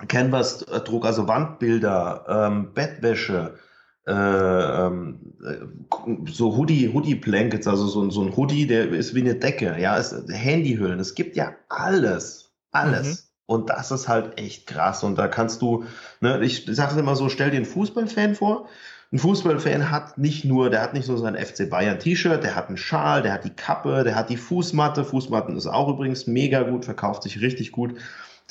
Canvas-Druck, 0.08 1.04
also 1.04 1.28
Wandbilder, 1.28 2.24
ähm, 2.28 2.72
Bettwäsche, 2.72 3.58
äh, 4.06 4.12
ähm, 4.12 5.34
äh, 5.44 6.30
so 6.30 6.56
Hoodie, 6.56 6.92
Hoodie-Blankets, 6.92 7.66
also 7.66 7.86
so, 7.86 8.08
so 8.10 8.22
ein 8.22 8.36
Hoodie, 8.36 8.66
der 8.66 8.90
ist 8.90 9.14
wie 9.14 9.20
eine 9.20 9.34
Decke, 9.34 9.76
ja, 9.78 9.96
ist 9.96 10.14
Handyhüllen. 10.28 11.00
Es 11.00 11.14
gibt 11.14 11.36
ja 11.36 11.54
alles, 11.68 12.52
alles. 12.70 13.06
Mhm. 13.06 13.18
Und 13.46 13.70
das 13.70 13.90
ist 13.90 14.06
halt 14.06 14.38
echt 14.38 14.66
krass. 14.68 15.02
Und 15.02 15.18
da 15.18 15.26
kannst 15.26 15.60
du, 15.60 15.84
ne, 16.20 16.42
ich 16.42 16.66
sage 16.70 16.98
immer 16.98 17.16
so, 17.16 17.28
stell 17.28 17.50
dir 17.50 17.56
einen 17.56 17.66
Fußballfan 17.66 18.36
vor, 18.36 18.68
ein 19.12 19.18
Fußballfan 19.18 19.90
hat 19.90 20.18
nicht 20.18 20.44
nur, 20.44 20.70
der 20.70 20.82
hat 20.82 20.94
nicht 20.94 21.08
nur 21.08 21.18
sein 21.18 21.34
FC 21.34 21.68
Bayern 21.68 21.98
T-Shirt, 21.98 22.44
der 22.44 22.54
hat 22.54 22.68
einen 22.68 22.76
Schal, 22.76 23.22
der 23.22 23.32
hat 23.32 23.44
die 23.44 23.50
Kappe, 23.50 24.04
der 24.04 24.14
hat 24.14 24.30
die 24.30 24.36
Fußmatte. 24.36 25.04
Fußmatten 25.04 25.56
ist 25.56 25.66
auch 25.66 25.88
übrigens 25.88 26.28
mega 26.28 26.62
gut, 26.62 26.84
verkauft 26.84 27.24
sich 27.24 27.40
richtig 27.40 27.72
gut. 27.72 27.98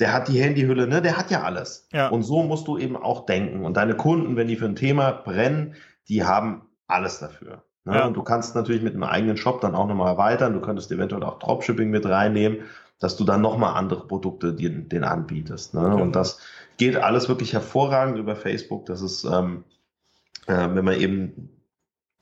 Der 0.00 0.12
hat 0.12 0.28
die 0.28 0.40
Handyhülle, 0.40 0.86
ne? 0.86 1.00
Der 1.00 1.16
hat 1.16 1.30
ja 1.30 1.42
alles. 1.42 1.88
Ja. 1.92 2.08
Und 2.08 2.22
so 2.22 2.42
musst 2.42 2.68
du 2.68 2.76
eben 2.76 2.96
auch 2.96 3.24
denken. 3.26 3.64
Und 3.64 3.76
deine 3.76 3.94
Kunden, 3.94 4.36
wenn 4.36 4.48
die 4.48 4.56
für 4.56 4.66
ein 4.66 4.76
Thema 4.76 5.12
brennen, 5.12 5.74
die 6.08 6.24
haben 6.24 6.62
alles 6.86 7.20
dafür. 7.20 7.62
Ne? 7.84 7.94
Ja. 7.94 8.06
Und 8.06 8.14
du 8.14 8.22
kannst 8.22 8.54
natürlich 8.54 8.82
mit 8.82 8.94
einem 8.94 9.04
eigenen 9.04 9.36
Shop 9.38 9.60
dann 9.62 9.74
auch 9.74 9.86
nochmal 9.86 10.12
erweitern. 10.12 10.52
Du 10.52 10.60
könntest 10.60 10.92
eventuell 10.92 11.22
auch 11.22 11.38
Dropshipping 11.38 11.88
mit 11.88 12.04
reinnehmen, 12.04 12.58
dass 12.98 13.16
du 13.16 13.24
dann 13.24 13.40
nochmal 13.40 13.76
andere 13.76 14.06
Produkte 14.06 14.52
dir, 14.52 14.70
den 14.70 15.04
anbietest. 15.04 15.72
Ne? 15.72 15.92
Okay. 15.92 16.02
Und 16.02 16.16
das 16.16 16.40
geht 16.76 16.96
alles 16.96 17.28
wirklich 17.28 17.54
hervorragend 17.54 18.18
über 18.18 18.36
Facebook. 18.36 18.86
Das 18.86 19.00
ist 19.00 19.24
ähm, 19.24 19.64
äh, 19.64 19.79
wenn 20.56 20.84
man 20.84 21.00
eben 21.00 21.50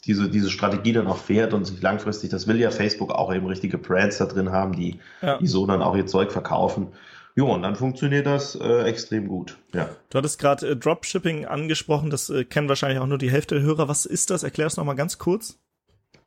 diese, 0.04 0.28
diese 0.30 0.50
Strategie 0.50 0.92
dann 0.92 1.06
auch 1.06 1.18
fährt 1.18 1.52
und 1.52 1.64
sich 1.64 1.82
langfristig, 1.82 2.30
das 2.30 2.46
will 2.46 2.58
ja 2.58 2.70
Facebook 2.70 3.10
auch 3.10 3.34
eben 3.34 3.46
richtige 3.46 3.78
Brands 3.78 4.18
da 4.18 4.26
drin 4.26 4.50
haben, 4.52 4.74
die, 4.74 5.00
ja. 5.22 5.38
die 5.38 5.46
so 5.46 5.66
dann 5.66 5.82
auch 5.82 5.96
ihr 5.96 6.06
Zeug 6.06 6.32
verkaufen. 6.32 6.88
Jo, 7.34 7.54
und 7.54 7.62
dann 7.62 7.76
funktioniert 7.76 8.26
das 8.26 8.56
äh, 8.56 8.82
extrem 8.82 9.28
gut. 9.28 9.58
Ja. 9.72 9.88
Du 10.10 10.18
hattest 10.18 10.40
gerade 10.40 10.70
äh, 10.70 10.76
Dropshipping 10.76 11.46
angesprochen, 11.46 12.10
das 12.10 12.30
äh, 12.30 12.44
kennen 12.44 12.68
wahrscheinlich 12.68 12.98
auch 12.98 13.06
nur 13.06 13.18
die 13.18 13.30
Hälfte 13.30 13.56
der 13.56 13.64
Hörer. 13.64 13.86
Was 13.86 14.06
ist 14.06 14.30
das? 14.30 14.42
Erklär 14.42 14.66
es 14.66 14.76
nochmal 14.76 14.96
ganz 14.96 15.18
kurz. 15.18 15.58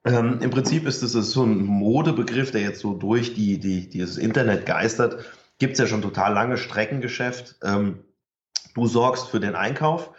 Ähm, 0.06 0.40
Im 0.42 0.52
Prinzip 0.52 0.88
ist 0.88 1.04
es 1.04 1.12
so 1.12 1.44
ein 1.44 1.64
Modebegriff, 1.66 2.52
der 2.52 2.62
jetzt 2.62 2.80
so 2.80 2.94
durch 2.94 3.34
die, 3.34 3.60
die, 3.60 3.90
dieses 3.90 4.18
Internet 4.18 4.66
geistert. 4.66 5.26
Gibt 5.60 5.74
es 5.74 5.80
ja 5.80 5.88
schon 5.88 6.02
total 6.02 6.34
lange 6.34 6.58
Streckengeschäft. 6.58 7.58
Ähm, 7.62 8.00
du 8.74 8.88
sorgst 8.88 9.28
für 9.28 9.40
den 9.40 9.56
Einkauf 9.56 10.12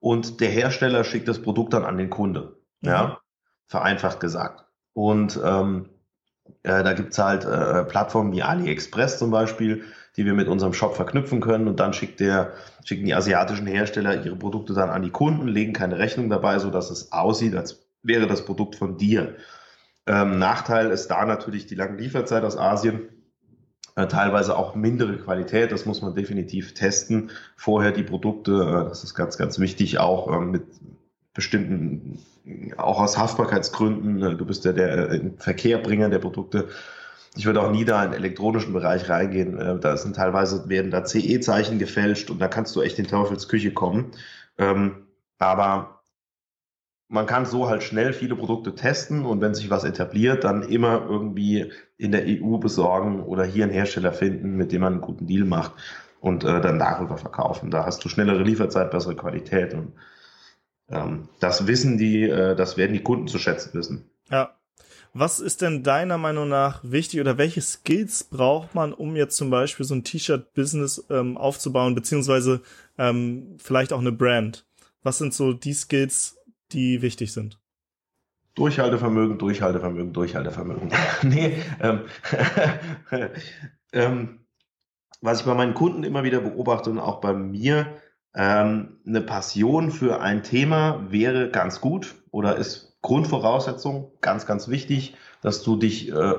und 0.00 0.40
der 0.40 0.48
Hersteller 0.48 1.04
schickt 1.04 1.28
das 1.28 1.40
Produkt 1.40 1.74
dann 1.74 1.84
an 1.84 1.98
den 1.98 2.10
Kunde. 2.10 2.56
Mhm. 2.80 2.88
Ja, 2.88 3.20
vereinfacht 3.66 4.18
gesagt. 4.20 4.64
Und 4.92 5.38
ähm, 5.44 5.88
äh, 6.62 6.82
da 6.82 6.92
gibt's 6.94 7.18
halt 7.18 7.44
äh, 7.44 7.84
Plattformen 7.84 8.32
wie 8.32 8.42
AliExpress 8.42 9.18
zum 9.18 9.30
Beispiel, 9.30 9.84
die 10.16 10.24
wir 10.24 10.34
mit 10.34 10.48
unserem 10.48 10.72
Shop 10.72 10.96
verknüpfen 10.96 11.40
können 11.40 11.68
und 11.68 11.78
dann 11.78 11.92
schickt 11.92 12.18
der, 12.18 12.52
schicken 12.84 13.04
die 13.04 13.14
asiatischen 13.14 13.66
Hersteller 13.66 14.24
ihre 14.24 14.36
Produkte 14.36 14.74
dann 14.74 14.90
an 14.90 15.02
die 15.02 15.10
Kunden, 15.10 15.46
legen 15.46 15.72
keine 15.72 15.98
Rechnung 15.98 16.28
dabei, 16.28 16.58
so 16.58 16.70
dass 16.70 16.90
es 16.90 17.12
aussieht, 17.12 17.54
als 17.54 17.86
wäre 18.02 18.26
das 18.26 18.44
Produkt 18.44 18.74
von 18.74 18.96
dir. 18.96 19.36
Ähm, 20.06 20.38
Nachteil 20.38 20.90
ist 20.90 21.08
da 21.08 21.24
natürlich 21.24 21.66
die 21.66 21.76
lange 21.76 21.98
Lieferzeit 21.98 22.42
aus 22.42 22.56
Asien 22.56 23.08
teilweise 23.94 24.56
auch 24.56 24.74
mindere 24.74 25.16
Qualität, 25.16 25.72
das 25.72 25.86
muss 25.86 26.02
man 26.02 26.14
definitiv 26.14 26.74
testen. 26.74 27.30
Vorher 27.56 27.92
die 27.92 28.02
Produkte, 28.02 28.52
äh, 28.52 28.88
das 28.88 29.04
ist 29.04 29.14
ganz, 29.14 29.36
ganz 29.36 29.58
wichtig, 29.58 29.98
auch 29.98 30.32
ähm, 30.32 30.50
mit 30.50 30.62
bestimmten, 31.34 32.18
auch 32.76 33.00
aus 33.00 33.18
Haftbarkeitsgründen, 33.18 34.22
äh, 34.22 34.36
du 34.36 34.44
bist 34.44 34.64
ja 34.64 34.72
der 34.72 35.20
Verkehrbringer 35.38 36.08
der 36.08 36.18
Produkte. 36.18 36.68
Ich 37.36 37.46
würde 37.46 37.62
auch 37.62 37.70
nie 37.70 37.84
da 37.84 38.04
in 38.04 38.10
den 38.10 38.18
elektronischen 38.18 38.72
Bereich 38.72 39.08
reingehen. 39.08 39.80
Da 39.80 39.96
sind 39.96 40.16
teilweise, 40.16 40.68
werden 40.68 40.90
da 40.90 41.04
CE-Zeichen 41.04 41.78
gefälscht 41.78 42.28
und 42.28 42.40
da 42.40 42.48
kannst 42.48 42.74
du 42.74 42.82
echt 42.82 42.98
in 42.98 43.06
Teufelsküche 43.06 43.72
kommen. 43.72 44.06
Ähm, 44.58 45.06
aber 45.38 45.99
man 47.10 47.26
kann 47.26 47.44
so 47.44 47.68
halt 47.68 47.82
schnell 47.82 48.12
viele 48.12 48.36
Produkte 48.36 48.76
testen 48.76 49.26
und 49.26 49.40
wenn 49.40 49.52
sich 49.52 49.68
was 49.68 49.82
etabliert, 49.82 50.44
dann 50.44 50.62
immer 50.62 51.04
irgendwie 51.08 51.72
in 51.98 52.12
der 52.12 52.24
EU 52.24 52.58
besorgen 52.58 53.24
oder 53.24 53.44
hier 53.44 53.64
einen 53.64 53.72
Hersteller 53.72 54.12
finden, 54.12 54.56
mit 54.56 54.70
dem 54.70 54.82
man 54.82 54.94
einen 54.94 55.02
guten 55.02 55.26
Deal 55.26 55.44
macht 55.44 55.72
und 56.20 56.44
äh, 56.44 56.60
dann 56.60 56.78
darüber 56.78 57.18
verkaufen. 57.18 57.72
Da 57.72 57.84
hast 57.84 58.04
du 58.04 58.08
schnellere 58.08 58.44
Lieferzeit, 58.44 58.92
bessere 58.92 59.16
Qualität 59.16 59.74
und 59.74 59.92
ähm, 60.88 61.28
das 61.40 61.66
wissen 61.66 61.98
die, 61.98 62.22
äh, 62.22 62.54
das 62.54 62.76
werden 62.76 62.92
die 62.92 63.02
Kunden 63.02 63.26
zu 63.26 63.38
schätzen 63.38 63.74
wissen. 63.74 64.08
Ja. 64.30 64.54
Was 65.12 65.40
ist 65.40 65.62
denn 65.62 65.82
deiner 65.82 66.18
Meinung 66.18 66.48
nach 66.48 66.78
wichtig 66.84 67.20
oder 67.20 67.36
welche 67.36 67.60
Skills 67.60 68.22
braucht 68.22 68.76
man, 68.76 68.92
um 68.92 69.16
jetzt 69.16 69.36
zum 69.36 69.50
Beispiel 69.50 69.84
so 69.84 69.96
ein 69.96 70.04
T-Shirt-Business 70.04 71.06
ähm, 71.10 71.36
aufzubauen, 71.36 71.96
beziehungsweise 71.96 72.60
ähm, 72.98 73.56
vielleicht 73.58 73.92
auch 73.92 73.98
eine 73.98 74.12
Brand? 74.12 74.64
Was 75.02 75.18
sind 75.18 75.34
so 75.34 75.52
die 75.52 75.72
Skills, 75.72 76.36
die 76.72 77.02
wichtig 77.02 77.32
sind? 77.32 77.58
Durchhaltevermögen, 78.54 79.38
Durchhaltevermögen, 79.38 80.12
Durchhaltevermögen. 80.12 80.90
nee, 81.22 81.54
ähm, 81.80 82.00
ähm, 83.92 84.40
was 85.20 85.40
ich 85.40 85.46
bei 85.46 85.54
meinen 85.54 85.74
Kunden 85.74 86.02
immer 86.02 86.24
wieder 86.24 86.40
beobachte 86.40 86.90
und 86.90 86.98
auch 86.98 87.20
bei 87.20 87.32
mir, 87.32 87.86
ähm, 88.34 89.00
eine 89.06 89.20
Passion 89.20 89.90
für 89.90 90.20
ein 90.20 90.42
Thema 90.42 91.06
wäre 91.10 91.50
ganz 91.50 91.80
gut 91.80 92.14
oder 92.30 92.56
ist 92.56 92.96
Grundvoraussetzung, 93.02 94.12
ganz, 94.20 94.46
ganz 94.46 94.68
wichtig, 94.68 95.16
dass 95.42 95.62
du 95.62 95.76
dich 95.76 96.12
äh, 96.12 96.34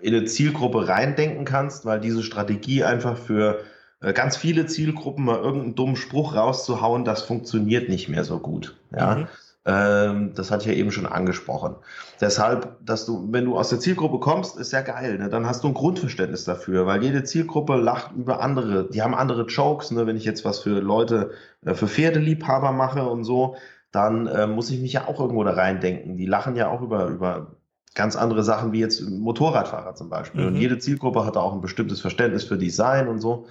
in 0.00 0.14
eine 0.14 0.24
Zielgruppe 0.24 0.88
reindenken 0.88 1.44
kannst, 1.44 1.84
weil 1.84 2.00
diese 2.00 2.22
Strategie 2.22 2.84
einfach 2.84 3.16
für 3.16 3.60
äh, 4.00 4.12
ganz 4.12 4.36
viele 4.36 4.66
Zielgruppen 4.66 5.24
mal 5.24 5.38
irgendeinen 5.38 5.74
dummen 5.74 5.96
Spruch 5.96 6.34
rauszuhauen, 6.34 7.04
das 7.04 7.22
funktioniert 7.22 7.88
nicht 7.88 8.08
mehr 8.08 8.24
so 8.24 8.38
gut. 8.38 8.76
Ja. 8.90 9.14
Mhm. 9.14 9.28
Ähm, 9.68 10.32
das 10.34 10.50
hatte 10.50 10.62
ich 10.62 10.74
ja 10.74 10.80
eben 10.80 10.90
schon 10.90 11.04
angesprochen. 11.04 11.76
Deshalb, 12.22 12.78
dass 12.82 13.04
du, 13.04 13.28
wenn 13.30 13.44
du 13.44 13.58
aus 13.58 13.68
der 13.68 13.78
Zielgruppe 13.78 14.18
kommst, 14.18 14.56
ist 14.56 14.72
ja 14.72 14.80
geil. 14.80 15.18
Ne? 15.18 15.28
Dann 15.28 15.46
hast 15.46 15.62
du 15.62 15.68
ein 15.68 15.74
Grundverständnis 15.74 16.44
dafür, 16.44 16.86
weil 16.86 17.04
jede 17.04 17.22
Zielgruppe 17.22 17.76
lacht 17.76 18.12
über 18.16 18.40
andere. 18.40 18.88
Die 18.88 19.02
haben 19.02 19.14
andere 19.14 19.42
Jokes. 19.42 19.90
Ne? 19.90 20.06
Wenn 20.06 20.16
ich 20.16 20.24
jetzt 20.24 20.46
was 20.46 20.60
für 20.60 20.80
Leute, 20.80 21.32
äh, 21.66 21.74
für 21.74 21.86
Pferdeliebhaber 21.86 22.72
mache 22.72 23.06
und 23.06 23.24
so, 23.24 23.56
dann 23.92 24.26
äh, 24.26 24.46
muss 24.46 24.70
ich 24.70 24.80
mich 24.80 24.94
ja 24.94 25.06
auch 25.06 25.20
irgendwo 25.20 25.44
da 25.44 25.52
reindenken. 25.52 26.16
Die 26.16 26.26
lachen 26.26 26.56
ja 26.56 26.70
auch 26.70 26.80
über, 26.80 27.06
über 27.08 27.48
ganz 27.94 28.16
andere 28.16 28.44
Sachen 28.44 28.72
wie 28.72 28.80
jetzt 28.80 29.02
Motorradfahrer 29.02 29.94
zum 29.94 30.08
Beispiel. 30.08 30.42
Mhm. 30.42 30.46
Und 30.46 30.56
jede 30.56 30.78
Zielgruppe 30.78 31.26
hat 31.26 31.36
auch 31.36 31.52
ein 31.52 31.60
bestimmtes 31.60 32.00
Verständnis 32.00 32.44
für 32.44 32.56
Design 32.56 33.06
und 33.06 33.18
so. 33.18 33.44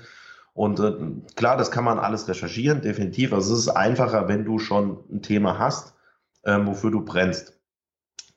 Und 0.55 0.79
äh, 0.79 0.93
klar, 1.35 1.57
das 1.57 1.69
kann 1.69 1.83
man 1.83 1.99
alles 1.99 2.27
recherchieren, 2.27 2.81
definitiv. 2.81 3.33
Also 3.33 3.53
es 3.53 3.59
ist 3.59 3.69
einfacher, 3.69 4.27
wenn 4.27 4.45
du 4.45 4.57
schon 4.57 4.97
ein 5.11 5.21
Thema 5.21 5.59
hast, 5.59 5.93
ähm, 6.47 6.65
wofür 6.65 6.89
du 6.89 7.05
brennst. 7.05 7.53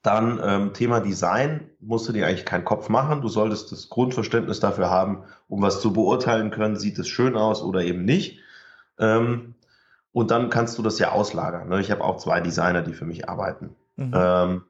Dann 0.02 0.40
ähm, 0.42 0.74
Thema 0.74 1.00
Design 1.00 1.70
musst 1.78 2.08
du 2.08 2.12
dir 2.12 2.26
eigentlich 2.26 2.46
keinen 2.46 2.64
Kopf 2.64 2.88
machen. 2.88 3.20
Du 3.22 3.28
solltest 3.28 3.70
das 3.70 3.88
Grundverständnis 3.88 4.60
dafür 4.60 4.90
haben, 4.90 5.24
um 5.48 5.62
was 5.62 5.80
zu 5.80 5.92
beurteilen 5.92 6.50
können, 6.50 6.76
sieht 6.76 6.98
es 6.98 7.08
schön 7.08 7.36
aus 7.36 7.62
oder 7.62 7.82
eben 7.82 8.04
nicht. 8.04 8.40
Ähm, 8.98 9.54
und 10.12 10.30
dann 10.30 10.50
kannst 10.50 10.76
du 10.78 10.82
das 10.82 10.98
ja 10.98 11.12
auslagern. 11.12 11.68
Ne? 11.68 11.80
Ich 11.80 11.90
habe 11.90 12.02
auch 12.02 12.16
zwei 12.16 12.40
Designer, 12.40 12.82
die 12.82 12.94
für 12.94 13.04
mich 13.04 13.28
arbeiten. 13.28 13.76
Mhm. 13.96 14.12
Ähm, 14.14 14.62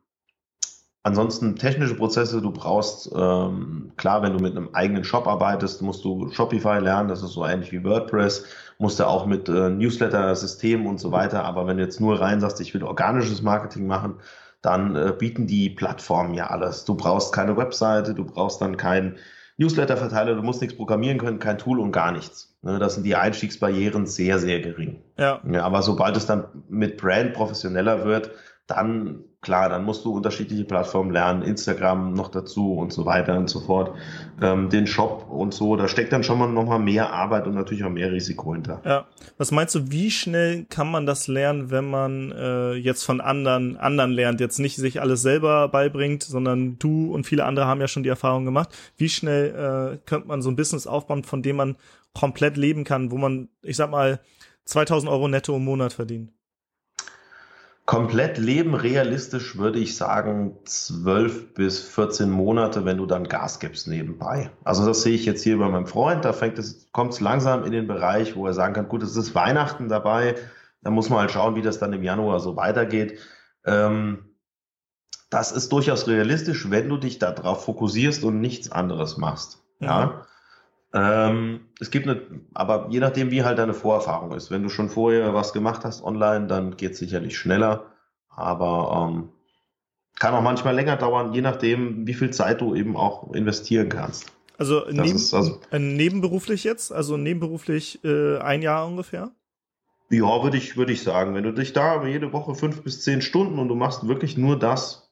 ansonsten 1.02 1.56
technische 1.56 1.94
Prozesse, 1.94 2.42
du 2.42 2.50
brauchst, 2.50 3.10
ähm, 3.14 3.92
klar, 3.96 4.22
wenn 4.22 4.32
du 4.32 4.40
mit 4.40 4.56
einem 4.56 4.70
eigenen 4.74 5.04
Shop 5.04 5.26
arbeitest, 5.28 5.80
musst 5.80 6.04
du 6.04 6.30
Shopify 6.30 6.78
lernen, 6.80 7.08
das 7.08 7.22
ist 7.22 7.32
so 7.32 7.46
ähnlich 7.46 7.72
wie 7.72 7.84
WordPress, 7.84 8.44
musst 8.80 8.98
du 8.98 9.06
auch 9.06 9.26
mit 9.26 9.48
äh, 9.48 9.68
Newsletter-Systemen 9.68 10.86
und 10.86 10.98
so 10.98 11.12
weiter, 11.12 11.44
aber 11.44 11.66
wenn 11.66 11.76
du 11.76 11.82
jetzt 11.82 12.00
nur 12.00 12.20
rein 12.20 12.40
sagst, 12.40 12.60
ich 12.60 12.72
will 12.72 12.82
organisches 12.82 13.42
Marketing 13.42 13.86
machen, 13.86 14.14
dann 14.62 14.96
äh, 14.96 15.12
bieten 15.16 15.46
die 15.46 15.68
Plattformen 15.68 16.34
ja 16.34 16.48
alles. 16.48 16.86
Du 16.86 16.94
brauchst 16.94 17.32
keine 17.32 17.56
Webseite, 17.56 18.14
du 18.14 18.24
brauchst 18.24 18.60
dann 18.62 18.78
keinen 18.78 19.16
Newsletter-Verteiler, 19.58 20.34
du 20.34 20.42
musst 20.42 20.62
nichts 20.62 20.76
programmieren 20.76 21.18
können, 21.18 21.38
kein 21.38 21.58
Tool 21.58 21.78
und 21.78 21.92
gar 21.92 22.10
nichts. 22.10 22.56
Ne, 22.62 22.78
das 22.78 22.94
sind 22.94 23.04
die 23.04 23.16
Einstiegsbarrieren 23.16 24.06
sehr, 24.06 24.38
sehr 24.38 24.60
gering. 24.60 25.02
Ja. 25.18 25.40
ja. 25.50 25.62
Aber 25.62 25.82
sobald 25.82 26.16
es 26.16 26.24
dann 26.24 26.44
mit 26.68 26.96
Brand 26.96 27.34
professioneller 27.34 28.06
wird, 28.06 28.30
dann 28.66 29.24
klar, 29.42 29.70
dann 29.70 29.84
musst 29.84 30.04
du 30.04 30.14
unterschiedliche 30.14 30.64
Plattformen 30.64 31.10
lernen, 31.10 31.42
Instagram 31.42 32.12
noch 32.12 32.28
dazu 32.28 32.74
und 32.74 32.92
so 32.92 33.06
weiter 33.06 33.36
und 33.38 33.48
so 33.48 33.60
fort, 33.60 33.96
ähm, 34.42 34.68
den 34.68 34.86
Shop 34.86 35.26
und 35.30 35.54
so, 35.54 35.76
da 35.76 35.88
steckt 35.88 36.12
dann 36.12 36.22
schon 36.22 36.38
mal 36.38 36.46
noch 36.46 36.66
mal 36.66 36.78
mehr 36.78 37.12
Arbeit 37.12 37.46
und 37.46 37.54
natürlich 37.54 37.84
auch 37.84 37.90
mehr 37.90 38.12
Risiko 38.12 38.52
hinter. 38.52 38.82
Ja, 38.84 39.06
was 39.38 39.50
meinst 39.50 39.74
du, 39.74 39.90
wie 39.90 40.10
schnell 40.10 40.66
kann 40.68 40.90
man 40.90 41.06
das 41.06 41.26
lernen, 41.26 41.70
wenn 41.70 41.88
man 41.88 42.32
äh, 42.32 42.74
jetzt 42.74 43.04
von 43.04 43.20
anderen 43.20 43.78
anderen 43.78 44.10
lernt, 44.10 44.40
jetzt 44.40 44.58
nicht 44.58 44.76
sich 44.76 45.00
alles 45.00 45.22
selber 45.22 45.68
beibringt, 45.68 46.22
sondern 46.22 46.78
du 46.78 47.12
und 47.12 47.24
viele 47.26 47.44
andere 47.46 47.66
haben 47.66 47.80
ja 47.80 47.88
schon 47.88 48.02
die 48.02 48.08
Erfahrung 48.10 48.44
gemacht. 48.44 48.68
Wie 48.98 49.08
schnell 49.08 49.94
äh, 49.94 49.98
könnte 50.06 50.28
man 50.28 50.42
so 50.42 50.50
ein 50.50 50.56
Business 50.56 50.86
aufbauen, 50.86 51.24
von 51.24 51.42
dem 51.42 51.56
man 51.56 51.76
komplett 52.14 52.56
leben 52.56 52.84
kann, 52.84 53.10
wo 53.10 53.16
man, 53.16 53.48
ich 53.62 53.76
sag 53.76 53.90
mal, 53.90 54.20
2000 54.66 55.10
Euro 55.10 55.28
netto 55.28 55.56
im 55.56 55.64
Monat 55.64 55.94
verdient? 55.94 56.30
Komplett 57.90 58.38
leben 58.38 58.76
realistisch 58.76 59.58
würde 59.58 59.80
ich 59.80 59.96
sagen 59.96 60.56
12 60.64 61.54
bis 61.54 61.82
14 61.82 62.30
Monate, 62.30 62.84
wenn 62.84 62.98
du 62.98 63.04
dann 63.04 63.26
Gas 63.26 63.58
gibst 63.58 63.88
nebenbei. 63.88 64.52
Also 64.62 64.86
das 64.86 65.02
sehe 65.02 65.16
ich 65.16 65.24
jetzt 65.24 65.42
hier 65.42 65.58
bei 65.58 65.68
meinem 65.68 65.88
Freund, 65.88 66.24
da 66.24 66.32
fängt 66.32 66.56
es, 66.60 66.88
kommt 66.92 67.14
es 67.14 67.20
langsam 67.20 67.64
in 67.64 67.72
den 67.72 67.88
Bereich, 67.88 68.36
wo 68.36 68.46
er 68.46 68.54
sagen 68.54 68.74
kann, 68.74 68.88
gut, 68.88 69.02
es 69.02 69.16
ist 69.16 69.34
Weihnachten 69.34 69.88
dabei, 69.88 70.36
da 70.82 70.90
muss 70.92 71.10
man 71.10 71.18
halt 71.18 71.32
schauen, 71.32 71.56
wie 71.56 71.62
das 71.62 71.80
dann 71.80 71.92
im 71.92 72.04
Januar 72.04 72.38
so 72.38 72.54
weitergeht. 72.54 73.18
Ähm, 73.64 74.36
das 75.28 75.50
ist 75.50 75.72
durchaus 75.72 76.06
realistisch, 76.06 76.70
wenn 76.70 76.88
du 76.88 76.96
dich 76.96 77.18
darauf 77.18 77.64
fokussierst 77.64 78.22
und 78.22 78.40
nichts 78.40 78.70
anderes 78.70 79.16
machst. 79.16 79.64
Ja. 79.80 80.00
ja. 80.00 80.26
Ähm, 80.92 81.60
es 81.78 81.90
gibt 81.90 82.08
eine, 82.08 82.20
aber 82.52 82.88
je 82.90 82.98
nachdem, 83.00 83.30
wie 83.30 83.44
halt 83.44 83.58
deine 83.58 83.74
Vorerfahrung 83.74 84.32
ist. 84.32 84.50
Wenn 84.50 84.62
du 84.62 84.68
schon 84.68 84.88
vorher 84.88 85.34
was 85.34 85.52
gemacht 85.52 85.84
hast 85.84 86.02
online, 86.02 86.46
dann 86.46 86.76
geht 86.76 86.92
es 86.92 86.98
sicherlich 86.98 87.38
schneller. 87.38 87.86
Aber 88.28 89.08
ähm, 89.10 89.28
kann 90.18 90.34
auch 90.34 90.42
manchmal 90.42 90.74
länger 90.74 90.96
dauern, 90.96 91.32
je 91.32 91.40
nachdem, 91.40 92.06
wie 92.06 92.14
viel 92.14 92.30
Zeit 92.30 92.60
du 92.60 92.74
eben 92.74 92.96
auch 92.96 93.32
investieren 93.32 93.88
kannst. 93.88 94.32
Also, 94.58 94.82
neben, 94.90 95.12
also 95.12 95.60
äh, 95.70 95.78
nebenberuflich 95.78 96.64
jetzt, 96.64 96.92
also 96.92 97.16
nebenberuflich 97.16 98.04
äh, 98.04 98.38
ein 98.38 98.60
Jahr 98.60 98.86
ungefähr? 98.86 99.30
Ja, 100.10 100.42
würde 100.42 100.58
ich, 100.58 100.76
würde 100.76 100.92
ich 100.92 101.02
sagen. 101.02 101.34
Wenn 101.34 101.44
du 101.44 101.52
dich 101.52 101.72
da 101.72 102.04
jede 102.04 102.32
Woche 102.32 102.54
fünf 102.54 102.82
bis 102.82 103.02
zehn 103.02 103.22
Stunden 103.22 103.58
und 103.58 103.68
du 103.68 103.74
machst 103.74 104.06
wirklich 104.06 104.36
nur 104.36 104.58
das, 104.58 105.09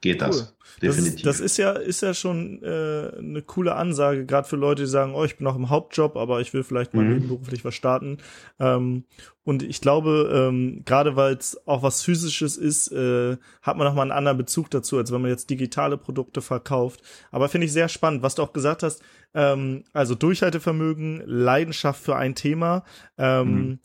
geht 0.00 0.22
cool. 0.22 0.28
das. 0.28 0.54
Definitiv. 0.80 1.22
Das 1.22 1.40
ist, 1.40 1.40
das 1.40 1.40
ist, 1.40 1.56
ja, 1.56 1.72
ist 1.72 2.02
ja 2.02 2.14
schon 2.14 2.62
äh, 2.62 3.10
eine 3.18 3.42
coole 3.42 3.74
Ansage, 3.74 4.26
gerade 4.26 4.46
für 4.46 4.56
Leute, 4.56 4.82
die 4.82 4.88
sagen, 4.88 5.14
oh, 5.14 5.24
ich 5.24 5.36
bin 5.36 5.44
noch 5.44 5.56
im 5.56 5.70
Hauptjob, 5.70 6.16
aber 6.16 6.40
ich 6.40 6.54
will 6.54 6.62
vielleicht 6.62 6.94
mal 6.94 7.04
mhm. 7.04 7.14
nebenberuflich 7.14 7.64
was 7.64 7.74
starten. 7.74 8.18
Ähm, 8.60 9.04
und 9.42 9.62
ich 9.62 9.80
glaube, 9.80 10.30
ähm, 10.32 10.82
gerade 10.84 11.16
weil 11.16 11.34
es 11.34 11.66
auch 11.66 11.82
was 11.82 12.02
Physisches 12.02 12.56
ist, 12.56 12.92
äh, 12.92 13.38
hat 13.62 13.76
man 13.76 13.86
nochmal 13.86 14.02
einen 14.02 14.12
anderen 14.12 14.38
Bezug 14.38 14.70
dazu, 14.70 14.98
als 14.98 15.10
wenn 15.10 15.22
man 15.22 15.30
jetzt 15.30 15.50
digitale 15.50 15.96
Produkte 15.96 16.42
verkauft. 16.42 17.02
Aber 17.32 17.48
finde 17.48 17.66
ich 17.66 17.72
sehr 17.72 17.88
spannend, 17.88 18.22
was 18.22 18.36
du 18.36 18.42
auch 18.42 18.52
gesagt 18.52 18.82
hast. 18.82 19.02
Ähm, 19.34 19.84
also 19.92 20.14
Durchhaltevermögen, 20.14 21.22
Leidenschaft 21.26 22.02
für 22.02 22.16
ein 22.16 22.34
Thema. 22.34 22.84
Ähm, 23.16 23.52
mhm. 23.52 23.78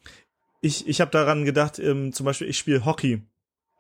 Ich, 0.62 0.88
ich 0.88 1.02
habe 1.02 1.12
daran 1.12 1.44
gedacht, 1.44 1.80
ähm, 1.80 2.14
zum 2.14 2.26
Beispiel, 2.26 2.50
ich 2.50 2.58
spiele 2.58 2.86
Hockey. 2.86 3.24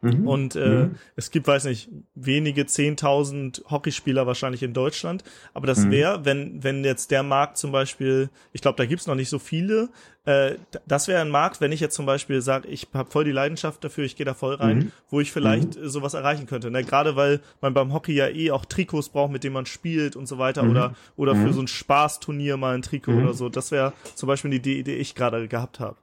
Mhm. 0.04 0.28
Und 0.28 0.56
äh, 0.56 0.68
mhm. 0.68 0.95
es 1.16 1.32
gibt, 1.32 1.47
weiß 1.47 1.64
nicht, 1.66 1.89
wenige 2.14 2.66
zehntausend 2.66 3.64
Hockeyspieler 3.70 4.28
wahrscheinlich 4.28 4.62
in 4.62 4.74
Deutschland. 4.74 5.24
Aber 5.54 5.66
das 5.66 5.86
mhm. 5.86 5.91
wäre, 5.91 6.26
wenn, 6.26 6.62
wenn 6.64 6.84
jetzt 6.84 7.10
der 7.12 7.24
Markt 7.24 7.58
zum 7.58 7.72
Beispiel, 7.72 8.30
ich 8.51 8.62
glaube, 8.62 8.78
da 8.78 8.86
gibt's 8.86 9.08
noch 9.08 9.16
nicht 9.16 9.30
so 9.30 9.39
viele, 9.39 9.89
äh, 10.26 10.56
das 10.86 11.08
wäre 11.08 11.22
ein 11.22 11.30
Markt, 11.30 11.62
wenn 11.62 11.72
ich 11.72 11.80
jetzt 11.80 11.95
zum 11.95 12.06
Beispiel 12.06 12.41
sage, 12.41 12.68
ich 12.68 12.88
habe 12.93 13.10
voll 13.10 13.24
die 13.24 13.32
Leidenschaft 13.32 13.84
dafür, 13.84 14.04
ich 14.04 14.16
gehe 14.16 14.26
da 14.26 14.34
voll 14.34 14.56
rein, 14.56 14.78
mhm. 14.78 14.91
wo 15.10 15.22
ich 15.22 15.32
vielleicht 15.32 15.80
mhm. 15.80 15.88
sowas 15.88 16.14
erreichen 16.14 16.47
könnte. 16.47 16.70
Ne? 16.70 16.84
Gerade 16.84 17.16
weil 17.16 17.39
man 17.62 17.74
beim 17.74 17.93
Hockey 17.93 18.14
ja 18.14 18.28
eh 18.28 18.51
auch 18.51 18.66
Trikots 18.66 19.10
braucht, 19.10 19.32
mit 19.32 19.43
denen 19.43 19.54
man 19.54 19.66
spielt 19.66 20.18
und 20.18 20.28
so 20.28 20.38
weiter. 20.38 20.64
Oder, 20.64 20.95
oder 21.16 21.36
für 21.36 21.54
so 21.54 21.62
ein 21.62 21.68
Spaßturnier 21.68 22.58
mal 22.58 22.76
ein 22.76 22.82
Trikot 22.82 23.14
oder 23.14 23.34
so. 23.34 23.49
Das 23.49 23.72
wäre 23.72 23.93
zum 24.16 24.28
Beispiel 24.28 24.51
die 24.51 24.58
Idee, 24.58 24.84
die 24.84 24.93
ich 24.93 25.16
gerade 25.16 25.47
gehabt 25.47 25.80
habe. 25.80 25.95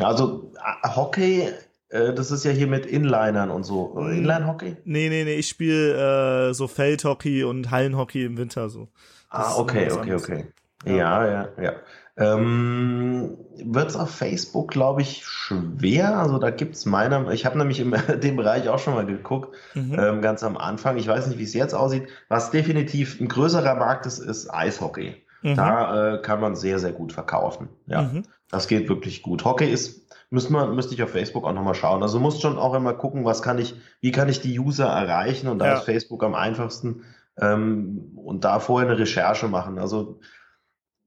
Also 0.00 0.52
Hockey 0.84 1.40
äh, 1.40 1.52
das 1.92 2.30
ist 2.30 2.44
ja 2.44 2.50
hier 2.50 2.66
mit 2.66 2.86
Inlinern 2.86 3.50
und 3.50 3.64
so. 3.64 3.94
Hm. 3.96 4.12
Inline-Hockey? 4.12 4.76
Nee, 4.84 5.08
nee, 5.08 5.24
nee, 5.24 5.34
ich 5.34 5.48
spiele 5.48 6.48
äh, 6.48 6.54
so 6.54 6.66
Feldhockey 6.66 7.44
und 7.44 7.70
Hallenhockey 7.70 8.24
im 8.24 8.38
Winter 8.38 8.68
so. 8.70 8.88
Das 9.30 9.56
ah, 9.56 9.58
okay, 9.58 9.90
okay, 9.90 10.14
okay. 10.14 10.46
Ja, 10.84 10.94
ja, 10.94 11.26
ja. 11.26 11.48
ja. 11.62 11.72
Ähm, 12.16 13.38
Wird 13.64 13.88
es 13.88 13.96
auf 13.96 14.10
Facebook, 14.10 14.70
glaube 14.70 15.00
ich, 15.00 15.24
schwer? 15.24 16.18
Also 16.18 16.38
da 16.38 16.50
gibt 16.50 16.74
es 16.74 16.84
meiner, 16.84 17.30
ich 17.30 17.46
habe 17.46 17.56
nämlich 17.56 17.80
in 17.80 17.94
dem 18.20 18.36
Bereich 18.36 18.68
auch 18.68 18.78
schon 18.78 18.94
mal 18.94 19.06
geguckt, 19.06 19.54
mhm. 19.74 19.98
ähm, 19.98 20.22
ganz 20.22 20.42
am 20.42 20.56
Anfang. 20.56 20.98
Ich 20.98 21.08
weiß 21.08 21.26
nicht, 21.26 21.38
wie 21.38 21.44
es 21.44 21.54
jetzt 21.54 21.74
aussieht. 21.74 22.08
Was 22.28 22.50
definitiv 22.50 23.20
ein 23.20 23.28
größerer 23.28 23.74
Markt 23.76 24.04
ist, 24.06 24.18
ist 24.18 24.52
Eishockey. 24.52 25.22
Mhm. 25.42 25.56
Da 25.56 26.14
äh, 26.14 26.22
kann 26.22 26.40
man 26.40 26.54
sehr, 26.54 26.78
sehr 26.78 26.92
gut 26.92 27.12
verkaufen. 27.12 27.68
Ja, 27.86 28.02
mhm. 28.02 28.24
Das 28.52 28.68
geht 28.68 28.88
wirklich 28.88 29.22
gut. 29.22 29.44
Hockey 29.44 29.68
ist 29.68 30.02
müsste 30.32 30.52
man, 30.52 30.74
müsste 30.74 30.94
ich 30.94 31.02
auf 31.02 31.10
Facebook 31.10 31.44
auch 31.44 31.52
nochmal 31.52 31.74
schauen. 31.74 32.02
Also 32.02 32.18
musst 32.18 32.40
schon 32.40 32.56
auch 32.58 32.74
immer 32.74 32.94
gucken, 32.94 33.26
was 33.26 33.42
kann 33.42 33.58
ich, 33.58 33.74
wie 34.00 34.12
kann 34.12 34.30
ich 34.30 34.40
die 34.40 34.58
User 34.58 34.86
erreichen 34.86 35.46
und 35.46 35.58
da 35.58 35.66
ja. 35.66 35.74
ist 35.74 35.84
Facebook 35.84 36.24
am 36.24 36.34
einfachsten 36.34 37.04
ähm, 37.38 38.12
und 38.16 38.44
da 38.44 38.58
vorher 38.58 38.88
eine 38.88 38.98
Recherche 38.98 39.48
machen. 39.48 39.78
Also 39.78 40.20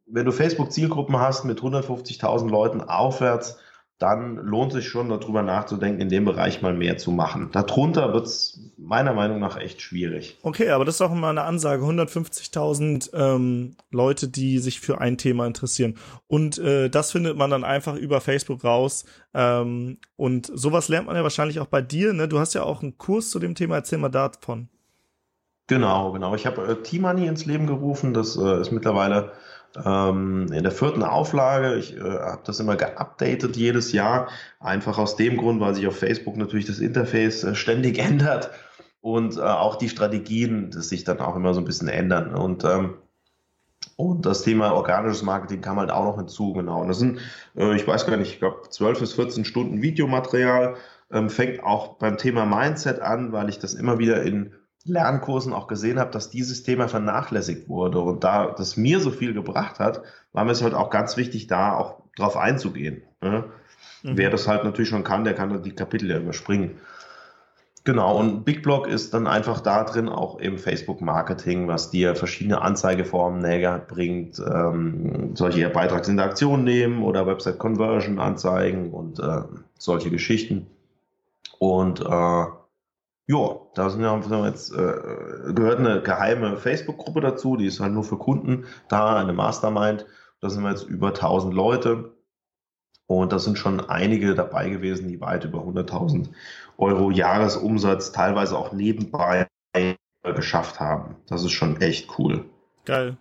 wenn 0.05 0.27
du 0.27 0.31
Facebook-Zielgruppen 0.31 1.17
hast 1.19 1.43
mit 1.43 1.59
150.000 1.59 2.49
Leuten 2.49 2.81
aufwärts, 2.81 3.57
dann 3.97 4.35
lohnt 4.35 4.73
sich 4.73 4.89
schon 4.89 5.07
darüber 5.07 5.41
nachzudenken, 5.41 6.01
in 6.01 6.09
dem 6.09 6.25
Bereich 6.25 6.61
mal 6.61 6.73
mehr 6.73 6.97
zu 6.97 7.11
machen. 7.11 7.49
Darunter 7.53 8.13
wird's 8.13 8.59
meiner 8.77 9.13
Meinung 9.13 9.39
nach 9.39 9.55
echt 9.57 9.81
schwierig. 9.81 10.37
Okay, 10.41 10.69
aber 10.69 10.83
das 10.83 10.95
ist 10.95 11.01
auch 11.01 11.13
immer 11.13 11.29
eine 11.29 11.43
Ansage. 11.43 11.85
150.000 11.85 13.13
ähm, 13.13 13.77
Leute, 13.91 14.27
die 14.27 14.59
sich 14.59 14.81
für 14.81 14.99
ein 14.99 15.17
Thema 15.17 15.47
interessieren. 15.47 15.95
Und 16.27 16.57
äh, 16.57 16.89
das 16.89 17.13
findet 17.13 17.37
man 17.37 17.49
dann 17.49 17.63
einfach 17.63 17.95
über 17.95 18.19
Facebook 18.19 18.65
raus. 18.65 19.05
Ähm, 19.33 19.97
und 20.17 20.51
sowas 20.53 20.89
lernt 20.89 21.07
man 21.07 21.15
ja 21.15 21.23
wahrscheinlich 21.23 21.61
auch 21.61 21.67
bei 21.67 21.81
dir. 21.81 22.11
Ne? 22.11 22.27
Du 22.27 22.39
hast 22.39 22.53
ja 22.53 22.63
auch 22.63 22.83
einen 22.83 22.97
Kurs 22.97 23.29
zu 23.29 23.39
dem 23.39 23.55
Thema. 23.55 23.75
Erzähl 23.75 23.97
mal 23.97 24.09
davon. 24.09 24.67
Genau, 25.67 26.11
genau. 26.11 26.35
Ich 26.35 26.45
habe 26.45 26.67
äh, 26.67 26.75
T-Money 26.83 27.27
ins 27.27 27.45
Leben 27.45 27.65
gerufen. 27.65 28.13
Das 28.13 28.35
äh, 28.35 28.59
ist 28.59 28.71
mittlerweile 28.71 29.31
ähm, 29.84 30.47
in 30.51 30.63
der 30.63 30.71
vierten 30.71 31.03
Auflage. 31.03 31.76
Ich 31.76 31.95
äh, 31.95 32.01
habe 32.01 32.41
das 32.45 32.59
immer 32.59 32.76
geupdatet 32.76 33.57
jedes 33.57 33.91
Jahr, 33.91 34.30
einfach 34.59 34.97
aus 34.97 35.15
dem 35.15 35.38
Grund, 35.38 35.59
weil 35.59 35.76
sich 35.76 35.88
auf 35.88 35.97
Facebook 35.97 36.38
natürlich 36.38 36.65
das 36.65 36.80
Interface 36.80 37.43
äh, 37.43 37.55
ständig 37.55 37.97
ändert 37.99 38.51
und 39.01 39.38
äh, 39.38 39.41
auch 39.41 39.76
die 39.76 39.89
Strategien 39.89 40.71
das 40.71 40.89
sich 40.89 41.03
dann 41.03 41.19
auch 41.19 41.36
immer 41.36 41.53
so 41.53 41.61
ein 41.61 41.65
bisschen 41.65 41.88
ändern. 41.88 42.36
Und 42.36 42.63
ähm, 42.63 42.95
und 43.97 44.26
das 44.26 44.41
Thema 44.41 44.73
organisches 44.73 45.23
Marketing 45.23 45.61
kam 45.61 45.80
halt 45.80 45.91
auch 45.91 46.03
noch 46.03 46.17
hinzu, 46.17 46.53
genau. 46.53 46.82
Und 46.82 46.89
das 46.89 46.99
sind, 46.99 47.19
äh, 47.55 47.76
ich 47.76 47.88
weiß 47.88 48.05
gar 48.05 48.17
nicht, 48.17 48.34
ich 48.34 48.39
glaube 48.39 48.67
12 48.69 48.99
bis 48.99 49.13
14 49.13 49.45
Stunden 49.45 49.82
Videomaterial, 49.82 50.76
ähm, 51.11 51.30
fängt 51.30 51.63
auch 51.63 51.97
beim 51.97 52.17
Thema 52.17 52.45
Mindset 52.45 52.99
an, 52.99 53.32
weil 53.32 53.47
ich 53.49 53.59
das 53.59 53.73
immer 53.73 53.99
wieder 53.99 54.23
in 54.23 54.53
Lernkursen 54.86 55.51
auch 55.53 55.67
gesehen 55.67 55.99
habe, 55.99 56.11
dass 56.11 56.29
dieses 56.29 56.63
Thema 56.63 56.88
vernachlässigt 56.88 57.67
wurde. 57.67 57.99
Und 57.99 58.23
da 58.23 58.51
das 58.51 58.77
mir 58.77 58.99
so 58.99 59.11
viel 59.11 59.33
gebracht 59.33 59.79
hat, 59.79 60.03
war 60.31 60.45
mir 60.45 60.51
es 60.51 60.61
halt 60.61 60.73
auch 60.73 60.89
ganz 60.89 61.17
wichtig, 61.17 61.47
da 61.47 61.75
auch 61.75 62.03
drauf 62.15 62.38
einzugehen. 62.38 63.01
Ne? 63.21 63.45
Mhm. 64.03 64.17
Wer 64.17 64.29
das 64.29 64.47
halt 64.47 64.63
natürlich 64.63 64.89
schon 64.89 65.03
kann, 65.03 65.23
der 65.23 65.33
kann 65.33 65.63
die 65.63 65.75
Kapitel 65.75 66.09
ja 66.09 66.17
überspringen. 66.17 66.77
Genau, 67.83 68.17
und 68.17 68.45
Big 68.45 68.63
Blog 68.63 68.88
ist 68.88 69.13
dann 69.13 69.27
einfach 69.27 69.61
da 69.61 69.83
drin 69.83 70.09
auch 70.09 70.39
im 70.39 70.57
Facebook-Marketing, 70.57 71.67
was 71.67 71.91
dir 71.91 72.15
verschiedene 72.15 72.59
Anzeigeformen 72.61 73.41
näher 73.41 73.77
bringt, 73.77 74.39
ähm, 74.39 75.36
solche 75.36 75.69
Beitragsinteraktionen 75.69 76.63
nehmen 76.63 77.03
oder 77.03 77.27
Website-Conversion-Anzeigen 77.27 78.89
und 78.89 79.19
äh, 79.19 79.41
solche 79.77 80.09
Geschichten. 80.09 80.65
Und 81.59 82.01
äh, 82.01 82.45
ja, 83.28 83.59
da 83.73 83.89
sind 83.89 84.01
ja 84.01 84.45
jetzt 84.45 84.71
äh, 84.71 85.53
gehört 85.53 85.80
eine 85.80 86.01
geheime 86.01 86.57
Facebook-Gruppe 86.57 87.21
dazu, 87.21 87.57
die 87.57 87.65
ist 87.65 87.80
halt 87.80 87.93
nur 87.93 88.03
für 88.03 88.17
Kunden 88.17 88.65
da, 88.88 89.15
eine 89.15 89.34
Mastermind. 89.34 90.05
Da 90.41 90.49
sind 90.49 90.63
wir 90.63 90.69
jetzt 90.69 90.84
über 90.84 91.07
1000 91.07 91.53
Leute. 91.53 92.15
Und 93.07 93.32
da 93.32 93.39
sind 93.39 93.57
schon 93.57 93.82
einige 93.82 94.34
dabei 94.34 94.69
gewesen, 94.69 95.07
die 95.07 95.21
weit 95.21 95.45
über 95.45 95.59
100.000 95.59 96.30
Euro 96.78 97.11
Jahresumsatz 97.11 98.11
teilweise 98.11 98.57
auch 98.57 98.73
nebenbei 98.73 99.47
geschafft 100.23 100.80
haben. 100.80 101.15
Das 101.28 101.43
ist 101.43 101.51
schon 101.51 101.82
echt 101.82 102.17
cool. 102.17 102.45
Geil. 102.86 103.17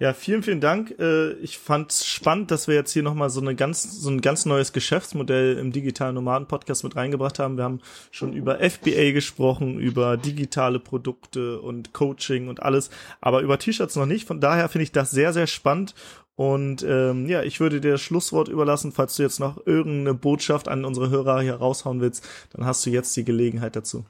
Ja, 0.00 0.14
vielen, 0.14 0.44
vielen 0.44 0.60
Dank. 0.60 0.94
Äh, 1.00 1.32
ich 1.34 1.58
fand 1.58 1.90
es 1.90 2.06
spannend, 2.06 2.52
dass 2.52 2.68
wir 2.68 2.76
jetzt 2.76 2.92
hier 2.92 3.02
nochmal 3.02 3.30
so, 3.30 3.40
eine 3.40 3.56
ganz, 3.56 3.82
so 3.82 4.08
ein 4.10 4.20
ganz 4.20 4.46
neues 4.46 4.72
Geschäftsmodell 4.72 5.58
im 5.58 5.72
digitalen 5.72 6.14
Nomaden-Podcast 6.14 6.84
mit 6.84 6.94
reingebracht 6.94 7.40
haben. 7.40 7.56
Wir 7.56 7.64
haben 7.64 7.80
schon 8.12 8.32
über 8.32 8.58
FBA 8.58 9.10
gesprochen, 9.10 9.80
über 9.80 10.16
digitale 10.16 10.78
Produkte 10.78 11.60
und 11.60 11.94
Coaching 11.94 12.46
und 12.48 12.62
alles, 12.62 12.90
aber 13.20 13.40
über 13.40 13.58
T-Shirts 13.58 13.96
noch 13.96 14.06
nicht. 14.06 14.24
Von 14.24 14.40
daher 14.40 14.68
finde 14.68 14.84
ich 14.84 14.92
das 14.92 15.10
sehr, 15.10 15.32
sehr 15.32 15.48
spannend. 15.48 15.96
Und 16.36 16.84
ähm, 16.84 17.26
ja, 17.26 17.42
ich 17.42 17.58
würde 17.58 17.80
dir 17.80 17.92
das 17.92 18.00
Schlusswort 18.00 18.46
überlassen, 18.46 18.92
falls 18.92 19.16
du 19.16 19.24
jetzt 19.24 19.40
noch 19.40 19.66
irgendeine 19.66 20.14
Botschaft 20.14 20.68
an 20.68 20.84
unsere 20.84 21.10
Hörer 21.10 21.40
hier 21.40 21.56
raushauen 21.56 22.00
willst, 22.00 22.24
dann 22.52 22.64
hast 22.64 22.86
du 22.86 22.90
jetzt 22.90 23.16
die 23.16 23.24
Gelegenheit 23.24 23.74
dazu. 23.74 24.06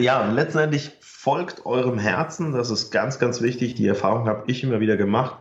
Ja, 0.00 0.30
letztendlich 0.32 0.92
folgt 1.28 1.66
eurem 1.66 1.98
Herzen, 1.98 2.52
das 2.52 2.70
ist 2.70 2.90
ganz, 2.90 3.18
ganz 3.18 3.42
wichtig. 3.42 3.74
Die 3.74 3.86
Erfahrung 3.86 4.26
habe 4.28 4.44
ich 4.46 4.62
immer 4.64 4.80
wieder 4.80 4.96
gemacht. 4.96 5.36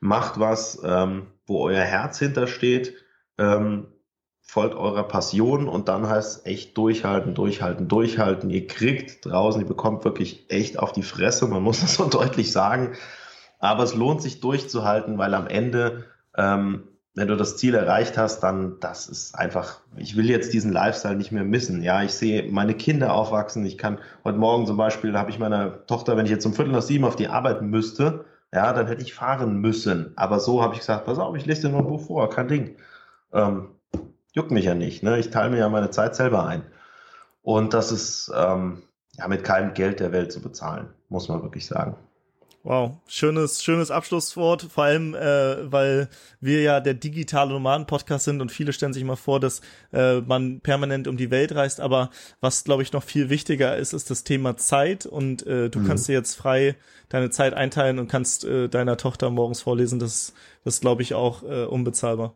Macht 0.00 0.40
was, 0.40 0.80
ähm, 0.82 1.26
wo 1.44 1.62
euer 1.62 1.82
Herz 1.82 2.18
hintersteht, 2.18 2.94
ähm, 3.36 3.88
folgt 4.40 4.74
eurer 4.74 5.02
Passion 5.02 5.68
und 5.68 5.88
dann 5.88 6.08
heißt 6.08 6.38
es 6.38 6.46
echt 6.46 6.78
durchhalten, 6.78 7.34
durchhalten, 7.34 7.86
durchhalten. 7.86 8.48
Ihr 8.48 8.66
kriegt 8.66 9.26
draußen, 9.26 9.60
ihr 9.60 9.66
bekommt 9.66 10.06
wirklich 10.06 10.46
echt 10.48 10.78
auf 10.78 10.92
die 10.92 11.02
Fresse, 11.02 11.46
man 11.48 11.62
muss 11.62 11.80
das 11.82 11.96
so 11.96 12.08
deutlich 12.08 12.50
sagen. 12.50 12.96
Aber 13.58 13.82
es 13.82 13.94
lohnt 13.94 14.22
sich 14.22 14.40
durchzuhalten, 14.40 15.18
weil 15.18 15.34
am 15.34 15.48
Ende 15.48 16.06
ähm, 16.34 16.84
wenn 17.16 17.28
du 17.28 17.36
das 17.36 17.56
Ziel 17.56 17.74
erreicht 17.74 18.18
hast, 18.18 18.40
dann 18.40 18.78
das 18.80 19.08
ist 19.08 19.34
einfach, 19.34 19.80
ich 19.96 20.16
will 20.16 20.28
jetzt 20.28 20.52
diesen 20.52 20.70
Lifestyle 20.70 21.16
nicht 21.16 21.32
mehr 21.32 21.44
missen. 21.44 21.82
Ja, 21.82 22.02
ich 22.02 22.12
sehe 22.12 22.52
meine 22.52 22.74
Kinder 22.74 23.14
aufwachsen. 23.14 23.64
Ich 23.64 23.78
kann 23.78 23.98
heute 24.22 24.38
Morgen 24.38 24.66
zum 24.66 24.76
Beispiel 24.76 25.16
habe 25.16 25.30
ich 25.30 25.38
meiner 25.38 25.86
Tochter, 25.86 26.18
wenn 26.18 26.26
ich 26.26 26.30
jetzt 26.30 26.44
um 26.44 26.52
Viertel 26.52 26.72
nach 26.72 26.82
sieben 26.82 27.06
auf 27.06 27.16
die 27.16 27.28
Arbeit 27.28 27.62
müsste, 27.62 28.26
ja, 28.52 28.70
dann 28.74 28.86
hätte 28.86 29.02
ich 29.02 29.14
fahren 29.14 29.62
müssen. 29.62 30.12
Aber 30.16 30.40
so 30.40 30.62
habe 30.62 30.74
ich 30.74 30.80
gesagt, 30.80 31.06
pass 31.06 31.18
auf, 31.18 31.34
ich 31.36 31.46
lese 31.46 31.62
dir 31.62 31.68
nur 31.70 31.80
ein 31.80 31.86
Buch 31.86 32.06
vor, 32.06 32.28
kein 32.28 32.48
Ding. 32.48 32.76
Ähm, 33.32 33.70
juckt 34.32 34.50
mich 34.50 34.66
ja 34.66 34.74
nicht. 34.74 35.02
Ne? 35.02 35.18
Ich 35.18 35.30
teile 35.30 35.48
mir 35.50 35.58
ja 35.58 35.70
meine 35.70 35.90
Zeit 35.90 36.14
selber 36.14 36.46
ein. 36.46 36.64
Und 37.40 37.72
das 37.72 37.92
ist 37.92 38.30
ähm, 38.36 38.82
ja 39.14 39.26
mit 39.26 39.42
keinem 39.42 39.72
Geld 39.72 40.00
der 40.00 40.12
Welt 40.12 40.32
zu 40.32 40.42
bezahlen, 40.42 40.90
muss 41.08 41.30
man 41.30 41.42
wirklich 41.42 41.64
sagen. 41.64 41.96
Wow, 42.66 42.96
schönes, 43.06 43.62
schönes 43.62 43.92
Abschlusswort, 43.92 44.62
vor 44.62 44.82
allem, 44.82 45.14
äh, 45.14 45.70
weil 45.70 46.08
wir 46.40 46.62
ja 46.62 46.80
der 46.80 46.94
digitale 46.94 47.52
Nomaden-Podcast 47.52 48.24
sind 48.24 48.40
und 48.40 48.50
viele 48.50 48.72
stellen 48.72 48.92
sich 48.92 49.04
mal 49.04 49.14
vor, 49.14 49.38
dass 49.38 49.60
äh, 49.92 50.20
man 50.22 50.58
permanent 50.58 51.06
um 51.06 51.16
die 51.16 51.30
Welt 51.30 51.54
reist, 51.54 51.80
aber 51.80 52.10
was, 52.40 52.64
glaube 52.64 52.82
ich, 52.82 52.92
noch 52.92 53.04
viel 53.04 53.30
wichtiger 53.30 53.76
ist, 53.76 53.92
ist 53.92 54.10
das 54.10 54.24
Thema 54.24 54.56
Zeit 54.56 55.06
und 55.06 55.46
äh, 55.46 55.70
du 55.70 55.78
mhm. 55.78 55.86
kannst 55.86 56.08
dir 56.08 56.14
jetzt 56.14 56.34
frei 56.34 56.74
deine 57.08 57.30
Zeit 57.30 57.54
einteilen 57.54 58.00
und 58.00 58.08
kannst 58.08 58.44
äh, 58.44 58.68
deiner 58.68 58.96
Tochter 58.96 59.30
morgens 59.30 59.62
vorlesen, 59.62 60.00
das, 60.00 60.34
das 60.64 60.80
glaube 60.80 61.02
ich, 61.02 61.14
auch 61.14 61.44
äh, 61.44 61.66
unbezahlbar. 61.66 62.34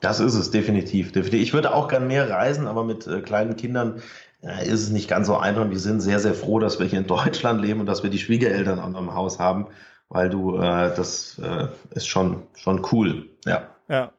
Das 0.00 0.20
ist 0.20 0.34
es, 0.34 0.50
definitiv, 0.50 1.10
definitiv. 1.10 1.40
Ich 1.40 1.54
würde 1.54 1.74
auch 1.74 1.88
gern 1.88 2.06
mehr 2.06 2.28
reisen, 2.28 2.66
aber 2.66 2.84
mit 2.84 3.06
äh, 3.06 3.22
kleinen 3.22 3.56
Kindern 3.56 4.02
ist 4.42 4.82
es 4.82 4.90
nicht 4.90 5.08
ganz 5.08 5.26
so 5.26 5.36
einfach. 5.36 5.68
Wir 5.68 5.78
sind 5.78 6.00
sehr, 6.00 6.20
sehr 6.20 6.34
froh, 6.34 6.58
dass 6.58 6.78
wir 6.78 6.86
hier 6.86 7.00
in 7.00 7.06
Deutschland 7.06 7.60
leben 7.60 7.80
und 7.80 7.86
dass 7.86 8.02
wir 8.02 8.10
die 8.10 8.18
Schwiegereltern 8.18 8.78
an 8.78 8.94
im 8.94 9.14
Haus 9.14 9.38
haben, 9.38 9.66
weil 10.08 10.30
du, 10.30 10.56
äh, 10.56 10.94
das 10.94 11.40
äh, 11.42 11.68
ist 11.90 12.06
schon, 12.06 12.42
schon 12.54 12.86
cool. 12.92 13.28
Ja. 13.44 13.68
Ja. 13.88 14.12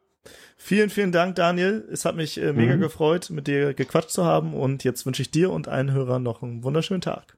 Vielen, 0.57 0.89
vielen 0.89 1.13
Dank, 1.13 1.35
Daniel. 1.35 1.87
Es 1.91 2.03
hat 2.03 2.17
mich 2.17 2.39
äh, 2.39 2.51
mega 2.51 2.75
mhm. 2.75 2.81
gefreut, 2.81 3.29
mit 3.29 3.47
dir 3.47 3.73
gequatscht 3.73 4.09
zu 4.09 4.25
haben 4.25 4.53
und 4.53 4.83
jetzt 4.83 5.05
wünsche 5.05 5.21
ich 5.21 5.31
dir 5.31 5.51
und 5.51 5.69
allen 5.69 5.93
Hörern 5.93 6.21
noch 6.21 6.43
einen 6.43 6.63
wunderschönen 6.63 7.01
Tag. 7.01 7.37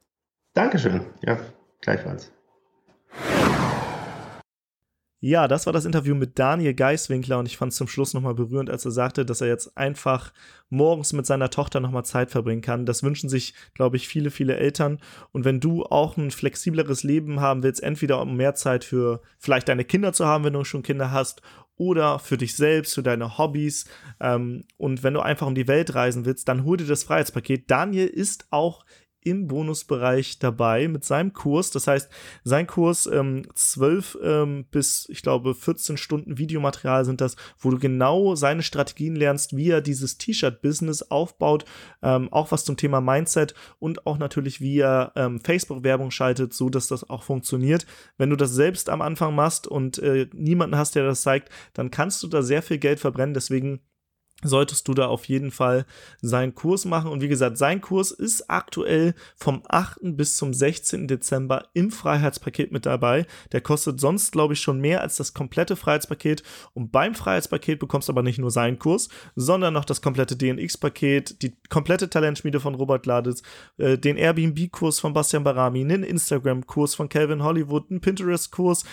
Dankeschön. 0.55 1.05
Ja, 1.21 1.37
gleichfalls. 1.81 2.31
Ja, 5.23 5.47
das 5.47 5.67
war 5.67 5.73
das 5.73 5.85
Interview 5.85 6.15
mit 6.15 6.39
Daniel 6.39 6.73
Geiswinkler 6.73 7.37
und 7.37 7.45
ich 7.45 7.55
fand 7.55 7.71
es 7.71 7.77
zum 7.77 7.87
Schluss 7.87 8.15
nochmal 8.15 8.33
berührend, 8.33 8.71
als 8.71 8.85
er 8.85 8.91
sagte, 8.91 9.23
dass 9.23 9.39
er 9.39 9.47
jetzt 9.47 9.77
einfach 9.77 10.33
morgens 10.69 11.13
mit 11.13 11.27
seiner 11.27 11.51
Tochter 11.51 11.79
nochmal 11.79 12.03
Zeit 12.03 12.31
verbringen 12.31 12.63
kann. 12.63 12.87
Das 12.87 13.03
wünschen 13.03 13.29
sich, 13.29 13.53
glaube 13.75 13.97
ich, 13.97 14.07
viele, 14.07 14.31
viele 14.31 14.57
Eltern. 14.57 14.99
Und 15.31 15.45
wenn 15.45 15.59
du 15.59 15.83
auch 15.85 16.17
ein 16.17 16.31
flexibleres 16.31 17.03
Leben 17.03 17.39
haben 17.39 17.61
willst, 17.61 17.83
entweder 17.83 18.19
um 18.19 18.35
mehr 18.35 18.55
Zeit 18.55 18.83
für 18.83 19.21
vielleicht 19.37 19.69
deine 19.69 19.85
Kinder 19.85 20.11
zu 20.11 20.25
haben, 20.25 20.43
wenn 20.43 20.53
du 20.53 20.63
schon 20.63 20.81
Kinder 20.81 21.11
hast, 21.11 21.43
oder 21.77 22.19
für 22.19 22.37
dich 22.37 22.55
selbst, 22.55 22.93
für 22.93 23.01
deine 23.03 23.39
Hobbys. 23.39 23.85
Ähm, 24.19 24.63
und 24.77 25.03
wenn 25.03 25.15
du 25.15 25.19
einfach 25.21 25.47
um 25.47 25.55
die 25.55 25.67
Welt 25.67 25.95
reisen 25.95 26.25
willst, 26.25 26.47
dann 26.47 26.63
hol 26.63 26.77
dir 26.77 26.85
das 26.85 27.03
Freiheitspaket. 27.03 27.69
Daniel 27.71 28.07
ist 28.07 28.45
auch 28.51 28.85
im 29.23 29.47
Bonusbereich 29.47 30.39
dabei 30.39 30.87
mit 30.87 31.03
seinem 31.03 31.33
Kurs. 31.33 31.71
Das 31.71 31.87
heißt, 31.87 32.09
sein 32.43 32.67
Kurs 32.67 33.05
ähm, 33.05 33.43
12 33.53 34.17
ähm, 34.23 34.65
bis, 34.71 35.07
ich 35.09 35.21
glaube, 35.21 35.53
14 35.53 35.97
Stunden 35.97 36.37
Videomaterial 36.37 37.05
sind 37.05 37.21
das, 37.21 37.35
wo 37.59 37.69
du 37.69 37.77
genau 37.77 38.35
seine 38.35 38.63
Strategien 38.63 39.15
lernst, 39.15 39.55
wie 39.55 39.69
er 39.69 39.81
dieses 39.81 40.17
T-Shirt-Business 40.17 41.03
aufbaut, 41.03 41.65
ähm, 42.01 42.31
auch 42.31 42.51
was 42.51 42.65
zum 42.65 42.77
Thema 42.77 43.01
Mindset 43.01 43.53
und 43.79 44.07
auch 44.07 44.17
natürlich, 44.17 44.61
wie 44.61 44.79
er 44.79 45.11
ähm, 45.15 45.39
Facebook-Werbung 45.39 46.11
schaltet, 46.11 46.53
so 46.53 46.69
dass 46.69 46.87
das 46.87 47.09
auch 47.09 47.23
funktioniert. 47.23 47.85
Wenn 48.17 48.29
du 48.29 48.35
das 48.35 48.51
selbst 48.51 48.89
am 48.89 49.01
Anfang 49.01 49.35
machst 49.35 49.67
und 49.67 49.99
äh, 49.99 50.27
niemanden 50.33 50.77
hast, 50.77 50.95
der 50.95 51.05
das 51.05 51.21
zeigt, 51.21 51.49
dann 51.73 51.91
kannst 51.91 52.23
du 52.23 52.27
da 52.27 52.41
sehr 52.41 52.61
viel 52.61 52.77
Geld 52.77 52.99
verbrennen. 52.99 53.33
Deswegen 53.33 53.81
solltest 54.43 54.87
du 54.87 54.93
da 54.93 55.07
auf 55.07 55.25
jeden 55.25 55.51
Fall 55.51 55.85
seinen 56.21 56.55
Kurs 56.55 56.85
machen. 56.85 57.09
Und 57.11 57.21
wie 57.21 57.27
gesagt, 57.27 57.57
sein 57.57 57.81
Kurs 57.81 58.11
ist 58.11 58.49
aktuell 58.49 59.13
vom 59.35 59.63
8. 59.67 59.99
bis 60.01 60.37
zum 60.37 60.53
16. 60.53 61.07
Dezember 61.07 61.67
im 61.73 61.91
Freiheitspaket 61.91 62.71
mit 62.71 62.85
dabei. 62.85 63.25
Der 63.51 63.61
kostet 63.61 63.99
sonst, 63.99 64.31
glaube 64.31 64.53
ich, 64.53 64.61
schon 64.61 64.79
mehr 64.79 65.01
als 65.01 65.17
das 65.17 65.33
komplette 65.33 65.75
Freiheitspaket. 65.75 66.43
Und 66.73 66.91
beim 66.91 67.15
Freiheitspaket 67.15 67.79
bekommst 67.79 68.07
du 68.07 68.13
aber 68.13 68.23
nicht 68.23 68.39
nur 68.39 68.51
seinen 68.51 68.79
Kurs, 68.79 69.09
sondern 69.35 69.73
noch 69.73 69.85
das 69.85 70.01
komplette 70.01 70.35
DNX-Paket, 70.35 71.41
die 71.41 71.55
komplette 71.69 72.09
Talentschmiede 72.09 72.59
von 72.59 72.75
Robert 72.75 73.03
Gladitz, 73.03 73.43
äh, 73.77 73.97
den 73.97 74.17
Airbnb-Kurs 74.17 74.99
von 74.99 75.13
Bastian 75.13 75.43
Barami, 75.43 75.81
einen 75.81 76.03
Instagram-Kurs 76.03 76.95
von 76.95 77.09
Calvin 77.09 77.43
Hollywood, 77.43 77.89
einen 77.89 78.01
Pinterest-Kurs 78.01 78.85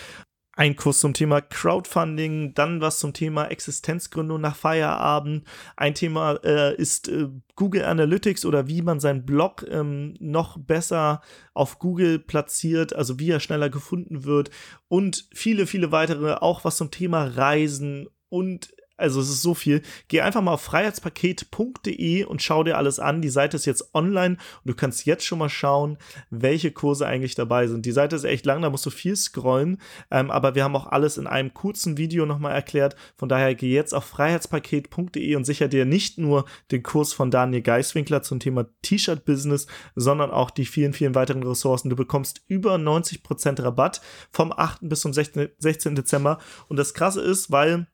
ein 0.59 0.75
Kurs 0.75 0.99
zum 0.99 1.13
Thema 1.13 1.39
Crowdfunding, 1.39 2.53
dann 2.53 2.81
was 2.81 2.99
zum 2.99 3.13
Thema 3.13 3.45
Existenzgründung 3.45 4.41
nach 4.41 4.57
Feierabend. 4.57 5.45
Ein 5.77 5.95
Thema 5.95 6.33
äh, 6.43 6.75
ist 6.75 7.07
äh, 7.07 7.29
Google 7.55 7.85
Analytics 7.85 8.43
oder 8.43 8.67
wie 8.67 8.81
man 8.81 8.99
seinen 8.99 9.25
Blog 9.25 9.65
ähm, 9.69 10.15
noch 10.19 10.57
besser 10.57 11.21
auf 11.53 11.79
Google 11.79 12.19
platziert, 12.19 12.93
also 12.93 13.19
wie 13.19 13.29
er 13.29 13.39
schneller 13.39 13.69
gefunden 13.69 14.25
wird 14.25 14.51
und 14.89 15.29
viele, 15.33 15.65
viele 15.65 15.93
weitere, 15.93 16.33
auch 16.33 16.65
was 16.65 16.75
zum 16.75 16.91
Thema 16.91 17.23
Reisen 17.23 18.09
und 18.27 18.73
also 18.99 19.21
es 19.21 19.29
ist 19.29 19.41
so 19.41 19.53
viel. 19.53 19.81
Geh 20.07 20.21
einfach 20.21 20.41
mal 20.41 20.53
auf 20.53 20.61
freiheitspaket.de 20.61 22.25
und 22.25 22.41
schau 22.41 22.63
dir 22.63 22.77
alles 22.77 22.99
an. 22.99 23.21
Die 23.21 23.29
Seite 23.29 23.57
ist 23.57 23.65
jetzt 23.65 23.93
online 23.93 24.37
und 24.63 24.69
du 24.69 24.73
kannst 24.73 25.05
jetzt 25.05 25.25
schon 25.25 25.39
mal 25.39 25.49
schauen, 25.49 25.97
welche 26.29 26.71
Kurse 26.71 27.07
eigentlich 27.07 27.35
dabei 27.35 27.67
sind. 27.67 27.85
Die 27.85 27.91
Seite 27.91 28.15
ist 28.15 28.23
echt 28.23 28.45
lang, 28.45 28.61
da 28.61 28.69
musst 28.69 28.85
du 28.85 28.89
viel 28.89 29.15
scrollen, 29.15 29.79
ähm, 30.11 30.31
aber 30.31 30.55
wir 30.55 30.63
haben 30.63 30.75
auch 30.75 30.87
alles 30.87 31.17
in 31.17 31.27
einem 31.27 31.53
kurzen 31.53 31.97
Video 31.97 32.25
nochmal 32.25 32.53
erklärt. 32.53 32.95
Von 33.17 33.29
daher 33.29 33.55
geh 33.55 33.73
jetzt 33.73 33.93
auf 33.93 34.05
freiheitspaket.de 34.05 35.35
und 35.35 35.45
sicher 35.45 35.67
dir 35.67 35.85
nicht 35.85 36.17
nur 36.17 36.45
den 36.71 36.83
Kurs 36.83 37.13
von 37.13 37.31
Daniel 37.31 37.61
Geiswinkler 37.61 38.21
zum 38.21 38.39
Thema 38.39 38.65
T-Shirt-Business, 38.81 39.67
sondern 39.95 40.31
auch 40.31 40.51
die 40.51 40.65
vielen, 40.65 40.93
vielen 40.93 41.15
weiteren 41.15 41.43
Ressourcen. 41.43 41.89
Du 41.89 41.95
bekommst 41.95 42.41
über 42.47 42.75
90% 42.75 43.63
Rabatt 43.63 44.01
vom 44.31 44.51
8. 44.51 44.79
bis 44.81 45.01
zum 45.01 45.13
16. 45.13 45.95
Dezember. 45.95 46.39
Und 46.67 46.77
das 46.77 46.93
Krasse 46.93 47.21
ist, 47.21 47.51
weil 47.51 47.87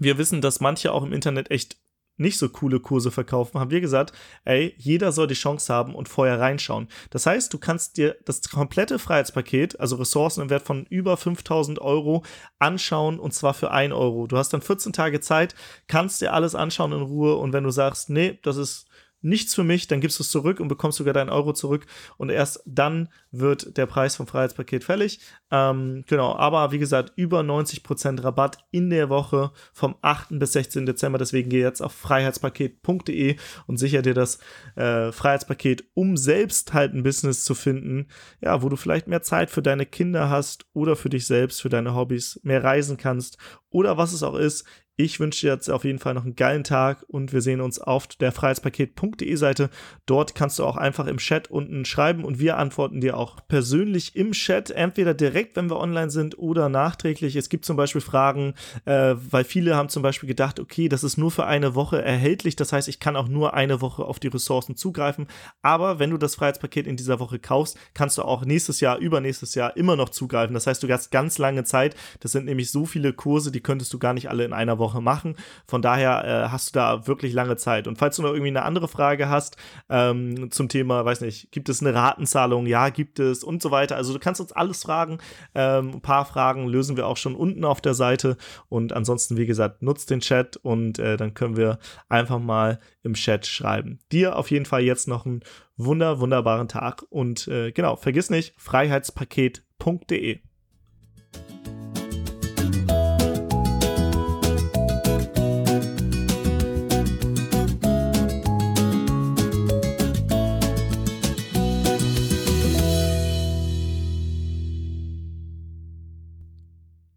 wir 0.00 0.18
wissen, 0.18 0.40
dass 0.40 0.60
manche 0.60 0.92
auch 0.92 1.04
im 1.04 1.12
Internet 1.12 1.50
echt 1.50 1.78
nicht 2.20 2.38
so 2.38 2.50
coole 2.50 2.80
Kurse 2.80 3.10
verkaufen, 3.10 3.58
haben 3.58 3.70
wir 3.70 3.80
gesagt, 3.80 4.12
ey, 4.44 4.74
jeder 4.76 5.10
soll 5.10 5.26
die 5.26 5.34
Chance 5.34 5.72
haben 5.72 5.94
und 5.94 6.08
vorher 6.08 6.38
reinschauen. 6.38 6.88
Das 7.08 7.24
heißt, 7.24 7.52
du 7.52 7.58
kannst 7.58 7.96
dir 7.96 8.16
das 8.26 8.42
komplette 8.42 8.98
Freiheitspaket, 8.98 9.80
also 9.80 9.96
Ressourcen 9.96 10.42
im 10.42 10.50
Wert 10.50 10.66
von 10.66 10.84
über 10.90 11.16
5000 11.16 11.80
Euro, 11.80 12.22
anschauen 12.58 13.18
und 13.18 13.32
zwar 13.32 13.54
für 13.54 13.70
1 13.70 13.94
Euro. 13.94 14.26
Du 14.26 14.36
hast 14.36 14.50
dann 14.50 14.60
14 14.60 14.92
Tage 14.92 15.20
Zeit, 15.20 15.54
kannst 15.88 16.20
dir 16.20 16.34
alles 16.34 16.54
anschauen 16.54 16.92
in 16.92 17.00
Ruhe 17.00 17.36
und 17.36 17.54
wenn 17.54 17.64
du 17.64 17.70
sagst, 17.70 18.10
nee, 18.10 18.38
das 18.42 18.58
ist 18.58 18.89
nichts 19.22 19.54
für 19.54 19.64
mich, 19.64 19.86
dann 19.86 20.00
gibst 20.00 20.18
du 20.18 20.22
es 20.22 20.30
zurück 20.30 20.60
und 20.60 20.68
bekommst 20.68 20.98
sogar 20.98 21.14
deinen 21.14 21.30
Euro 21.30 21.52
zurück 21.52 21.86
und 22.16 22.30
erst 22.30 22.62
dann 22.66 23.08
wird 23.30 23.76
der 23.76 23.86
Preis 23.86 24.16
vom 24.16 24.26
Freiheitspaket 24.26 24.84
fällig. 24.84 25.20
Ähm, 25.50 26.04
genau, 26.06 26.34
aber 26.36 26.72
wie 26.72 26.78
gesagt, 26.78 27.12
über 27.16 27.40
90% 27.40 28.22
Rabatt 28.22 28.58
in 28.70 28.90
der 28.90 29.08
Woche 29.08 29.52
vom 29.72 29.96
8. 30.00 30.38
bis 30.38 30.52
16. 30.52 30.86
Dezember. 30.86 31.18
Deswegen 31.18 31.50
geh 31.50 31.60
jetzt 31.60 31.80
auf 31.80 31.92
freiheitspaket.de 31.92 33.36
und 33.66 33.76
sicher 33.76 34.02
dir 34.02 34.14
das 34.14 34.38
äh, 34.76 35.12
Freiheitspaket, 35.12 35.84
um 35.94 36.16
selbst 36.16 36.72
halt 36.72 36.94
ein 36.94 37.02
Business 37.02 37.44
zu 37.44 37.54
finden, 37.54 38.08
ja, 38.40 38.62
wo 38.62 38.68
du 38.68 38.76
vielleicht 38.76 39.08
mehr 39.08 39.22
Zeit 39.22 39.50
für 39.50 39.62
deine 39.62 39.86
Kinder 39.86 40.30
hast 40.30 40.66
oder 40.72 40.96
für 40.96 41.10
dich 41.10 41.26
selbst, 41.26 41.60
für 41.60 41.68
deine 41.68 41.94
Hobbys, 41.94 42.40
mehr 42.42 42.62
reisen 42.62 42.96
kannst 42.96 43.38
oder 43.70 43.96
was 43.96 44.12
es 44.12 44.22
auch 44.22 44.34
ist. 44.34 44.64
Ich 45.02 45.18
wünsche 45.18 45.46
dir 45.46 45.54
jetzt 45.54 45.70
auf 45.70 45.84
jeden 45.84 45.98
Fall 45.98 46.12
noch 46.12 46.24
einen 46.24 46.36
geilen 46.36 46.62
Tag 46.62 47.06
und 47.08 47.32
wir 47.32 47.40
sehen 47.40 47.62
uns 47.62 47.78
auf 47.78 48.06
der 48.06 48.32
freiheitspaket.de 48.32 49.34
Seite. 49.34 49.70
Dort 50.04 50.34
kannst 50.34 50.58
du 50.58 50.64
auch 50.64 50.76
einfach 50.76 51.06
im 51.06 51.16
Chat 51.16 51.50
unten 51.50 51.86
schreiben 51.86 52.22
und 52.22 52.38
wir 52.38 52.58
antworten 52.58 53.00
dir 53.00 53.16
auch 53.16 53.38
persönlich 53.48 54.14
im 54.14 54.32
Chat, 54.32 54.70
entweder 54.70 55.14
direkt, 55.14 55.56
wenn 55.56 55.70
wir 55.70 55.78
online 55.78 56.10
sind 56.10 56.38
oder 56.38 56.68
nachträglich. 56.68 57.34
Es 57.34 57.48
gibt 57.48 57.64
zum 57.64 57.78
Beispiel 57.78 58.02
Fragen, 58.02 58.52
äh, 58.84 59.14
weil 59.16 59.44
viele 59.44 59.74
haben 59.74 59.88
zum 59.88 60.02
Beispiel 60.02 60.28
gedacht, 60.28 60.60
okay, 60.60 60.90
das 60.90 61.02
ist 61.02 61.16
nur 61.16 61.30
für 61.30 61.46
eine 61.46 61.74
Woche 61.74 62.02
erhältlich. 62.02 62.54
Das 62.56 62.74
heißt, 62.74 62.86
ich 62.86 63.00
kann 63.00 63.16
auch 63.16 63.28
nur 63.28 63.54
eine 63.54 63.80
Woche 63.80 64.04
auf 64.04 64.20
die 64.20 64.28
Ressourcen 64.28 64.76
zugreifen. 64.76 65.28
Aber 65.62 65.98
wenn 65.98 66.10
du 66.10 66.18
das 66.18 66.34
Freiheitspaket 66.34 66.86
in 66.86 66.98
dieser 66.98 67.20
Woche 67.20 67.38
kaufst, 67.38 67.78
kannst 67.94 68.18
du 68.18 68.22
auch 68.22 68.44
nächstes 68.44 68.80
Jahr, 68.80 68.98
übernächstes 68.98 69.54
Jahr 69.54 69.78
immer 69.78 69.96
noch 69.96 70.10
zugreifen. 70.10 70.52
Das 70.52 70.66
heißt, 70.66 70.82
du 70.82 70.92
hast 70.92 71.10
ganz 71.10 71.38
lange 71.38 71.64
Zeit. 71.64 71.96
Das 72.20 72.32
sind 72.32 72.44
nämlich 72.44 72.70
so 72.70 72.84
viele 72.84 73.14
Kurse, 73.14 73.50
die 73.50 73.59
könntest 73.60 73.92
du 73.92 73.98
gar 73.98 74.14
nicht 74.14 74.28
alle 74.28 74.44
in 74.44 74.52
einer 74.52 74.78
Woche 74.78 74.90
Woche 74.90 75.00
machen. 75.00 75.36
Von 75.66 75.82
daher 75.82 76.24
äh, 76.24 76.48
hast 76.48 76.68
du 76.68 76.78
da 76.78 77.06
wirklich 77.06 77.32
lange 77.32 77.56
Zeit. 77.56 77.86
Und 77.86 77.98
falls 77.98 78.16
du 78.16 78.22
noch 78.22 78.30
irgendwie 78.30 78.48
eine 78.48 78.62
andere 78.62 78.88
Frage 78.88 79.28
hast 79.28 79.56
ähm, 79.88 80.50
zum 80.50 80.68
Thema, 80.68 81.04
weiß 81.04 81.20
nicht, 81.20 81.52
gibt 81.52 81.68
es 81.68 81.80
eine 81.80 81.94
Ratenzahlung? 81.94 82.66
Ja, 82.66 82.88
gibt 82.88 83.18
es 83.18 83.44
und 83.44 83.62
so 83.62 83.70
weiter. 83.70 83.96
Also 83.96 84.12
du 84.12 84.18
kannst 84.18 84.40
uns 84.40 84.52
alles 84.52 84.82
fragen. 84.82 85.18
Ähm, 85.54 85.92
ein 85.94 86.00
paar 86.00 86.24
Fragen 86.24 86.66
lösen 86.66 86.96
wir 86.96 87.06
auch 87.06 87.16
schon 87.16 87.34
unten 87.34 87.64
auf 87.64 87.80
der 87.80 87.94
Seite. 87.94 88.36
Und 88.68 88.92
ansonsten, 88.92 89.36
wie 89.36 89.46
gesagt, 89.46 89.82
nutzt 89.82 90.10
den 90.10 90.20
Chat 90.20 90.56
und 90.56 90.98
äh, 90.98 91.16
dann 91.16 91.34
können 91.34 91.56
wir 91.56 91.78
einfach 92.08 92.38
mal 92.38 92.80
im 93.02 93.14
Chat 93.14 93.46
schreiben. 93.46 94.00
Dir 94.12 94.36
auf 94.36 94.50
jeden 94.50 94.66
Fall 94.66 94.82
jetzt 94.82 95.08
noch 95.08 95.26
einen 95.26 95.40
wunder, 95.76 96.20
wunderbaren 96.20 96.68
Tag. 96.68 97.04
Und 97.08 97.48
äh, 97.48 97.72
genau, 97.72 97.96
vergiss 97.96 98.30
nicht, 98.30 98.54
freiheitspaket.de. 98.58 100.40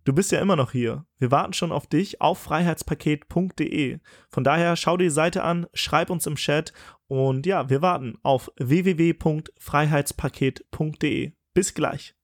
Du 0.05 0.13
bist 0.13 0.31
ja 0.31 0.39
immer 0.39 0.55
noch 0.55 0.71
hier. 0.71 1.05
Wir 1.17 1.31
warten 1.31 1.53
schon 1.53 1.71
auf 1.71 1.87
dich 1.87 2.21
auf 2.21 2.37
freiheitspaket.de. 2.39 3.99
Von 4.29 4.43
daher 4.43 4.75
schau 4.75 4.97
dir 4.97 5.05
die 5.05 5.09
Seite 5.09 5.43
an, 5.43 5.65
schreib 5.73 6.09
uns 6.09 6.27
im 6.27 6.35
Chat 6.35 6.73
und 7.07 7.45
ja, 7.45 7.69
wir 7.69 7.81
warten 7.81 8.17
auf 8.21 8.51
www.freiheitspaket.de. 8.57 11.31
Bis 11.53 11.73
gleich. 11.73 12.15